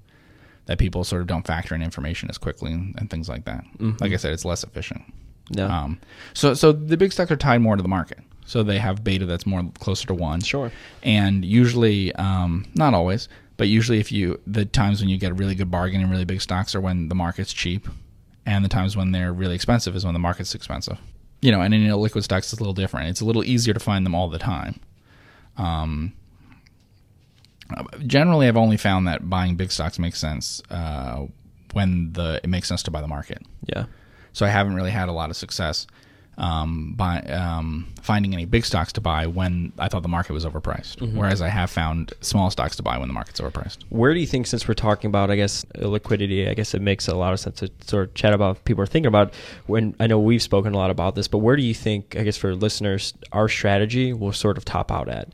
that 0.69 0.79
people 0.79 1.03
sort 1.03 1.23
of 1.23 1.27
don't 1.27 1.47
factor 1.47 1.75
in 1.75 1.83
information 1.83 2.31
as 2.31 2.39
quickly 2.39 2.73
and, 2.73 2.95
and 2.99 3.11
things 3.11 3.29
like 3.29 3.45
that. 3.47 3.65
Like 4.01 4.13
I 4.13 4.17
said, 4.17 4.33
it's 4.33 4.45
less 4.45 4.63
efficient. 4.63 5.03
Yeah. 5.51 5.65
Um, 5.67 5.99
so 6.35 6.55
so 6.55 6.73
the 6.73 6.97
big 6.97 7.13
stocks 7.13 7.31
are 7.31 7.37
tied 7.37 7.63
more 7.63 7.75
to 7.75 7.83
the 7.83 7.89
market. 7.89 8.19
So 8.45 8.63
they 8.63 8.79
have 8.79 9.03
beta 9.03 9.27
that's 9.27 9.45
more 9.47 9.63
closer 9.79 10.07
to 10.07 10.15
one. 10.15 10.41
Sure. 10.41 10.71
And 11.03 11.45
usually, 11.45 12.15
um, 12.15 12.67
not 12.75 12.95
always, 12.95 13.29
but 13.57 13.69
usually, 13.69 13.99
if 13.99 14.13
you 14.13 14.41
the 14.47 14.65
times 14.65 15.01
when 15.01 15.09
you 15.09 15.19
get 15.19 15.33
a 15.33 15.35
really 15.35 15.55
good 15.55 15.71
bargain 15.71 16.01
in 16.01 16.11
really 16.11 16.25
big 16.25 16.41
stocks 16.41 16.75
are 16.75 16.81
when 16.81 17.09
the 17.09 17.15
market's 17.15 17.53
cheap, 17.53 17.89
and 18.47 18.65
the 18.65 18.69
times 18.69 18.97
when 18.97 19.13
they're 19.13 19.33
really 19.33 19.55
expensive 19.55 19.97
is 19.97 20.05
when 20.05 20.15
the 20.15 20.21
market's 20.21 20.55
expensive. 20.55 20.99
You 21.41 21.53
know, 21.53 21.61
and 21.61 21.73
in 21.73 21.91
liquid 21.93 22.25
stocks, 22.25 22.53
it's 22.53 22.61
a 22.61 22.63
little 22.63 22.75
different. 22.75 23.09
It's 23.09 23.21
a 23.21 23.25
little 23.25 23.45
easier 23.45 23.75
to 23.75 23.81
find 23.81 24.05
them 24.05 24.15
all 24.15 24.29
the 24.29 24.39
time. 24.39 24.81
Um, 25.57 26.13
generally, 28.07 28.49
I've 28.49 28.57
only 28.57 28.77
found 28.77 29.07
that 29.09 29.29
buying 29.29 29.57
big 29.57 29.71
stocks 29.71 29.99
makes 29.99 30.19
sense 30.19 30.63
uh, 30.71 31.27
when 31.73 32.13
the 32.13 32.41
it 32.43 32.49
makes 32.49 32.69
sense 32.69 32.83
to 32.85 32.91
buy 32.91 33.01
the 33.01 33.09
market. 33.09 33.43
Yeah. 33.67 33.85
So 34.33 34.47
I 34.47 34.49
haven't 34.49 34.75
really 34.75 34.91
had 34.91 35.09
a 35.09 35.13
lot 35.13 35.31
of 35.31 35.37
success 35.37 35.87
um, 36.39 36.95
by 36.95 37.21
um, 37.23 37.93
finding 38.01 38.33
any 38.33 38.45
big 38.45 38.65
stocks 38.65 38.93
to 38.93 39.01
buy 39.01 39.27
when 39.27 39.73
I 39.79 39.89
thought 39.89 40.03
the 40.03 40.09
market 40.09 40.33
was 40.33 40.47
overpriced. 40.47 41.01
Whereas 41.15 41.43
I 41.43 41.49
have 41.49 41.69
found 41.69 42.13
small 42.21 42.49
stocks 42.51 42.77
to 42.77 42.83
buy 42.83 42.97
when 42.97 43.09
the 43.09 43.15
market's 43.15 43.41
overpriced. 43.41 43.79
Where 43.89 44.15
do 44.15 44.21
you 44.21 44.27
think, 44.27 44.47
since 44.47 44.69
we're 44.69 44.75
talking 44.75 45.09
about, 45.09 45.31
I 45.31 45.37
guess, 45.37 45.67
liquidity, 45.75 46.49
I 46.49 46.55
guess 46.55 46.75
it 46.75 46.81
makes 46.81 47.09
a 47.09 47.17
lot 47.17 47.33
of 47.33 47.41
sense 47.41 47.59
to 47.59 47.71
sort 47.85 48.09
of 48.09 48.15
chat 48.15 48.33
about 48.33 48.65
people 48.65 48.83
are 48.85 48.87
thinking 48.87 49.09
about 49.09 49.35
when 49.67 49.97
I 49.99 50.07
know 50.07 50.21
we've 50.21 50.43
spoken 50.43 50.75
a 50.75 50.77
lot 50.77 50.91
about 50.91 51.17
this, 51.17 51.27
but 51.27 51.39
where 51.39 51.57
do 51.57 51.63
you 51.63 51.75
think, 51.75 52.15
I 52.17 52.23
guess, 52.23 52.37
for 52.37 52.55
listeners, 52.55 53.15
our 53.33 53.49
strategy 53.49 54.13
will 54.13 54.33
sort 54.33 54.57
of 54.57 54.65
top 54.65 54.93
out 54.93 55.09
at? 55.09 55.31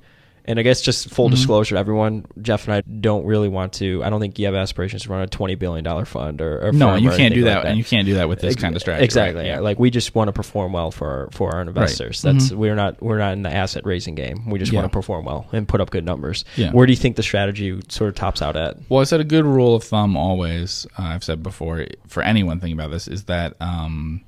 And 0.46 0.59
I 0.59 0.62
guess 0.62 0.83
just 0.83 1.09
full 1.09 1.28
Mm-hmm. 1.28 1.37
disclosure, 1.37 1.74
to 1.74 1.78
everyone, 1.78 2.26
Geoff 2.42 2.66
and 2.66 2.74
I 2.74 2.83
don't 2.83 3.24
really 3.24 3.48
want 3.48 3.72
to. 3.74 4.04
I 4.04 4.11
don't 4.11 4.20
think 4.20 4.38
you 4.38 4.44
have 4.44 4.54
aspirations 4.54 5.04
to 5.04 5.09
run 5.09 5.22
a 5.22 5.26
twenty 5.26 5.54
billion 5.54 5.83
dollar 5.85 6.04
fund 6.04 6.42
or, 6.42 6.66
or 6.66 6.72
No, 6.72 6.96
you 6.96 7.11
or 7.11 7.16
can't 7.16 7.33
do 7.33 7.44
that, 7.44 7.59
like 7.59 7.64
and 7.66 7.78
you 7.78 7.85
can't 7.85 8.04
do 8.07 8.14
that 8.16 8.28
with 8.28 8.40
this 8.40 8.52
Ex- 8.52 8.62
kind 8.62 8.74
of 8.76 8.83
strategy. 8.83 9.04
Exactly. 9.07 9.40
right? 9.40 9.46
yeah. 9.46 9.61
Like 9.61 9.78
we 9.78 9.88
just 9.90 10.14
want 10.14 10.28
to 10.28 10.33
perform 10.33 10.74
well 10.74 10.90
for 10.90 11.09
our, 11.09 11.28
for 11.30 11.54
our 11.54 11.62
investors. 11.62 12.20
That's 12.20 12.52
we're 12.52 12.74
not 12.74 13.00
we're 13.02 13.16
not 13.16 13.33
in 13.33 13.42
the 13.42 13.50
asset 13.50 13.87
raising 13.87 14.14
game. 14.14 14.50
We 14.50 14.59
just 14.59 14.68
Mm-hmm. 14.68 14.74
Yeah. 14.74 14.80
want 14.83 14.92
to 14.92 14.96
perform 14.98 15.24
well 15.24 15.46
and 15.52 15.66
put 15.66 15.80
up 15.80 15.88
good 15.88 16.04
numbers. 16.04 16.44
Yeah. 16.57 16.72
Where 16.72 16.85
do 16.87 16.92
you 16.92 16.96
think 16.98 17.16
the 17.16 17.22
strategy 17.22 17.80
sort 17.88 18.09
of 18.11 18.14
tops 18.14 18.42
out 18.42 18.54
at? 18.54 18.76
Well, 18.90 19.00
I 19.00 19.04
said 19.04 19.20
a 19.20 19.24
good 19.24 19.46
rule 19.46 19.74
of 19.74 19.83
thumb 19.83 20.14
always. 20.14 20.87
Uh, 20.98 21.04
I've 21.04 21.24
said 21.24 21.42
before 21.42 21.87
for 22.07 22.22
anyone 22.22 22.61
thinking 22.61 22.78
about 22.78 22.90
this 22.90 23.09
is 23.09 23.24
that 23.24 23.54
um, 23.62 24.22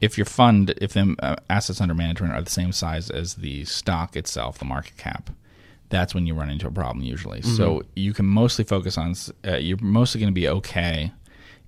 if 0.00 0.18
your 0.18 0.24
fund, 0.24 0.74
if 0.80 0.94
the 0.94 1.14
uh, 1.22 1.36
assets 1.48 1.80
under 1.80 1.94
management 1.94 2.32
are 2.34 2.42
the 2.42 2.50
same 2.50 2.72
size 2.72 3.10
as 3.10 3.34
the 3.34 3.64
stock 3.64 4.16
itself, 4.16 4.58
the 4.58 4.64
market 4.64 4.96
cap, 4.96 5.30
that's 5.92 6.12
when 6.14 6.26
you 6.26 6.34
run 6.34 6.50
into 6.50 6.66
a 6.66 6.70
problem 6.72 7.04
usually. 7.04 7.40
So 7.42 7.82
you 7.94 8.12
can 8.12 8.26
mostly 8.26 8.64
focus 8.64 8.98
on. 8.98 9.14
Uh, 9.46 9.58
you're 9.58 9.78
mostly 9.80 10.20
going 10.20 10.32
to 10.34 10.40
be 10.40 10.48
okay 10.48 11.12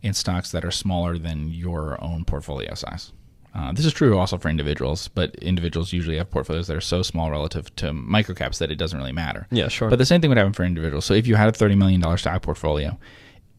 in 0.02 0.12
stocks 0.14 0.50
that 0.50 0.64
are 0.64 0.72
smaller 0.72 1.16
than 1.18 1.48
your 1.50 2.02
own 2.02 2.24
portfolio 2.24 2.74
size. 2.74 3.12
Uh, 3.54 3.70
this 3.72 3.84
is 3.87 3.92
true 3.92 4.18
also 4.18 4.37
for 4.37 4.48
individuals, 4.48 5.06
but 5.06 5.32
individuals 5.37 5.92
usually 5.92 6.16
have 6.16 6.28
portfolios 6.28 6.66
that 6.66 6.76
are 6.76 6.80
so 6.80 7.02
small 7.02 7.30
relative 7.30 7.74
to 7.76 7.92
microcaps 7.92 8.58
that 8.58 8.68
it 8.72 8.74
doesn't 8.74 8.98
really 8.98 9.12
matter. 9.12 9.46
Yeah, 9.52 9.68
sure. 9.68 9.88
But 9.88 10.00
the 10.00 10.04
same 10.06 10.20
thing 10.20 10.28
would 10.30 10.38
happen 10.38 10.52
for 10.52 10.64
individuals. 10.64 11.04
So 11.04 11.14
if 11.14 11.28
you 11.28 11.37
had 11.37 11.48
a 11.48 11.52
thirty 11.52 11.76
million 11.76 12.00
dollar 12.00 12.16
stock 12.16 12.42
portfolio, 12.42 12.98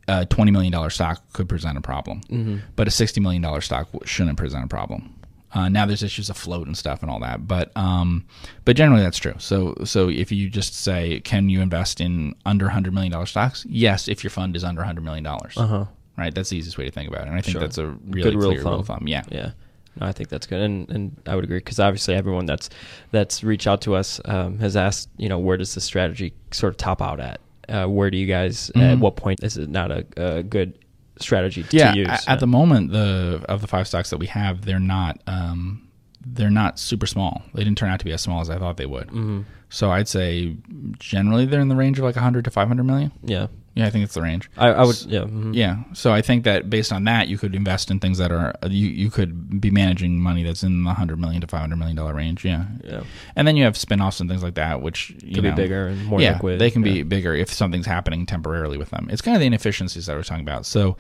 a 0.10 0.26
twenty 0.26 0.52
million 0.52 0.74
dollar 0.74 0.90
stock 0.90 1.24
could 1.32 1.48
present 1.48 1.78
a 1.78 1.82
problem, 1.82 2.20
Mm-hmm. 2.30 2.58
but 2.76 2.88
a 2.88 2.92
sixty 2.92 3.22
million 3.22 3.42
dollar 3.42 3.62
stock 3.62 3.88
shouldn't 4.04 4.38
present 4.38 4.66
a 4.66 4.68
problem. 4.68 5.16
Uh, 5.56 5.70
now 5.70 5.86
there's 5.86 6.04
issues 6.04 6.30
of 6.30 6.38
float 6.38 6.68
and 6.68 6.78
stuff 6.78 7.02
and 7.02 7.10
all 7.10 7.20
that, 7.20 7.48
but 7.48 7.72
um, 7.78 8.26
but 8.66 8.76
generally 8.76 9.02
that's 9.02 9.18
true. 9.18 9.34
So 9.40 9.74
so 9.86 10.10
if 10.10 10.32
you 10.32 10.50
just 10.50 10.76
say, 10.76 11.22
can 11.22 11.50
you 11.50 11.62
invest 11.62 12.02
in 12.02 12.36
under 12.46 12.70
hundred 12.70 12.94
million 12.94 13.12
dollar 13.12 13.26
stocks? 13.26 13.66
Yes, 13.68 14.08
if 14.08 14.24
your 14.24 14.32
fund 14.32 14.56
is 14.56 14.64
under 14.64 14.84
hundred 14.84 15.06
million 15.06 15.24
dollars. 15.24 15.56
Uh 15.58 15.66
huh. 15.68 15.86
Right, 16.18 16.34
that's 16.34 16.50
the 16.50 16.58
easiest 16.58 16.78
way 16.78 16.86
to 16.86 16.92
think 16.92 17.10
about 17.10 17.24
it, 17.24 17.28
and 17.30 17.38
I 17.38 17.42
think 17.42 17.54
Sure. 17.54 17.62
that's 17.62 17.78
a 17.78 17.88
really 17.88 18.32
Good 18.32 18.36
rule 18.36 18.50
clear 18.52 18.60
of 18.60 18.66
rule 18.66 18.80
of 18.82 18.88
thumb. 18.88 19.00
thumb. 19.00 19.08
Yeah. 19.08 19.24
Yeah. 19.32 19.52
No, 20.00 20.08
I 20.08 20.12
think 20.12 20.28
that's 20.30 20.46
good, 20.46 20.62
and 20.62 20.90
and 20.90 21.16
I 21.26 21.36
would 21.36 21.46
agree 21.46 21.58
because 21.60 21.80
obviously 21.80 22.16
everyone 22.16 22.46
that's 22.46 22.70
that's 23.12 23.44
reached 23.44 23.66
out 23.68 23.82
to 23.84 23.96
us 23.96 24.20
um, 24.26 24.60
has 24.60 24.76
asked, 24.76 25.10
you 25.18 25.30
know, 25.30 25.40
where 25.40 25.56
does 25.58 25.74
the 25.74 25.80
strategy 25.82 26.34
sort 26.52 26.74
of 26.74 26.78
top 26.78 27.02
out 27.02 27.20
at? 27.22 27.40
Uh, 27.70 27.88
where 27.88 28.12
do 28.12 28.18
you 28.18 28.28
guys? 28.28 28.70
At 28.76 28.98
Mhm. 28.98 29.00
what 29.00 29.16
point 29.16 29.42
is 29.42 29.58
it 29.58 29.70
not 29.70 29.90
a, 29.92 30.06
a 30.18 30.44
good 30.44 30.78
strategy 31.20 31.64
to 31.64 31.78
yeah, 31.78 31.94
use? 31.94 32.08
a- 32.08 32.30
at 32.32 32.40
the 32.40 32.48
moment, 32.48 32.92
the 32.92 33.44
of 33.50 33.62
the 33.62 33.68
five 33.68 33.88
stocks 33.88 34.10
that 34.10 34.18
we 34.18 34.28
have, 34.28 34.66
they're 34.66 34.80
not 34.80 35.22
um, 35.28 35.88
they're 36.26 36.50
not 36.50 36.80
super 36.80 37.06
small. 37.06 37.44
They 37.54 37.64
didn't 37.64 37.78
turn 37.78 37.90
out 37.90 38.00
to 38.00 38.06
be 38.06 38.12
as 38.14 38.22
small 38.22 38.42
as 38.42 38.50
I 38.50 38.58
thought 38.58 38.78
they 38.78 38.86
would. 38.86 39.10
hmm 39.10 39.42
So 39.70 39.92
I'd 39.92 40.08
say 40.08 40.56
generally 41.00 41.46
they're 41.46 41.62
in 41.62 41.68
the 41.70 41.76
range 41.76 41.98
of 42.00 42.04
like 42.06 42.16
100 42.16 42.46
to 42.46 42.52
500 42.52 42.84
million. 42.84 43.12
yeah, 43.24 43.48
Yeah, 43.76 43.86
I 43.88 43.90
think 43.90 44.06
it's 44.06 44.14
the 44.14 44.22
range. 44.22 44.50
I, 44.58 44.70
I 44.70 44.86
would. 44.86 45.02
Yeah, 45.04 45.22
mhm. 45.24 45.54
Yeah, 45.54 45.84
so 45.94 46.14
I 46.14 46.22
think 46.22 46.46
that 46.46 46.70
based 46.70 46.94
on 46.94 47.04
that, 47.04 47.28
you 47.28 47.38
could 47.38 47.54
invest 47.54 47.92
in 47.92 48.00
things 48.00 48.18
that 48.20 48.32
are 48.32 48.56
you 48.70 48.88
you 48.88 49.10
could 49.12 49.60
be 49.60 49.70
managing 49.70 50.22
money 50.22 50.44
that's 50.44 50.64
in 50.64 50.84
the 50.84 50.88
100 50.88 51.20
million 51.20 51.42
to 51.42 51.48
500 51.48 51.76
million 51.76 51.96
dollar 51.98 52.14
range. 52.14 52.46
Yeah, 52.46 52.66
yeah. 52.86 53.04
and 53.36 53.46
then 53.46 53.58
you 53.58 53.66
have 53.66 53.76
spin-offs 53.76 54.22
and 54.22 54.30
things 54.30 54.42
like 54.44 54.56
that, 54.56 54.82
which 54.82 55.10
you 55.22 55.36
Could 55.36 55.44
know, 55.44 55.52
be 55.52 55.56
bigger 55.64 55.88
and 55.88 56.06
more 56.06 56.22
yeah, 56.22 56.34
liquid. 56.34 56.60
they 56.60 56.72
can 56.72 56.84
be 56.84 57.04
bigger 57.04 57.36
if 57.36 57.52
something's 57.52 57.86
happening 57.86 58.26
temporarily 58.26 58.78
with 58.78 58.92
them. 58.92 59.10
It's 59.12 59.22
kind 59.22 59.36
of 59.36 59.42
the 59.42 59.48
inefficiencies 59.48 60.06
that 60.06 60.16
we're 60.16 60.24
talking 60.24 60.44
about. 60.48 60.66
So 60.66 60.96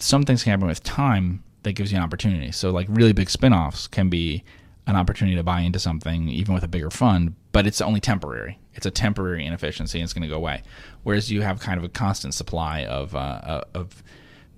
some 0.00 0.24
things 0.24 0.42
can 0.42 0.50
happen 0.50 0.66
with 0.66 0.82
time 0.82 1.44
that 1.62 1.74
gives 1.74 1.92
you 1.92 1.98
an 1.98 2.02
opportunity. 2.04 2.50
So 2.50 2.70
like 2.70 2.88
really 2.90 3.12
big 3.12 3.30
spin-offs 3.30 3.86
can 3.86 4.08
be 4.08 4.42
an 4.86 4.96
opportunity 4.96 5.36
to 5.36 5.42
buy 5.42 5.60
into 5.60 5.78
something 5.78 6.28
even 6.28 6.54
with 6.54 6.62
a 6.62 6.68
bigger 6.68 6.90
fund, 6.90 7.34
but 7.52 7.66
it's 7.66 7.80
only 7.80 8.00
temporary. 8.00 8.58
It's 8.74 8.86
a 8.86 8.90
temporary 8.90 9.44
inefficiency 9.44 9.98
and 9.98 10.04
it's 10.04 10.12
going 10.12 10.22
to 10.22 10.28
go 10.28 10.36
away. 10.36 10.62
Whereas 11.02 11.30
you 11.32 11.42
have 11.42 11.58
kind 11.60 11.78
of 11.78 11.84
a 11.84 11.88
constant 11.88 12.34
supply 12.34 12.84
of 12.84 13.14
uh, 13.16 13.62
of 13.74 14.02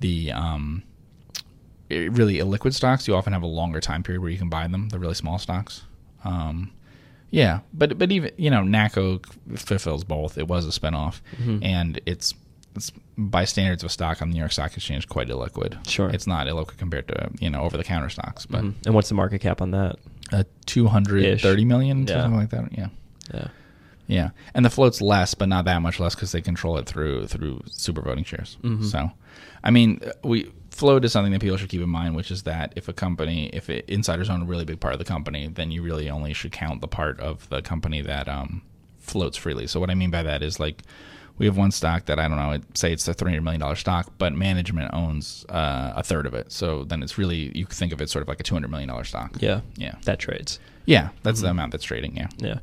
the 0.00 0.32
um, 0.32 0.82
really 1.90 2.34
illiquid 2.38 2.74
stocks. 2.74 3.08
You 3.08 3.14
often 3.16 3.32
have 3.32 3.42
a 3.42 3.46
longer 3.46 3.80
time 3.80 4.02
period 4.02 4.20
where 4.20 4.30
you 4.30 4.38
can 4.38 4.48
buy 4.48 4.66
them. 4.68 4.88
The 4.90 4.98
really 4.98 5.14
small 5.14 5.38
stocks. 5.38 5.82
Um, 6.24 6.72
yeah, 7.30 7.60
but 7.72 7.98
but 7.98 8.10
even 8.12 8.32
you 8.36 8.50
know 8.50 8.62
NACCO 8.62 9.24
fulfills 9.58 10.04
both. 10.04 10.38
It 10.38 10.48
was 10.48 10.66
a 10.66 10.78
spinoff, 10.80 11.20
Mm-hmm. 11.40 11.62
and 11.62 12.00
it's 12.06 12.34
it's 12.76 12.92
by 13.16 13.44
standards 13.44 13.82
of 13.82 13.88
a 13.88 13.92
stock 13.92 14.22
on 14.22 14.28
the 14.28 14.34
New 14.34 14.40
York 14.40 14.52
Stock 14.52 14.74
Exchange 14.76 15.08
quite 15.08 15.28
illiquid. 15.28 15.86
Sure. 15.88 16.08
it's 16.10 16.26
not 16.26 16.46
illiquid 16.46 16.76
compared 16.78 17.08
to 17.08 17.30
you 17.40 17.50
know 17.50 17.62
over 17.62 17.76
the 17.76 17.84
counter 17.84 18.08
stocks, 18.08 18.46
but 18.46 18.62
Mhm. 18.64 18.74
And 18.86 18.94
what's 18.94 19.08
the 19.08 19.14
market 19.14 19.40
cap 19.40 19.60
on 19.60 19.70
that? 19.72 19.96
Uh, 20.32 20.44
two 20.66 20.86
hundred 20.88 21.40
thirty 21.40 21.64
million, 21.64 22.06
Yeah. 22.06 22.22
something 22.22 22.38
like 22.38 22.50
that. 22.50 22.72
Yeah, 22.76 22.88
Yeah. 23.32 23.48
yeah, 24.06 24.30
and 24.54 24.64
the 24.64 24.70
float's 24.70 25.00
less, 25.00 25.34
but 25.34 25.48
not 25.48 25.64
that 25.66 25.80
much 25.82 25.98
less 26.00 26.14
because 26.14 26.32
they 26.32 26.40
control 26.42 26.78
it 26.78 26.86
through 26.86 27.26
through 27.26 27.62
super 27.66 28.02
voting 28.02 28.24
shares. 28.24 28.56
Mm-hmm. 28.62 28.84
So, 28.84 29.10
I 29.64 29.70
mean, 29.70 30.00
we 30.22 30.50
float 30.70 31.04
is 31.04 31.12
something 31.12 31.32
that 31.32 31.40
people 31.40 31.56
should 31.56 31.68
keep 31.70 31.82
in 31.82 31.88
mind, 31.88 32.14
which 32.14 32.30
is 32.30 32.44
that 32.44 32.72
if 32.76 32.88
a 32.88 32.92
company, 32.92 33.48
if 33.52 33.68
it, 33.68 33.84
insiders 33.88 34.30
own 34.30 34.42
a 34.42 34.44
really 34.44 34.64
big 34.64 34.78
part 34.80 34.92
of 34.94 34.98
the 34.98 35.04
company, 35.04 35.48
then 35.48 35.70
you 35.70 35.82
really 35.82 36.08
only 36.08 36.32
should 36.32 36.52
count 36.52 36.80
the 36.80 36.88
part 36.88 37.18
of 37.20 37.48
the 37.48 37.60
company 37.62 38.00
that 38.02 38.28
um, 38.28 38.62
floats 38.98 39.36
freely. 39.36 39.66
So, 39.66 39.80
what 39.80 39.90
I 39.90 39.94
mean 39.94 40.10
by 40.10 40.22
that 40.22 40.42
is 40.42 40.58
like. 40.60 40.82
We 41.38 41.46
have 41.46 41.56
one 41.56 41.70
stock 41.70 42.06
that 42.06 42.18
I 42.18 42.26
don't 42.28 42.36
know. 42.36 42.58
Say 42.74 42.92
it's 42.92 43.06
a 43.08 43.14
three 43.14 43.30
hundred 43.30 43.42
million 43.42 43.60
dollar 43.60 43.76
stock, 43.76 44.12
but 44.18 44.32
management 44.34 44.92
owns 44.92 45.46
uh, 45.48 45.92
a 45.96 46.02
third 46.02 46.26
of 46.26 46.34
it. 46.34 46.50
So 46.52 46.84
then 46.84 47.02
it's 47.02 47.16
really 47.18 47.56
you 47.56 47.64
can 47.66 47.74
think 47.74 47.92
of 47.92 48.00
it 48.00 48.10
sort 48.10 48.22
of 48.22 48.28
like 48.28 48.40
a 48.40 48.42
two 48.42 48.54
hundred 48.54 48.70
million 48.70 48.88
dollar 48.88 49.04
stock. 49.04 49.36
Yeah. 49.40 49.60
Yeah, 49.76 49.94
That 50.04 50.18
trades. 50.18 50.58
yeah, 50.86 51.10
that's 51.22 51.40
the 51.40 51.48
amount 51.48 51.72
that's 51.72 51.84
trading. 51.84 52.16
Yeah, 52.16 52.28
Yeah. 52.38 52.58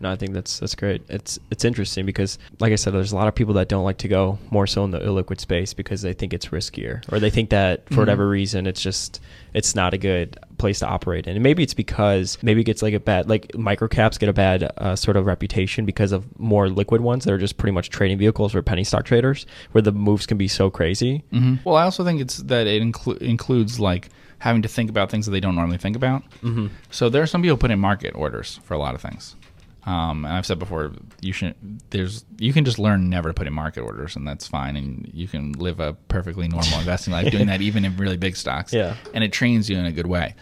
No, 0.00 0.12
I 0.12 0.16
think 0.16 0.32
that's 0.32 0.60
that's 0.60 0.74
great. 0.76 1.02
It's 1.08 1.38
it's 1.50 1.64
interesting 1.64 2.06
because, 2.06 2.38
like 2.60 2.72
I 2.72 2.76
said, 2.76 2.92
there's 2.94 3.10
a 3.10 3.16
lot 3.16 3.26
of 3.26 3.34
people 3.34 3.54
that 3.54 3.68
don't 3.68 3.82
like 3.84 3.98
to 3.98 4.08
go 4.08 4.38
more 4.50 4.66
so 4.66 4.84
in 4.84 4.92
the 4.92 5.00
illiquid 5.00 5.40
space 5.40 5.74
because 5.74 6.02
they 6.02 6.12
think 6.12 6.32
it's 6.32 6.46
riskier, 6.46 7.02
or 7.12 7.18
they 7.18 7.30
think 7.30 7.50
that 7.50 7.84
for 7.88 7.94
Mhm. 7.94 7.98
whatever 7.98 8.28
reason 8.28 8.66
it's 8.68 8.80
just 8.80 9.20
it's 9.54 9.74
not 9.74 9.94
a 9.94 9.98
good 9.98 10.38
place 10.58 10.78
to 10.80 10.86
operate 10.86 11.26
in. 11.26 11.34
And 11.34 11.42
maybe 11.42 11.62
it's 11.64 11.74
because 11.74 12.38
maybe 12.42 12.60
it 12.60 12.64
gets 12.64 12.80
like 12.82 12.94
a 12.94 13.00
bad 13.00 13.28
like 13.28 13.48
microcaps 13.54 14.18
get 14.20 14.28
a 14.28 14.32
bad 14.32 14.70
uh, 14.78 14.94
sort 14.94 15.16
of 15.16 15.26
reputation 15.26 15.84
because 15.84 16.12
of 16.12 16.24
more 16.38 16.68
liquid 16.68 17.00
ones 17.00 17.24
that 17.24 17.32
are 17.32 17.38
just 17.38 17.56
pretty 17.56 17.72
much 17.72 17.90
trading 17.90 18.18
vehicles 18.18 18.52
for 18.52 18.62
penny 18.62 18.84
stock 18.84 19.04
traders, 19.04 19.46
where 19.72 19.82
the 19.82 19.90
moves 19.92 20.26
can 20.26 20.38
be 20.38 20.46
so 20.48 20.70
crazy. 20.70 21.24
Mm-hmm. 21.32 21.56
Well, 21.64 21.74
I 21.74 21.82
also 21.82 22.04
think 22.04 22.20
it's 22.20 22.36
that 22.38 22.66
it 22.68 22.82
inclu- 22.82 23.18
includes 23.18 23.80
like 23.80 24.10
having 24.40 24.62
to 24.62 24.68
think 24.68 24.88
about 24.88 25.10
things 25.10 25.26
that 25.26 25.32
they 25.32 25.40
don't 25.40 25.56
normally 25.56 25.78
think 25.78 25.96
about. 25.96 26.22
Mm-hmm. 26.42 26.68
So 26.92 27.08
there 27.08 27.20
are 27.22 27.26
some 27.26 27.42
people 27.42 27.56
put 27.56 27.72
in 27.72 27.80
market 27.80 28.14
orders 28.14 28.60
for 28.62 28.74
a 28.74 28.78
lot 28.78 28.94
of 28.94 29.00
things, 29.00 29.34
Um, 29.84 30.24
and 30.24 30.34
I've 30.34 30.44
said 30.44 30.58
before, 30.58 30.92
you 31.20 31.32
should 31.32 31.54
there's 31.90 32.24
you 32.38 32.52
can 32.52 32.64
just 32.64 32.78
learn 32.78 33.08
never 33.08 33.30
to 33.30 33.34
put 33.34 33.46
in 33.46 33.52
market 33.52 33.80
orders, 33.80 34.16
and 34.16 34.26
that's 34.26 34.46
fine, 34.46 34.76
and 34.76 35.10
you 35.14 35.28
can 35.28 35.52
live 35.52 35.80
a 35.80 35.94
perfectly 36.08 36.48
normal 36.48 36.78
investing 36.78 37.12
life 37.12 37.30
doing 37.30 37.46
that, 37.46 37.60
even 37.62 37.84
in 37.84 37.96
really 37.96 38.16
big 38.16 38.36
stocks. 38.36 38.72
Yeah. 38.72 38.96
and 39.14 39.24
it 39.24 39.32
trains 39.32 39.70
you 39.70 39.78
in 39.78 39.84
a 39.86 39.92
good 39.92 40.06
way. 40.06 40.34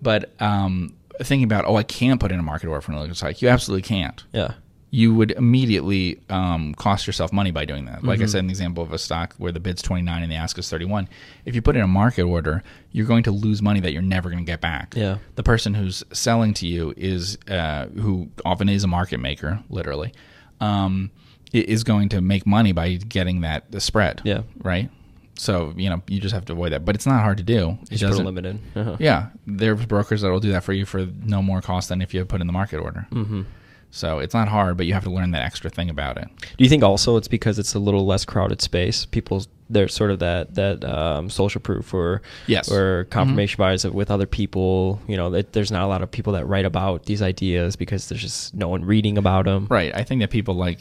But 0.00 0.30
um, 0.40 0.94
thinking 1.20 1.44
about 1.44 1.64
oh, 1.66 1.76
I 1.76 1.82
can't 1.82 2.20
put 2.20 2.32
in 2.32 2.38
a 2.38 2.42
market 2.42 2.68
order 2.68 2.80
for 2.80 2.92
an 2.92 2.98
illegal 2.98 3.14
strike, 3.14 3.42
you 3.42 3.48
absolutely 3.48 3.82
can't 3.82 4.22
Yeah. 4.32 4.52
You 4.94 5.14
would 5.14 5.30
immediately 5.30 6.20
um, 6.28 6.74
cost 6.74 7.06
yourself 7.06 7.32
money 7.32 7.50
by 7.50 7.64
doing 7.64 7.86
that. 7.86 8.04
Like 8.04 8.18
Mm-hmm. 8.18 8.24
I 8.24 8.26
said, 8.26 8.44
an 8.44 8.50
example 8.50 8.84
of 8.84 8.92
a 8.92 8.98
stock 8.98 9.34
where 9.38 9.50
the 9.50 9.58
bid's 9.58 9.80
29 9.80 10.22
and 10.22 10.30
the 10.30 10.36
ask 10.36 10.58
is 10.58 10.68
31. 10.68 11.08
If 11.46 11.54
you 11.54 11.62
put 11.62 11.76
in 11.76 11.82
a 11.82 11.86
market 11.88 12.24
order, 12.24 12.62
you're 12.90 13.06
going 13.06 13.22
to 13.22 13.30
lose 13.30 13.62
money 13.62 13.80
that 13.80 13.92
you're 13.94 14.02
never 14.02 14.28
going 14.28 14.44
to 14.44 14.46
get 14.46 14.60
back. 14.60 14.92
Yeah. 14.94 15.16
The 15.36 15.42
person 15.42 15.72
who's 15.72 16.04
selling 16.12 16.52
to 16.54 16.66
you 16.66 16.92
is, 16.96 17.38
uh, 17.48 17.86
who 17.86 18.28
often 18.44 18.68
is 18.68 18.84
a 18.84 18.86
market 18.86 19.16
maker, 19.18 19.62
literally, 19.70 20.12
um, 20.60 21.10
is 21.54 21.84
going 21.84 22.10
to 22.10 22.20
make 22.20 22.46
money 22.46 22.72
by 22.72 22.94
getting 22.96 23.40
that 23.40 23.70
the 23.72 23.80
spread. 23.80 24.20
Yeah. 24.24 24.42
Right. 24.62 24.90
So 25.36 25.72
you 25.76 25.88
know 25.88 26.02
you 26.06 26.20
just 26.20 26.34
have 26.34 26.44
to 26.44 26.52
avoid 26.52 26.72
that, 26.72 26.84
but 26.84 26.94
it's 26.94 27.06
not 27.06 27.22
hard 27.22 27.38
to 27.38 27.42
do. 27.42 27.78
It 27.90 27.96
Just 27.96 28.12
put 28.12 28.20
a 28.22 28.24
limit 28.24 28.44
in. 28.44 28.60
Uh-huh. 28.76 28.96
yeah, 29.00 29.30
there's 29.46 29.86
brokers 29.86 30.20
that 30.20 30.30
will 30.30 30.38
do 30.40 30.52
that 30.52 30.62
for 30.62 30.74
you 30.74 30.84
for 30.84 31.06
no 31.24 31.40
more 31.42 31.62
cost 31.62 31.88
than 31.88 32.02
if 32.02 32.12
you 32.12 32.22
put 32.26 32.42
in 32.42 32.46
the 32.46 32.52
market 32.52 32.76
order. 32.76 33.06
Mm-hmm. 33.10 33.42
So 33.94 34.20
it's 34.20 34.32
not 34.32 34.48
hard, 34.48 34.78
but 34.78 34.86
you 34.86 34.94
have 34.94 35.04
to 35.04 35.10
learn 35.10 35.32
that 35.32 35.42
extra 35.42 35.68
thing 35.68 35.90
about 35.90 36.16
it. 36.16 36.26
Do 36.56 36.64
you 36.64 36.70
think 36.70 36.82
also 36.82 37.18
it's 37.18 37.28
because 37.28 37.58
it's 37.58 37.74
a 37.74 37.78
little 37.78 38.06
less 38.06 38.24
crowded 38.24 38.62
space? 38.62 39.04
People, 39.04 39.44
there's 39.68 39.92
sort 39.92 40.10
of 40.10 40.18
that 40.20 40.54
that 40.54 40.82
um, 40.82 41.28
social 41.28 41.60
proof 41.60 41.92
or 41.92 42.22
Yes. 42.46 42.70
Mm-hmm. 42.70 42.78
or 42.78 43.04
confirmation 43.04 43.58
bias 43.58 43.84
with 43.84 44.10
other 44.10 44.24
people. 44.26 44.98
You 45.06 45.18
know, 45.18 45.28
that 45.30 45.52
there's 45.52 45.70
not 45.70 45.82
a 45.82 45.86
lot 45.88 46.00
of 46.00 46.10
people 46.10 46.32
that 46.32 46.46
write 46.46 46.64
about 46.64 47.04
these 47.04 47.20
ideas 47.20 47.76
because 47.76 48.08
there's 48.08 48.22
just 48.22 48.54
no 48.54 48.68
one 48.70 48.82
reading 48.84 49.18
about 49.18 49.44
them. 49.44 49.66
Right. 49.68 49.94
I 49.94 50.04
think 50.04 50.22
that 50.22 50.30
people 50.30 50.54
like 50.54 50.80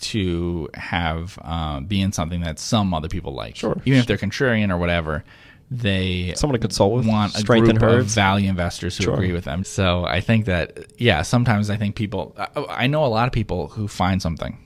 to 0.00 0.68
have 0.74 1.38
uh, 1.42 1.80
be 1.80 2.00
in 2.00 2.12
something 2.12 2.42
that 2.42 2.60
some 2.60 2.94
other 2.94 3.08
people 3.08 3.34
like. 3.34 3.56
Sure. 3.56 3.76
Even 3.84 3.98
if 3.98 4.06
they're 4.06 4.16
contrarian 4.18 4.70
or 4.70 4.78
whatever, 4.78 5.24
they 5.70 6.32
Someone 6.36 6.54
to 6.54 6.60
consult 6.60 6.92
with, 6.92 7.06
want 7.06 7.34
a 7.34 7.38
strengthen 7.38 7.76
group 7.76 8.00
of 8.00 8.06
value 8.06 8.48
investors 8.48 8.96
who 8.96 9.04
Sure. 9.04 9.14
agree 9.14 9.32
with 9.32 9.44
them. 9.44 9.64
So 9.64 10.04
I 10.04 10.20
think 10.20 10.44
that 10.46 10.86
yeah, 10.98 11.22
sometimes 11.22 11.70
I 11.70 11.76
think 11.76 11.96
people. 11.96 12.36
I- 12.70 12.86
know 12.86 13.04
a 13.04 13.06
lot 13.08 13.26
of 13.26 13.32
people 13.32 13.68
who 13.68 13.88
find 13.88 14.22
something. 14.22 14.58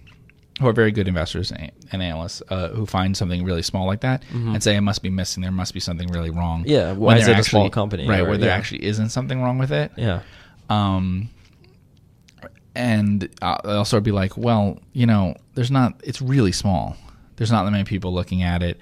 Who 0.60 0.66
are 0.68 0.74
very 0.74 0.92
good 0.92 1.08
investors 1.08 1.50
and 1.52 1.72
analysts 1.90 2.42
uh, 2.50 2.68
who 2.68 2.84
find 2.84 3.16
something 3.16 3.44
really 3.44 3.62
small 3.62 3.86
like 3.86 4.02
that 4.02 4.22
and 4.30 4.62
say 4.62 4.76
it 4.76 4.82
must 4.82 5.02
be 5.02 5.08
missing. 5.08 5.42
There 5.42 5.50
must 5.50 5.72
be 5.72 5.80
something 5.80 6.08
really 6.08 6.28
wrong. 6.28 6.60
Mm-hmm. 6.64 6.70
Yeah, 6.70 6.88
when 6.90 6.98
why 7.00 7.16
is 7.16 7.24
there 7.24 7.34
it 7.34 7.40
a 7.40 7.44
small 7.44 7.70
company, 7.70 8.06
Right, 8.06 8.20
or- 8.20 8.28
where 8.28 8.36
there 8.36 8.50
yeah. 8.50 8.56
actually 8.56 8.84
isn't 8.84 9.08
something 9.08 9.40
wrong 9.40 9.56
with 9.56 9.72
it. 9.72 9.90
Yeah. 9.96 10.20
Um, 10.68 11.30
and 12.74 13.28
I'll 13.42 13.60
also 13.78 14.00
be 14.00 14.12
like, 14.12 14.36
well, 14.36 14.78
you 14.92 15.06
know, 15.06 15.34
there's 15.54 15.70
not. 15.70 16.00
It's 16.04 16.20
really 16.22 16.52
small. 16.52 16.96
There's 17.36 17.50
not 17.50 17.64
that 17.64 17.70
many 17.70 17.84
people 17.84 18.12
looking 18.12 18.42
at 18.42 18.62
it. 18.62 18.78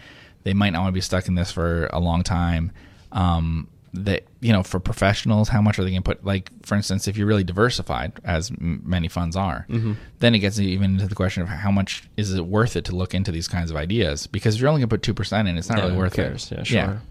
They 0.49 0.55
might 0.55 0.71
not 0.71 0.81
want 0.81 0.89
to 0.89 0.93
be 0.95 1.03
stuck 1.03 1.29
in 1.29 1.35
this 1.35 1.53
for 1.53 1.89
a 1.93 2.01
long 2.01 2.23
time. 2.23 2.73
Um, 3.13 3.69
that 3.93 4.25
you 4.41 4.51
know, 4.53 4.63
for 4.63 4.81
professionals, 4.81 5.49
how 5.51 5.61
much 5.61 5.79
are 5.79 5.85
they 5.85 5.91
going 5.91 6.03
to 6.03 6.09
put? 6.15 6.25
Like, 6.25 6.51
for 6.65 6.75
instance, 6.75 7.07
if 7.07 7.17
you're 7.19 7.27
really 7.27 7.45
diversified, 7.45 8.13
as 8.25 8.51
m- 8.51 8.83
many 8.85 9.09
funds 9.09 9.37
are, 9.37 9.67
Mm-hmm. 9.69 9.93
then 10.21 10.35
it 10.35 10.39
gets 10.39 10.59
even 10.59 10.93
into 10.93 11.07
the 11.07 11.15
question 11.15 11.43
of 11.43 11.49
how 11.51 11.71
much 11.71 12.05
is 12.17 12.33
it 12.33 12.47
worth 12.47 12.77
it 12.77 12.85
to 12.87 12.97
look 12.97 13.13
into 13.15 13.31
these 13.31 13.49
kinds 13.49 13.71
of 13.71 13.77
ideas? 13.77 14.27
Because 14.27 14.55
if 14.55 14.61
you're 14.61 14.69
only 14.71 14.81
going 14.81 14.89
to 14.89 14.95
put 14.95 15.03
two 15.03 15.15
percent 15.15 15.49
in, 15.49 15.59
it's 15.59 15.69
not 15.69 15.79
Yeah, 15.79 15.85
really 15.85 15.95
who 15.97 16.01
worth 16.01 16.15
cares? 16.15 16.51
it. 16.53 16.57
Yeah, 16.59 16.63
sure. 16.65 17.03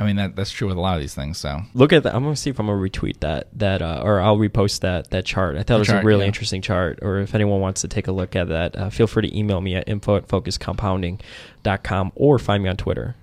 I 0.00 0.04
mean 0.04 0.16
that 0.16 0.34
that's 0.34 0.50
true 0.50 0.66
with 0.66 0.78
a 0.78 0.80
lot 0.80 0.94
of 0.94 1.00
these 1.00 1.14
things. 1.14 1.36
So 1.36 1.60
Look 1.74 1.92
at 1.92 2.02
that. 2.04 2.14
I'm 2.14 2.22
gonna 2.22 2.34
see 2.34 2.48
if 2.48 2.58
I'm 2.58 2.66
gonna 2.66 2.80
retweet 2.80 3.20
that 3.20 3.48
that 3.52 3.82
uh, 3.82 4.00
or 4.02 4.20
I'll 4.20 4.38
repost 4.38 4.80
that 4.80 5.10
that 5.10 5.26
chart. 5.26 5.56
I 5.56 5.62
thought 5.62 5.76
it 5.76 5.78
was 5.80 5.88
chart, 5.88 6.02
a 6.02 6.06
really 6.06 6.22
yeah. 6.22 6.28
interesting 6.28 6.62
chart. 6.62 6.98
Or 7.02 7.18
if 7.18 7.34
anyone 7.34 7.60
wants 7.60 7.82
to 7.82 7.88
take 7.88 8.08
a 8.08 8.12
look 8.12 8.34
at 8.34 8.48
that, 8.48 8.76
uh, 8.76 8.88
feel 8.88 9.06
free 9.06 9.28
to 9.28 9.38
email 9.38 9.60
me 9.60 9.76
at 9.76 9.86
info 9.86 10.16
at 10.16 10.26
focuscompounding.com 10.26 12.12
or 12.14 12.38
find 12.38 12.62
me 12.62 12.70
on 12.70 12.76
Twitter. 12.78 13.14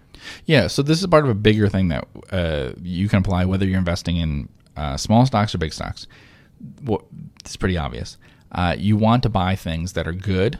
Yeah, 0.46 0.68
so 0.68 0.82
this 0.84 1.00
is 1.00 1.08
part 1.08 1.24
of 1.24 1.30
a 1.30 1.36
bigger 1.36 1.68
thing 1.68 1.88
that 1.88 2.08
uh, 2.32 2.74
you 2.82 3.10
can 3.10 3.20
apply 3.20 3.46
whether 3.46 3.66
you're 3.66 3.80
investing 3.80 4.18
in 4.18 4.50
uh, 4.76 4.98
small 4.98 5.26
stocks 5.26 5.56
or 5.56 5.58
big 5.58 5.74
stocks. 5.74 6.06
Well, 6.84 7.04
it's 7.40 7.56
pretty 7.56 7.78
obvious. 7.78 8.18
Uh, 8.52 8.76
you 8.78 8.98
want 8.98 9.24
to 9.24 9.30
buy 9.30 9.56
things 9.56 9.94
that 9.94 10.08
are 10.08 10.14
good, 10.14 10.60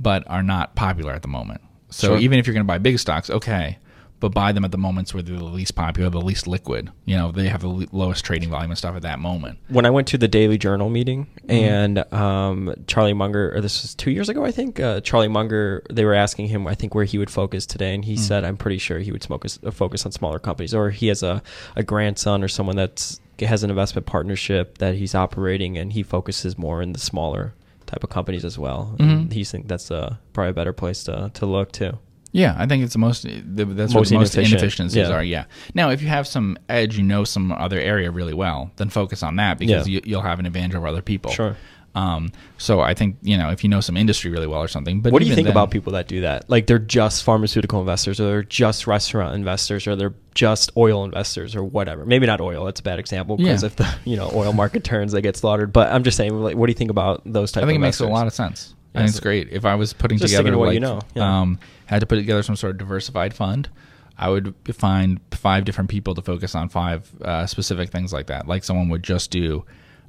but 0.00 0.24
are 0.28 0.42
not 0.42 0.74
popular 0.74 1.12
at 1.12 1.22
the 1.22 1.28
moment. 1.28 1.60
So 1.90 2.08
Sure. 2.08 2.18
even 2.18 2.38
if 2.38 2.46
you're 2.46 2.54
going 2.54 2.64
to 2.64 2.68
buy 2.68 2.78
big 2.78 2.98
stocks, 2.98 3.30
okay, 3.30 3.78
but 4.20 4.30
buy 4.30 4.50
them 4.52 4.64
at 4.64 4.72
the 4.72 4.78
moments 4.78 5.14
where 5.14 5.22
they're 5.22 5.36
the 5.36 5.44
least 5.44 5.74
popular, 5.74 6.10
the 6.10 6.20
least 6.20 6.46
liquid. 6.46 6.90
You 7.04 7.16
know, 7.16 7.30
they 7.32 7.48
have 7.48 7.60
the 7.60 7.68
le- 7.68 7.86
lowest 7.92 8.24
trading 8.24 8.50
volume 8.50 8.70
and 8.70 8.78
stuff 8.78 8.96
at 8.96 9.02
that 9.02 9.18
moment. 9.20 9.58
when 9.68 9.86
I 9.86 9.90
went 9.90 10.08
to 10.08 10.18
the 10.18 10.26
Daily 10.28 10.58
Journal 10.58 10.90
meeting 10.90 11.26
and 11.48 11.98
um, 12.12 12.74
Charlie 12.86 13.12
Munger, 13.14 13.54
or 13.54 13.60
this 13.60 13.82
was 13.82 13.94
two 13.94 14.10
years 14.10 14.28
ago, 14.28 14.44
I 14.44 14.50
think. 14.50 14.80
Uh, 14.80 15.00
Charlie 15.00 15.28
Munger, 15.28 15.82
they 15.90 16.04
were 16.04 16.14
asking 16.14 16.48
him, 16.48 16.66
I 16.66 16.74
think, 16.74 16.94
where 16.94 17.04
he 17.04 17.18
would 17.18 17.30
focus 17.30 17.64
today, 17.66 17.94
and 17.94 18.04
he 18.04 18.16
said, 18.16 18.44
"I'm 18.44 18.56
pretty 18.56 18.78
sure 18.78 18.98
he 18.98 19.12
would 19.12 19.24
focus 19.24 19.58
uh, 19.64 19.70
focus 19.70 20.04
on 20.04 20.12
smaller 20.12 20.38
companies, 20.38 20.74
or 20.74 20.90
he 20.90 21.08
has 21.08 21.22
a, 21.22 21.42
a 21.76 21.82
grandson 21.82 22.42
or 22.42 22.48
someone 22.48 22.76
that's 22.76 23.20
has 23.40 23.62
an 23.62 23.70
investment 23.70 24.04
partnership 24.04 24.78
that 24.78 24.96
he's 24.96 25.14
operating, 25.14 25.78
and 25.78 25.92
he 25.92 26.02
focuses 26.02 26.58
more 26.58 26.82
in 26.82 26.92
the 26.92 26.98
smaller 26.98 27.54
type 27.86 28.02
of 28.02 28.10
companies 28.10 28.44
as 28.44 28.58
well. 28.58 28.96
And 28.98 29.30
Mhm. 29.30 29.32
he's 29.32 29.50
think 29.52 29.68
that's 29.68 29.90
uh, 29.90 30.16
probably 30.32 30.50
a 30.50 30.54
better 30.54 30.72
place 30.72 31.04
to 31.04 31.30
to 31.34 31.46
look 31.46 31.70
too. 31.72 31.98
Yeah, 32.32 32.54
I 32.58 32.66
think 32.66 32.84
it's 32.84 32.92
the 32.92 32.98
most. 32.98 33.22
The, 33.22 33.64
that's 33.64 33.94
Most 33.94 33.94
what 33.94 34.08
the 34.08 34.14
most 34.16 34.34
inefficient. 34.34 34.52
inefficiencies 34.60 35.08
Yeah. 35.08 35.14
are. 35.14 35.24
Yeah. 35.24 35.44
Now, 35.74 35.90
if 35.90 36.02
you 36.02 36.08
have 36.08 36.26
some 36.26 36.58
edge, 36.68 36.96
you 36.98 37.02
know 37.02 37.24
some 37.24 37.50
other 37.52 37.80
area 37.80 38.10
really 38.10 38.34
well, 38.34 38.70
then 38.76 38.90
focus 38.90 39.22
on 39.22 39.36
that 39.36 39.58
because 39.58 39.88
Yeah. 39.88 39.94
you, 39.94 40.00
you'll 40.04 40.22
have 40.22 40.38
an 40.38 40.44
advantage 40.46 40.74
over 40.74 40.86
other 40.86 41.00
people. 41.02 41.30
Sure. 41.32 41.56
Um, 41.94 42.30
so 42.58 42.80
I 42.80 42.92
think 42.94 43.16
you 43.22 43.36
know 43.38 43.48
if 43.50 43.64
you 43.64 43.70
know 43.70 43.80
some 43.80 43.96
industry 43.96 44.30
really 44.30 44.46
well 44.46 44.60
or 44.60 44.68
something. 44.68 45.00
But 45.00 45.12
what 45.12 45.20
do 45.22 45.26
you 45.28 45.34
think 45.34 45.46
then- 45.46 45.52
about 45.52 45.70
people 45.70 45.94
that 45.94 46.06
do 46.06 46.20
that? 46.20 46.48
Like 46.48 46.66
they're 46.66 46.78
just 46.78 47.24
pharmaceutical 47.24 47.80
investors, 47.80 48.20
or 48.20 48.26
they're 48.26 48.42
just 48.44 48.86
restaurant 48.86 49.34
investors, 49.34 49.86
or 49.86 49.96
they're 49.96 50.14
just 50.34 50.70
oil 50.76 51.04
investors, 51.04 51.56
or 51.56 51.64
whatever. 51.64 52.04
Maybe 52.04 52.26
not 52.26 52.40
oil. 52.42 52.66
That's 52.66 52.80
a 52.80 52.84
bad 52.84 52.98
example 53.00 53.36
because 53.38 53.62
Yeah. 53.62 53.68
if 53.68 53.76
the 53.76 53.88
you 54.04 54.16
know 54.16 54.30
oil 54.34 54.52
market 54.52 54.84
turns, 54.84 55.12
they 55.12 55.22
get 55.22 55.36
slaughtered. 55.36 55.72
But 55.72 55.90
I'm 55.90 56.04
just 56.04 56.18
saying, 56.18 56.38
like, 56.40 56.56
what 56.56 56.66
do 56.66 56.72
you 56.72 56.76
think 56.78 56.90
about 56.90 57.22
those 57.24 57.50
type? 57.52 57.64
I 57.64 57.66
think 57.66 57.76
it 57.76 57.80
makes 57.80 58.00
a 58.00 58.06
lot 58.06 58.26
of 58.26 58.34
sense. 58.34 58.74
I 58.94 58.98
think 58.98 59.10
it's 59.10 59.20
great. 59.20 59.48
If 59.50 59.64
I 59.64 59.74
was 59.74 59.92
putting 59.92 60.18
Just 60.18 60.30
together 60.32 60.44
sticking 60.48 60.52
to 60.52 60.58
what 60.58 60.66
like 60.66 60.74
you 60.74 60.80
know, 60.80 61.00
yeah. 61.14 61.40
um, 61.40 61.58
had 61.88 62.00
to 62.00 62.06
put 62.06 62.16
together 62.16 62.42
some 62.42 62.56
sort 62.56 62.72
of 62.72 62.78
diversified 62.78 63.34
fund, 63.34 63.68
I 64.16 64.28
would 64.30 64.54
find 64.72 65.20
five 65.32 65.64
different 65.64 65.90
people 65.90 66.14
to 66.14 66.22
focus 66.22 66.54
on 66.54 66.68
five 66.68 67.10
uh, 67.22 67.46
specific 67.46 67.90
things 67.90 68.12
like 68.12 68.26
that. 68.26 68.46
Like 68.46 68.64
someone 68.64 68.88
would 68.88 69.02
just 69.02 69.30
do, 69.30 69.64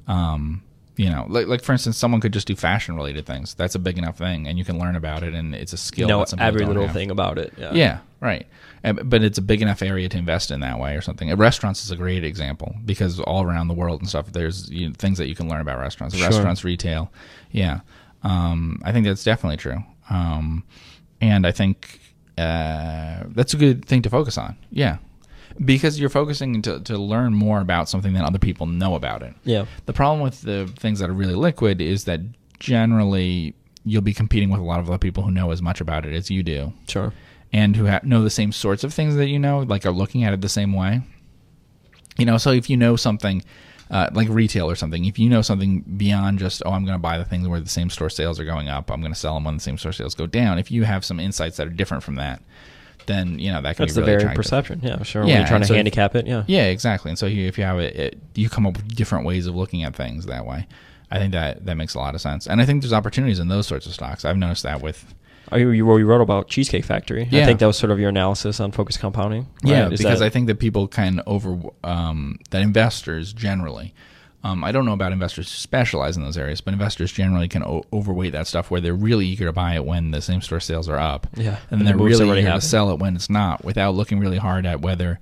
um, 0.06 0.62
you 0.96 1.08
know, 1.08 1.26
like 1.28 1.46
like 1.46 1.62
for 1.62 1.72
instance, 1.72 1.96
someone 1.96 2.20
could 2.20 2.32
just 2.32 2.46
do 2.46 2.56
fashion 2.56 2.96
related 2.96 3.24
things. 3.24 3.54
That's 3.54 3.74
a 3.74 3.78
big 3.78 3.98
enough 3.98 4.18
thing, 4.18 4.46
and 4.46 4.58
you 4.58 4.64
can 4.64 4.78
learn 4.78 4.96
about 4.96 5.22
it, 5.22 5.34
and 5.34 5.54
it's 5.54 5.72
a 5.72 5.76
skill. 5.76 6.08
know 6.08 6.24
every 6.38 6.66
little 6.66 6.86
have. 6.86 6.94
thing 6.94 7.10
about 7.10 7.38
it. 7.38 7.54
Yeah. 7.56 7.72
Yeah, 7.72 7.98
right. 8.20 8.46
And- 8.82 9.08
But 9.08 9.22
it's 9.22 9.38
a 9.38 9.42
big 9.42 9.62
enough 9.62 9.82
area 9.82 10.08
to 10.08 10.18
invest 10.18 10.50
in 10.50 10.60
that 10.60 10.78
way 10.78 10.96
or 10.96 11.00
something. 11.00 11.34
Restaurants 11.36 11.84
is 11.84 11.90
a 11.90 11.96
great 11.96 12.24
example 12.24 12.74
because 12.84 13.20
all 13.20 13.42
around 13.44 13.68
the 13.68 13.74
world 13.74 14.00
and 14.00 14.08
stuff, 14.08 14.32
there's 14.32 14.70
you 14.70 14.88
know, 14.88 14.94
things 14.98 15.18
that 15.18 15.28
you 15.28 15.34
can 15.34 15.48
learn 15.48 15.60
about 15.60 15.78
restaurants. 15.78 16.16
Sure. 16.16 16.26
Restaurants, 16.26 16.64
retail. 16.64 17.12
Yeah. 17.50 17.80
Um, 18.22 18.80
I 18.84 18.92
think 18.92 19.06
that's 19.06 19.24
definitely 19.24 19.56
true. 19.58 19.82
Um, 20.10 20.64
and 21.20 21.46
I 21.46 21.52
think 21.52 22.00
uh, 22.38 23.24
that's 23.28 23.54
a 23.54 23.56
good 23.56 23.84
thing 23.84 24.02
to 24.02 24.10
focus 24.10 24.38
on. 24.38 24.56
Yeah. 24.70 24.98
Because 25.64 25.98
you're 26.00 26.08
focusing 26.10 26.62
to, 26.62 26.80
to 26.80 26.96
learn 26.96 27.34
more 27.34 27.60
about 27.60 27.88
something 27.88 28.12
than 28.14 28.22
other 28.24 28.38
people 28.38 28.66
know 28.66 28.94
about 28.94 29.22
it. 29.22 29.34
Yeah. 29.44 29.66
The 29.86 29.92
problem 29.92 30.20
with 30.20 30.40
the 30.42 30.72
things 30.78 31.00
that 31.00 31.10
are 31.10 31.14
really 31.14 31.34
liquid 31.34 31.80
is 31.80 32.04
that 32.04 32.20
generally 32.58 33.54
you'll 33.84 34.02
be 34.02 34.14
competing 34.14 34.50
with 34.50 34.60
a 34.60 34.64
lot 34.64 34.78
of 34.80 34.88
other 34.88 34.98
people 34.98 35.22
who 35.24 35.30
know 35.30 35.50
as 35.50 35.60
much 35.60 35.80
about 35.80 36.04
it 36.06 36.12
as 36.14 36.30
you 36.30 36.42
do 36.42 36.72
Sure. 36.88 37.12
and 37.52 37.74
who 37.76 37.86
ha- 37.86 38.00
know 38.04 38.22
the 38.22 38.30
same 38.30 38.52
sorts 38.52 38.84
of 38.84 38.94
things 38.94 39.16
that 39.16 39.26
you 39.28 39.38
know, 39.38 39.60
like 39.60 39.84
are 39.84 39.90
looking 39.90 40.22
at 40.24 40.32
it 40.32 40.40
the 40.40 40.48
same 40.48 40.72
way. 40.72 41.02
You 42.18 42.26
know, 42.26 42.36
so 42.38 42.50
if 42.50 42.68
you 42.70 42.76
know 42.76 42.96
something 42.96 43.42
uh, 43.90 44.08
like 44.12 44.28
retail 44.28 44.70
or 44.70 44.76
something, 44.76 45.04
if 45.04 45.18
you 45.18 45.28
know 45.28 45.42
something 45.42 45.80
beyond 45.80 46.38
just 46.38 46.62
oh, 46.64 46.70
I'm 46.70 46.84
going 46.84 46.94
to 46.96 47.02
buy 47.02 47.18
the 47.18 47.24
things 47.24 47.48
where 47.48 47.60
the 47.60 47.68
same 47.68 47.90
store 47.90 48.10
sales 48.10 48.38
are 48.38 48.44
going 48.44 48.68
up, 48.68 48.90
I'm 48.90 49.00
going 49.00 49.12
to 49.12 49.18
sell 49.18 49.34
them 49.34 49.44
when 49.44 49.54
the 49.54 49.60
same 49.60 49.78
store 49.78 49.92
sales 49.92 50.14
go 50.14 50.26
down. 50.26 50.58
If 50.58 50.70
you 50.70 50.84
have 50.84 51.04
some 51.04 51.18
insights 51.18 51.56
that 51.56 51.66
are 51.66 51.70
different 51.70 52.02
from 52.04 52.14
that, 52.16 52.40
then 53.06 53.38
you 53.38 53.50
know 53.50 53.60
that 53.62 53.76
can 53.76 53.84
That's 53.86 53.94
be 53.96 54.00
the 54.00 54.06
really 54.06 54.12
very 54.12 54.22
attractive. 54.32 54.42
perception. 54.44 54.80
Yeah. 54.82 55.02
Sure. 55.02 55.22
Yeah, 55.22 55.28
when 55.28 55.36
you're 55.38 55.48
trying 55.48 55.60
to 55.62 55.66
so 55.66 55.72
if- 55.72 55.78
handicap 55.78 56.14
it. 56.14 56.26
Yeah. 56.26 56.44
Yeah, 56.46 56.66
exactly. 56.66 57.10
And 57.10 57.18
so 57.18 57.26
you, 57.26 57.46
if 57.48 57.58
you 57.58 57.64
have 57.64 57.78
it, 57.80 57.96
it, 57.96 58.18
you 58.34 58.48
come 58.48 58.66
up 58.66 58.76
with 58.76 58.94
different 58.94 59.24
ways 59.26 59.46
of 59.46 59.56
looking 59.56 59.82
at 59.82 59.96
things 59.96 60.26
that 60.26 60.46
way. 60.46 60.66
I 61.10 61.18
think 61.18 61.32
that 61.32 61.66
that 61.66 61.74
makes 61.76 61.94
a 61.94 61.98
lot 61.98 62.14
of 62.14 62.20
sense, 62.20 62.46
and 62.46 62.60
I 62.60 62.64
think 62.66 62.82
there's 62.82 62.92
opportunities 62.92 63.40
in 63.40 63.48
those 63.48 63.66
sorts 63.66 63.86
of 63.86 63.92
stocks. 63.92 64.24
I've 64.24 64.36
noticed 64.36 64.62
that 64.62 64.80
with 64.80 65.12
you, 65.58 65.70
you 65.70 65.98
you 65.98 66.06
wrote 66.06 66.20
about 66.20 66.48
Cheesecake 66.48 66.84
Factory. 66.84 67.22
I 67.22 67.44
think 67.46 67.60
that 67.60 67.66
was 67.66 67.76
sort 67.78 67.90
of 67.90 67.98
your 67.98 68.08
analysis 68.10 68.60
on 68.60 68.72
focus 68.72 68.96
compounding. 68.96 69.46
Yeah. 69.62 69.88
Is 69.90 69.98
because 69.98 70.20
that- 70.20 70.26
I 70.26 70.30
think 70.30 70.46
that 70.48 70.56
people 70.58 70.88
kind 70.88 71.20
of 71.20 71.28
over 71.28 71.58
um, 71.84 72.38
that 72.50 72.62
investors 72.62 73.32
generally. 73.32 73.94
Um, 74.42 74.64
I 74.64 74.72
don't 74.72 74.86
know 74.86 74.94
about 74.94 75.12
investors 75.12 75.50
who 75.52 75.56
specialize 75.56 76.16
in 76.16 76.22
those 76.22 76.38
areas, 76.38 76.62
but 76.62 76.72
investors 76.72 77.12
generally 77.12 77.46
can 77.46 77.62
o- 77.62 77.84
overweight 77.92 78.32
that 78.32 78.46
stuff 78.46 78.70
where 78.70 78.80
they're 78.80 78.94
really 78.94 79.26
eager 79.26 79.44
to 79.44 79.52
buy 79.52 79.74
it 79.74 79.84
when 79.84 80.12
the 80.12 80.22
same 80.22 80.40
store 80.40 80.60
sales 80.60 80.88
are 80.88 80.96
up, 80.98 81.26
Yeah, 81.36 81.58
and, 81.70 81.72
and 81.72 81.80
the 81.82 81.84
they're 81.84 81.96
really 81.98 82.40
eager 82.40 82.50
to 82.52 82.60
sell 82.62 82.90
it 82.90 82.98
when 82.98 83.16
it's 83.16 83.28
not, 83.28 83.64
without 83.66 83.94
looking 83.94 84.18
really 84.18 84.38
hard 84.38 84.64
at 84.64 84.80
whether 84.80 85.20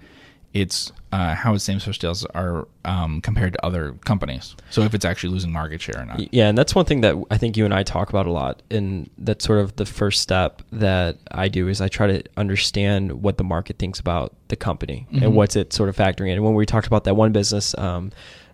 It's 0.54 0.92
uh, 1.12 1.34
how 1.34 1.54
its 1.54 1.64
same 1.64 1.78
store 1.80 1.92
sales 1.94 2.24
are 2.26 2.66
um, 2.84 3.20
compared 3.20 3.52
to 3.54 3.64
other 3.64 3.92
companies. 4.04 4.54
So 4.70 4.82
if 4.82 4.94
it's 4.94 5.04
actually 5.04 5.30
losing 5.32 5.52
market 5.52 5.80
share 5.80 6.00
or 6.00 6.04
not. 6.04 6.32
Yeah, 6.32 6.48
and 6.48 6.56
that's 6.58 6.74
one 6.74 6.84
thing 6.84 7.00
that 7.02 7.16
I 7.30 7.38
think 7.38 7.56
you 7.56 7.64
and 7.64 7.72
I 7.72 7.82
talk 7.82 8.08
about 8.10 8.26
a 8.26 8.30
lot, 8.32 8.62
and 8.70 9.08
that's 9.18 9.44
sort 9.44 9.60
of 9.60 9.76
the 9.76 9.86
first 9.86 10.20
step 10.22 10.62
that 10.72 11.16
I 11.30 11.48
do 11.48 11.68
is 11.68 11.80
I 11.80 11.88
try 11.88 12.06
to 12.08 12.22
understand 12.36 13.22
what 13.22 13.38
the 13.38 13.44
market 13.44 13.78
thinks 13.78 14.00
about 14.00 14.34
the 14.48 14.56
company 14.56 15.06
Mhm. 15.12 15.22
and 15.22 15.34
what's 15.34 15.56
it 15.56 15.72
sort 15.72 15.88
of 15.88 15.96
factoring 15.96 16.28
in. 16.28 16.34
And 16.34 16.44
when 16.44 16.54
we 16.54 16.66
talked 16.66 16.86
about 16.86 17.04
that 17.04 17.14
one 17.14 17.32
business 17.32 17.76
um, 17.78 18.10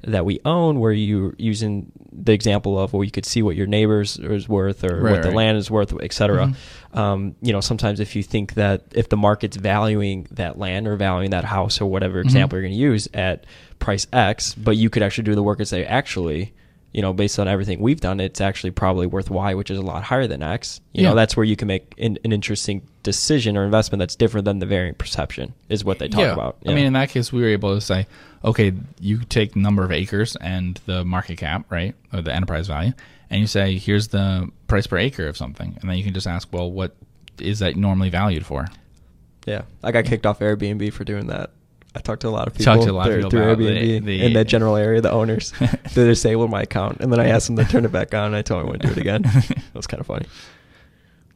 that 0.06 0.24
we 0.24 0.40
own, 0.44 0.80
where 0.80 0.92
you're 0.92 1.34
using 1.38 1.90
the 2.12 2.32
example 2.32 2.78
of, 2.78 2.92
well, 2.92 3.02
you 3.04 3.10
could 3.10 3.24
see 3.26 3.42
what 3.42 3.56
your 3.56 3.66
neighbors 3.66 4.18
is 4.18 4.48
worth 4.48 4.84
or 4.84 5.00
Right, 5.00 5.10
what 5.12 5.22
the 5.22 5.28
right. 5.28 5.36
land 5.36 5.58
is 5.58 5.70
worth, 5.70 5.92
et 6.00 6.12
cetera. 6.12 6.46
Mhm. 6.92 6.98
Um, 6.98 7.34
you 7.42 7.52
know, 7.52 7.60
sometimes 7.60 7.98
if 8.00 8.14
you 8.14 8.22
think 8.22 8.54
that 8.54 8.82
if 8.94 9.08
the 9.08 9.16
market's 9.16 9.56
valuing 9.56 10.26
that 10.30 10.58
land 10.58 10.86
or 10.86 10.96
valuing 10.96 11.30
that 11.30 11.44
house 11.44 11.80
or 11.80 11.90
whatever 11.90 12.20
Mhm. 12.20 12.24
example 12.26 12.56
you're 12.56 12.62
going 12.68 12.74
to 12.74 12.78
use 12.80 13.08
at 13.14 13.44
price 13.78 14.06
X, 14.12 14.54
but 14.54 14.76
you 14.76 14.88
could 14.90 15.02
actually 15.02 15.24
do 15.24 15.34
the 15.34 15.42
work 15.42 15.58
and 15.58 15.66
say, 15.68 15.84
actually, 15.84 16.52
you 16.94 17.02
know, 17.02 17.12
based 17.12 17.38
on 17.38 17.46
everything 17.48 17.80
we've 17.80 18.00
done, 18.00 18.20
it's 18.20 18.40
actually 18.40 18.70
probably 18.70 19.06
worth 19.06 19.28
Y, 19.28 19.52
which 19.54 19.70
is 19.70 19.76
a 19.78 19.82
lot 19.82 20.04
higher 20.04 20.26
than 20.26 20.42
X. 20.42 20.80
You 20.92 21.02
Yeah. 21.02 21.08
know, 21.10 21.16
that's 21.16 21.36
where 21.36 21.44
you 21.44 21.56
can 21.56 21.68
make 21.68 21.92
an, 21.98 22.16
an 22.24 22.32
interesting 22.32 22.80
decision 23.02 23.56
or 23.56 23.64
investment 23.64 23.98
that's 23.98 24.14
different 24.16 24.44
than 24.46 24.60
the 24.60 24.66
variant 24.66 24.96
perception, 24.96 25.52
is 25.68 25.84
what 25.84 25.98
they 25.98 26.08
talk 26.08 26.32
about. 26.32 26.56
Yeah. 26.62 26.70
I 26.70 26.74
mean, 26.74 26.86
in 26.86 26.92
that 26.94 27.10
case, 27.10 27.32
we 27.32 27.42
were 27.42 27.48
able 27.48 27.74
to 27.74 27.80
say, 27.80 28.06
okay, 28.44 28.72
you 29.00 29.18
take 29.24 29.52
the 29.52 29.58
number 29.60 29.84
of 29.84 29.90
acres 29.92 30.36
and 30.36 30.80
the 30.86 31.04
market 31.04 31.36
cap, 31.36 31.66
right, 31.70 31.94
or 32.12 32.22
the 32.22 32.32
enterprise 32.32 32.68
value, 32.68 32.92
and 33.28 33.40
you 33.40 33.46
say, 33.48 33.76
here's 33.76 34.08
the 34.08 34.48
price 34.68 34.86
per 34.86 34.96
acre 34.96 35.26
of 35.26 35.36
something, 35.36 35.76
and 35.80 35.90
then 35.90 35.98
you 35.98 36.04
can 36.04 36.14
just 36.14 36.26
ask, 36.26 36.48
well, 36.52 36.70
what 36.70 36.94
is 37.40 37.58
that 37.58 37.74
normally 37.76 38.08
valued 38.10 38.46
for? 38.46 38.66
yeah, 39.46 39.62
I 39.82 39.90
got 39.92 40.04
kicked 40.06 40.24
off 40.24 40.38
Airbnb 40.38 40.92
for 40.94 41.04
doing 41.04 41.26
that. 41.26 41.50
I 41.94 42.00
talked 42.00 42.22
to 42.22 42.28
a 42.28 42.30
lot 42.30 42.48
of 42.48 42.54
people 42.54 42.64
talked 42.74 42.82
to 42.84 42.90
a 42.90 42.92
lot 42.92 43.06
of 43.06 43.12
through, 43.12 43.16
people 43.22 43.30
through 43.30 43.42
about 43.50 43.58
the- 43.58 43.64
Airbnb 44.00 44.04
the- 44.04 44.22
in 44.26 44.32
that 44.32 44.46
general 44.48 44.76
area, 44.76 45.00
the 45.00 45.12
owners. 45.12 45.52
they 45.60 46.04
disabled 46.04 46.50
my 46.50 46.62
account, 46.62 46.98
and 47.00 47.12
then 47.12 47.20
I 47.20 47.28
asked 47.28 47.46
them 47.46 47.56
to 47.56 47.64
turn 47.64 47.84
it 47.84 47.92
back 47.92 48.12
on. 48.14 48.26
And 48.26 48.36
I 48.36 48.42
told 48.42 48.60
them 48.62 48.68
I 48.68 48.70
wouldn't 48.72 48.94
do 48.94 48.98
it 48.98 49.00
again. 49.00 49.22
it 49.48 49.62
was 49.74 49.86
kind 49.86 50.00
of 50.00 50.06
funny. 50.06 50.26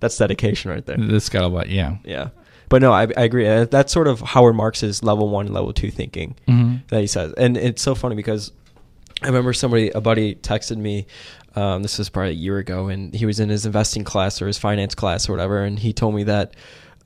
That's 0.01 0.17
dedication 0.17 0.71
right 0.71 0.85
there. 0.85 0.97
This 0.97 1.29
got 1.29 1.43
a 1.45 1.49
lot, 1.49 1.69
yeah. 1.69 1.97
Yeah. 2.05 2.29
But 2.69 2.83
no, 2.83 2.93
I, 2.93 3.03
I 3.17 3.23
agree. 3.23 3.49
Uh, 3.49 3.65
That's 3.65 3.93
sort 3.93 4.07
of 4.09 4.21
Howard 4.21 4.55
Marks's 4.55 5.03
level 5.03 5.29
one 5.29 5.47
and 5.47 5.55
level 5.55 5.73
two 5.73 5.91
thinking 5.91 6.35
Mm-hmm. 6.47 6.77
that 6.89 7.01
he 7.01 7.07
says. 7.07 7.33
And 7.37 7.57
it's 7.57 7.81
so 7.83 7.95
funny 7.95 8.15
because 8.15 8.53
I 9.23 9.27
remember 9.27 9.53
somebody, 9.53 9.91
a 9.91 10.01
buddy 10.01 10.35
texted 10.37 10.77
me, 10.77 11.07
um, 11.57 11.83
this 11.83 11.99
was 11.99 12.09
probably 12.11 12.31
a 12.33 12.35
year 12.35 12.59
ago, 12.59 12.89
and 12.89 13.13
he 13.15 13.27
was 13.27 13.41
in 13.41 13.49
his 13.49 13.65
investing 13.67 14.05
class 14.05 14.41
or 14.43 14.47
his 14.47 14.59
finance 14.59 14.95
class 14.95 15.29
or 15.29 15.33
whatever, 15.33 15.63
and 15.65 15.79
he 15.79 15.93
told 15.93 16.15
me 16.15 16.25
that 16.25 16.55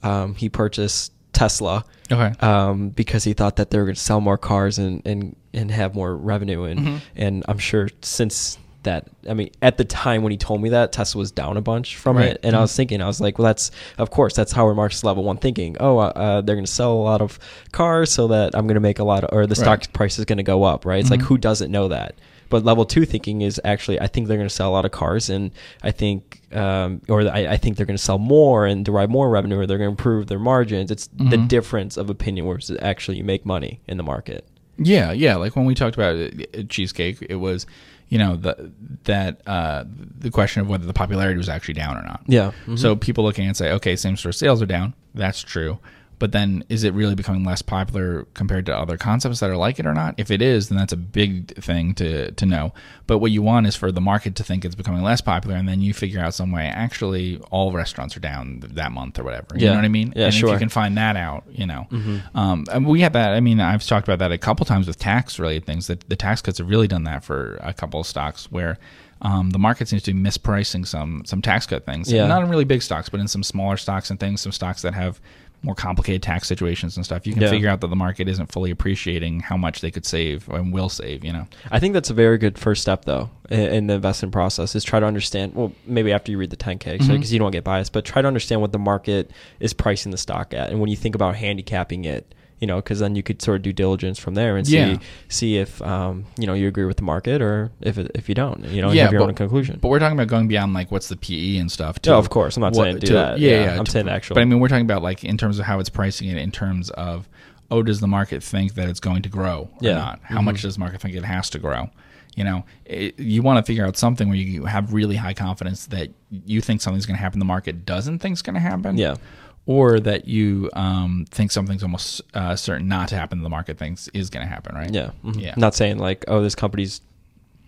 um, 0.03 0.35
he 0.35 0.49
purchased 0.51 1.13
Tesla 1.33 1.85
Okay. 2.11 2.35
um, 2.47 2.91
because 2.91 3.25
he 3.25 3.33
thought 3.33 3.57
that 3.57 3.71
they 3.71 3.79
were 3.79 3.85
going 3.85 3.95
to 3.95 4.01
sell 4.01 4.21
more 4.21 4.37
cars 4.39 4.79
and, 4.79 5.01
and, 5.07 5.35
and 5.55 5.71
have 5.71 5.95
more 5.95 6.15
revenue. 6.17 6.65
And, 6.65 6.81
Mhm. 6.81 7.01
and 7.17 7.45
I'm 7.49 7.59
sure 7.59 7.89
since 8.03 8.59
that, 8.83 9.07
I 9.29 9.35
mean, 9.35 9.51
at 9.63 9.79
the 9.79 9.85
time 9.85 10.23
when 10.23 10.33
he 10.33 10.37
told 10.37 10.61
me 10.61 10.69
that, 10.71 10.91
Tesla 10.93 11.21
was 11.21 11.31
down 11.31 11.57
a 11.57 11.61
bunch 11.61 11.97
from 11.97 12.17
Right. 12.17 12.31
it. 12.31 12.41
And 12.43 12.57
I 12.57 12.61
was 12.61 12.75
thinking, 12.75 13.01
I 13.01 13.07
was 13.07 13.21
like, 13.21 13.39
well, 13.39 13.47
that's, 13.47 13.71
of 13.97 14.11
course, 14.11 14.35
that's 14.35 14.53
Howard 14.53 14.75
Marks 14.77 15.05
level 15.05 15.23
one 15.25 15.37
thinking. 15.37 15.77
Oh, 15.79 15.99
uh, 15.99 16.13
uh, 16.17 16.41
they're 16.41 16.57
going 16.57 16.67
to 16.67 16.71
sell 16.73 16.93
a 16.93 16.95
lot 17.01 17.21
of 17.23 17.39
cars 17.71 18.11
so 18.11 18.27
that 18.29 18.55
I'm 18.55 18.67
going 18.67 18.75
to 18.75 18.81
make 18.81 18.99
a 18.99 19.05
lot 19.05 19.23
of, 19.25 19.31
or 19.33 19.47
the 19.47 19.55
stock 19.55 19.79
Right. 19.81 19.93
price 19.93 20.19
is 20.19 20.25
going 20.25 20.39
to 20.39 20.43
go 20.43 20.65
up, 20.65 20.85
right? 20.85 20.99
It's 21.01 21.11
like, 21.11 21.21
Mhm. 21.21 21.25
who 21.27 21.39
doesn't 21.39 21.71
know 21.71 21.89
that? 21.89 22.17
But 22.53 22.65
level 22.67 22.85
two 22.85 23.07
thinking 23.07 23.41
is 23.41 23.59
actually, 23.65 23.99
I 23.99 24.07
think 24.09 24.29
they're 24.29 24.37
going 24.37 24.49
to 24.49 24.55
sell 24.55 24.69
a 24.71 24.75
lot 24.79 24.85
of 24.85 24.91
cars, 24.91 25.31
and 25.31 25.51
I 25.83 25.91
think, 25.91 26.43
um, 26.55 27.01
or 27.09 27.23
I, 27.23 27.47
I 27.55 27.57
think 27.57 27.77
they're 27.79 27.87
going 27.87 27.97
to 27.97 28.03
sell 28.03 28.19
more 28.19 28.67
and 28.67 28.85
derive 28.85 29.09
more 29.09 29.31
revenue, 29.31 29.59
or 29.59 29.67
they're 29.67 29.79
going 29.79 29.89
to 29.89 29.93
improve 29.99 30.27
their 30.27 30.39
margins. 30.39 30.91
It's 30.91 31.07
the 31.17 31.39
Mhm. 31.39 31.49
difference 31.49 31.97
of 31.97 32.11
opinion 32.11 32.47
versus 32.47 32.77
actually 32.83 33.17
you 33.17 33.25
make 33.25 33.47
money 33.47 33.81
in 33.89 33.97
the 33.97 34.03
market. 34.03 34.47
Yeah, 34.77 35.13
yeah. 35.13 35.37
Like 35.37 35.57
when 35.57 35.65
we 35.65 35.75
talked 35.75 35.97
about 35.97 36.15
uh, 36.17 36.63
cheesecake, 36.69 37.19
it 37.29 37.37
was, 37.37 37.65
you 38.11 38.19
know, 38.19 38.37
the, 38.37 38.71
that 39.05 39.41
uh, 39.47 39.85
the 40.19 40.31
question 40.31 40.61
of 40.61 40.69
whether 40.69 40.85
the 40.85 40.93
popularity 40.93 41.39
was 41.39 41.49
actually 41.49 41.75
down 41.75 41.97
or 41.97 42.03
not. 42.03 42.21
Yeah. 42.27 42.49
Mm-hmm. 42.49 42.77
So 42.77 42.97
people 42.97 43.25
looking 43.25 43.47
and 43.47 43.57
say, 43.57 43.73
okay, 43.73 43.97
same 43.97 44.17
store 44.19 44.33
sales 44.33 44.61
are 44.61 44.67
down. 44.67 44.93
That's 45.15 45.41
true. 45.43 45.79
But 46.23 46.31
then 46.31 46.63
is 46.69 46.85
it 46.85 46.95
really 46.95 47.17
becoming 47.17 47.43
less 47.43 47.63
popular 47.63 48.29
compared 48.35 48.65
to 48.67 48.77
other 48.79 48.97
concepts 48.97 49.41
that 49.41 49.51
are 49.51 49.57
like 49.57 49.81
it 49.81 49.87
or 49.87 49.93
not? 49.93 50.15
If 50.19 50.31
it 50.31 50.41
is, 50.41 50.69
then 50.69 50.79
that's 50.79 50.93
a 50.93 50.97
big 50.97 51.57
thing 51.61 51.95
to, 51.95 52.31
to 52.31 52.47
know. 52.47 52.73
But 53.09 53.19
what 53.19 53.33
you 53.33 53.43
want 53.43 53.67
is 53.67 53.75
for 53.75 53.91
the 53.91 54.01
market 54.01 54.37
to 54.37 54.45
think 54.45 54.65
it's 54.65 54.77
becoming 54.77 55.03
less 55.03 55.21
popular 55.21 55.57
and 55.57 55.69
then 55.69 55.81
you 55.81 55.93
figure 55.93 56.21
out 56.21 56.33
some 56.33 56.53
way, 56.53 56.67
actually, 56.69 57.39
all 57.51 57.73
restaurants 57.73 58.17
are 58.17 58.21
down 58.21 58.61
that 58.75 58.93
month 58.93 59.19
or 59.19 59.25
whatever. 59.25 59.49
You 59.57 59.65
Yeah. 59.65 59.71
know 59.71 59.79
what 59.79 59.85
I 59.85 59.89
mean? 59.89 60.13
Yeah, 60.15 60.27
and 60.27 60.35
if 60.35 60.41
you 60.41 60.59
can 60.59 60.69
find 60.69 60.97
that 60.97 61.17
out, 61.17 61.43
you 61.51 61.67
know. 61.67 61.89
Mhm. 61.91 62.23
Um, 62.37 62.67
and 62.73 62.87
we 62.87 63.01
have 63.01 63.15
that. 63.15 63.33
I 63.33 63.41
mean, 63.41 63.59
I've 63.59 63.85
talked 63.85 64.07
about 64.07 64.21
that 64.21 64.31
a 64.31 64.39
couple 64.39 64.65
times 64.65 64.87
with 64.87 65.01
tax 65.01 65.41
related 65.41 65.67
things. 65.67 65.89
That 65.89 66.09
the 66.09 66.15
tax 66.15 66.41
cuts 66.41 66.59
have 66.59 66.69
really 66.69 66.87
done 66.87 67.03
that 67.03 67.25
for 67.25 67.59
a 67.63 67.73
couple 67.75 67.99
of 67.99 68.07
stocks 68.07 68.47
where 68.53 68.79
um, 69.23 69.51
the 69.51 69.59
market 69.59 69.87
seems 69.89 70.03
to 70.05 70.13
be 70.15 70.21
mispricing 70.21 70.87
some 70.87 71.23
some 71.27 71.43
tax 71.43 71.67
cut 71.67 71.85
things. 71.85 72.13
Yeah. 72.13 72.27
Not 72.29 72.43
in 72.45 72.49
really 72.49 72.65
big 72.65 72.83
stocks, 72.83 73.09
but 73.09 73.19
in 73.19 73.27
some 73.27 73.43
smaller 73.43 73.77
stocks 73.77 74.09
and 74.11 74.21
things, 74.21 74.41
some 74.41 74.53
stocks 74.53 74.83
that 74.83 74.95
have 74.95 75.21
more 75.63 75.75
complicated 75.75 76.23
tax 76.23 76.49
situations 76.49 76.97
and 76.97 77.05
stuff. 77.05 77.27
You 77.27 77.33
can 77.35 77.43
Yeah. 77.43 77.51
figure 77.51 77.69
out 77.69 77.81
that 77.83 77.87
the 77.89 77.97
market 77.97 78.29
isn't 78.29 78.51
fully 78.51 78.71
appreciating 78.71 79.41
how 79.41 79.57
much 79.57 79.81
they 79.81 79.91
could 79.91 80.05
save 80.05 80.49
and 80.49 80.73
will 80.73 80.89
save. 80.89 81.25
You 81.25 81.33
know. 81.33 81.47
I 81.71 81.79
think 81.79 81.95
that's 81.95 82.11
a 82.11 82.15
very 82.15 82.37
good 82.39 82.59
first 82.59 82.83
step, 82.83 83.05
though, 83.05 83.31
in, 83.51 83.87
the 83.87 83.95
investment 83.95 84.33
process. 84.33 84.75
Is 84.75 84.83
try 84.85 84.99
to 85.01 85.07
understand. 85.07 85.55
Well, 85.55 85.73
maybe 85.87 86.13
after 86.13 86.33
you 86.33 86.39
read 86.39 86.51
the 86.51 86.57
10K, 86.57 86.93
because 86.99 87.09
Mhm. 87.09 87.33
you 87.33 87.39
don't 87.39 87.53
get 87.53 87.65
biased, 87.65 87.93
but 87.93 88.05
try 88.05 88.23
to 88.23 88.29
understand 88.29 88.61
what 88.61 88.73
the 88.73 88.79
market 88.79 89.31
is 89.61 89.73
pricing 89.73 90.11
the 90.11 90.19
stock 90.19 90.53
at, 90.53 90.71
and 90.71 90.81
when 90.81 90.91
you 90.91 90.97
think 90.97 91.15
about 91.15 91.37
handicapping 91.37 92.05
it, 92.05 92.35
you 92.63 92.67
know, 92.69 92.77
because 92.77 93.01
then 93.01 93.17
you 93.17 93.23
could 93.25 93.43
sort 93.43 93.57
of 93.57 93.63
do 93.63 93.73
diligence 93.73 94.19
from 94.21 94.35
there 94.35 94.57
and 94.57 94.65
see 94.67 94.77
Yeah. 94.79 94.97
see 95.29 95.57
if 95.59 95.83
um, 95.83 96.25
you 96.39 96.47
know 96.47 96.55
you 96.55 96.69
agree 96.69 96.85
with 96.85 96.97
the 96.97 97.03
market 97.03 97.43
or 97.43 97.73
if 97.81 97.99
if 97.99 98.29
you 98.29 98.35
don't, 98.37 98.65
you 98.67 98.81
know, 98.81 98.93
Yeah, 98.93 99.03
have 99.03 99.13
your 99.13 99.21
but- 99.23 99.29
own 99.31 99.35
conclusion. 99.35 99.79
But 99.83 99.89
we're 99.89 99.99
talking 99.99 100.17
about 100.17 100.29
going 100.29 100.47
beyond 100.49 100.73
like 100.73 100.93
what's 100.93 101.09
the 101.09 101.17
PE 101.17 101.57
and 101.57 101.71
stuff. 101.71 101.99
To 102.03 102.11
Yeah, 102.11 102.17
of 102.17 102.31
course. 102.31 102.57
I'm 102.57 102.61
not 102.63 102.75
what- 102.75 102.85
saying 102.85 102.99
do 103.01 103.07
to- 103.09 103.13
that. 103.15 103.39
Yeah, 103.41 103.51
Yeah, 103.51 103.65
yeah. 103.65 103.79
I'm 103.79 103.85
to- 103.85 103.91
saying 103.91 104.09
actual- 104.09 104.35
But 104.35 104.43
I 104.43 104.45
mean, 104.45 104.61
we're 104.61 104.69
talking 104.69 104.85
about 104.87 105.03
like 105.03 105.25
in 105.25 105.37
terms 105.37 105.59
of 105.59 105.65
how 105.67 105.81
it's 105.81 105.91
pricing 105.91 106.29
it. 106.29 106.37
In 106.39 106.53
terms 106.53 106.89
of, 106.91 107.29
oh, 107.71 107.83
does 107.83 107.99
the 108.01 108.07
market 108.07 108.43
think 108.45 108.75
that 108.75 108.89
it's 108.89 109.01
going 109.01 109.23
to 109.23 109.29
grow 109.29 109.69
or 109.75 109.79
Yeah. 109.81 109.95
not? 109.95 110.21
How 110.23 110.39
Mhm. 110.39 110.45
much 110.45 110.63
does 110.63 110.75
the 110.75 110.81
market 110.81 111.01
think 111.01 111.17
it 111.17 111.25
has 111.25 111.51
to 111.51 111.59
grow? 111.59 111.91
You 112.37 112.45
know, 112.45 112.65
it, 112.87 113.19
you 113.19 113.43
want 113.43 113.59
to 113.59 113.63
figure 113.69 113.85
out 113.85 113.97
something 113.99 114.29
where 114.29 114.39
you 114.39 114.65
have 114.67 114.93
really 114.95 115.17
high 115.17 115.35
confidence 115.35 115.87
that 115.87 116.11
you 116.47 116.61
think 116.63 116.81
something's 116.81 117.05
going 117.07 117.17
to 117.17 117.23
happen, 117.23 117.41
the 117.41 117.45
market 117.45 117.85
doesn't 117.85 118.21
think 118.21 118.35
it's 118.35 118.41
going 118.43 118.55
to 118.55 118.61
happen. 118.61 118.97
Yeah. 118.97 119.17
Or 119.65 120.01
that 120.01 120.27
you 120.27 120.71
um, 120.73 121.25
think 121.31 121.53
something's 121.53 121.85
almost 121.85 122.21
uh, 122.35 122.57
certain 122.57 122.89
not 122.89 123.09
to 123.11 123.15
happen, 123.17 123.43
the 123.43 123.49
market 123.49 123.79
thinks 123.79 124.09
is 124.09 124.29
going 124.29 124.45
to 124.45 124.53
happen, 124.53 124.75
right? 124.75 124.93
Yeah. 124.93 125.13
mhm. 125.25 125.41
Yeah. 125.41 125.55
Not 125.57 125.75
saying 125.77 125.99
like, 125.99 126.25
oh, 126.27 126.43
this 126.43 126.57
company's 126.57 127.01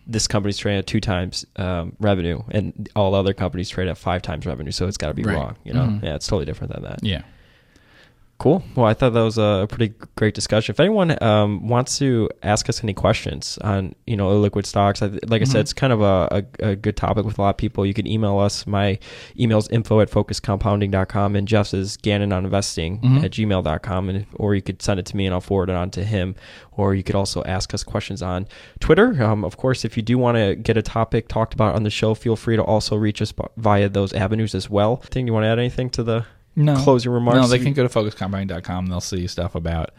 this 0.07 0.27
company's 0.27 0.59
trading 0.59 0.81
at 0.81 0.87
two 0.87 1.01
times 1.01 1.47
um, 1.57 1.97
revenue, 2.01 2.43
and 2.51 2.89
all 2.97 3.15
other 3.15 3.33
companies 3.33 3.71
trade 3.71 3.89
at 3.89 3.97
five 3.97 4.21
times 4.23 4.45
revenue, 4.45 4.71
so 4.73 4.87
it's 4.87 4.97
got 4.99 5.09
to 5.09 5.15
be 5.15 5.23
Right. 5.23 5.35
wrong. 5.37 5.57
You 5.65 5.73
know, 5.73 5.83
Mhm. 5.87 6.03
yeah, 6.03 6.15
it's 6.17 6.27
totally 6.27 6.45
different 6.45 6.75
than 6.75 6.83
that. 6.83 6.99
Yeah. 7.03 7.23
Cool. 8.39 8.65
Well, 8.75 8.85
I 8.87 8.95
thought 8.95 9.11
that 9.15 9.23
was 9.23 9.39
a 9.39 9.67
pretty 9.71 9.95
great 10.17 10.35
discussion. 10.35 10.73
If 10.73 10.81
anyone 10.81 11.17
um, 11.23 11.69
wants 11.69 11.99
to 11.99 12.29
ask 12.43 12.69
us 12.69 12.83
any 12.83 12.93
questions 12.93 13.59
on, 13.63 13.95
you 14.07 14.17
know, 14.17 14.37
liquid 14.39 14.67
stocks, 14.67 15.03
I, 15.03 15.07
like 15.29 15.41
I 15.41 15.45
said, 15.45 15.59
Mhm. 15.59 15.61
it's 15.61 15.73
kind 15.73 15.93
of 15.93 16.01
a, 16.03 16.45
a, 16.61 16.71
a 16.71 16.77
good 16.77 16.97
topic 16.97 17.25
with 17.25 17.39
a 17.39 17.41
lot 17.43 17.51
of 17.51 17.57
people. 17.57 17.87
You 17.87 17.95
can 17.95 18.07
email 18.09 18.39
us. 18.39 18.67
My 18.67 18.99
email 19.39 19.59
is 19.59 19.69
info 19.69 20.01
at 20.01 20.11
focuscompounding.com 20.11 21.37
and 21.37 21.47
Geoff's 21.49 21.75
is 21.75 21.97
Gannon 21.99 22.33
on 22.33 22.45
investing 22.45 23.01
Mhm. 23.01 23.25
at 23.25 23.31
gmail.com. 23.31 24.09
And 24.09 24.27
or 24.35 24.55
you 24.55 24.63
could 24.63 24.83
send 24.83 24.99
it 25.01 25.07
to 25.07 25.17
me 25.17 25.27
and 25.27 25.35
I'll 25.35 25.41
forward 25.41 25.71
it 25.71 25.77
on 25.77 25.91
to 25.91 26.05
him. 26.05 26.35
Or 26.77 26.95
you 26.95 27.05
could 27.05 27.15
also 27.15 27.43
ask 27.45 27.73
us 27.73 27.85
questions 27.85 28.21
on 28.21 28.47
Twitter. 28.81 29.23
Um, 29.23 29.45
of 29.45 29.57
course, 29.57 29.85
if 29.85 29.97
you 29.97 30.03
do 30.03 30.19
want 30.19 30.37
to 30.37 30.57
get 30.57 30.77
a 30.77 30.83
topic 30.83 31.29
talked 31.29 31.55
about 31.55 31.77
on 31.77 31.85
the 31.85 31.91
show, 31.91 32.15
feel 32.15 32.35
free 32.37 32.57
to 32.57 32.63
also 32.63 32.97
reach 32.97 33.23
us 33.23 33.33
via 33.57 33.89
those 33.89 34.13
avenues 34.13 34.55
as 34.57 34.69
well. 34.69 34.97
Thing 34.97 35.27
you 35.29 35.33
want 35.33 35.45
to 35.45 35.49
add 35.49 35.59
anything 35.61 35.89
to 35.91 36.03
the 36.03 36.27
No. 36.57 36.77
closing 36.77 37.13
remarks? 37.13 37.41
No, 37.41 37.47
they 37.47 37.59
can 37.59 37.73
go 37.73 37.87
to 37.87 37.89
focuscompounding.com. 37.89 38.87
They'll 38.87 39.01
see 39.01 39.27
stuff 39.27 39.55
about 39.55 39.91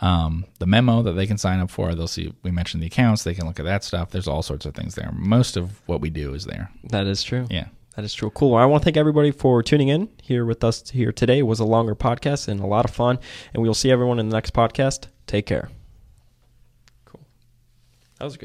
um, 0.00 0.44
the 0.58 0.66
memo 0.66 1.02
that 1.02 1.12
they 1.12 1.26
can 1.26 1.38
sign 1.38 1.60
up 1.60 1.70
for. 1.70 1.94
They'll 1.94 2.06
see 2.08 2.32
we 2.42 2.50
mentioned 2.50 2.82
the 2.82 2.86
accounts. 2.86 3.24
They 3.24 3.34
can 3.34 3.46
look 3.46 3.58
at 3.58 3.64
that 3.64 3.84
stuff. 3.84 4.10
There's 4.10 4.28
all 4.28 4.42
sorts 4.42 4.66
of 4.66 4.74
things 4.74 4.94
there. 4.94 5.10
Most 5.12 5.56
of 5.56 5.80
what 5.86 6.00
we 6.00 6.10
do 6.10 6.34
is 6.34 6.44
there. 6.44 6.70
That 6.84 7.06
is 7.06 7.22
true. 7.22 7.46
Yeah. 7.50 7.68
That 7.96 8.04
is 8.04 8.12
true. 8.12 8.28
Cool. 8.30 8.54
I 8.54 8.66
want 8.66 8.82
to 8.82 8.84
thank 8.84 8.98
everybody 8.98 9.30
for 9.30 9.62
tuning 9.62 9.88
in 9.88 10.10
here 10.22 10.44
with 10.44 10.62
us 10.62 10.90
here 10.90 11.12
today. 11.12 11.38
It 11.38 11.46
was 11.46 11.60
a 11.60 11.64
longer 11.64 11.94
podcast 11.94 12.46
and 12.46 12.60
a 12.60 12.66
lot 12.66 12.84
of 12.84 12.90
fun. 12.90 13.18
And 13.54 13.62
we'll 13.62 13.72
see 13.72 13.90
everyone 13.90 14.18
in 14.18 14.28
the 14.28 14.36
next 14.36 14.52
podcast. 14.52 15.06
Take 15.26 15.46
care. 15.46 15.70
Cool. 17.06 17.22
That 18.18 18.26
was 18.26 18.36
good. 18.36 18.44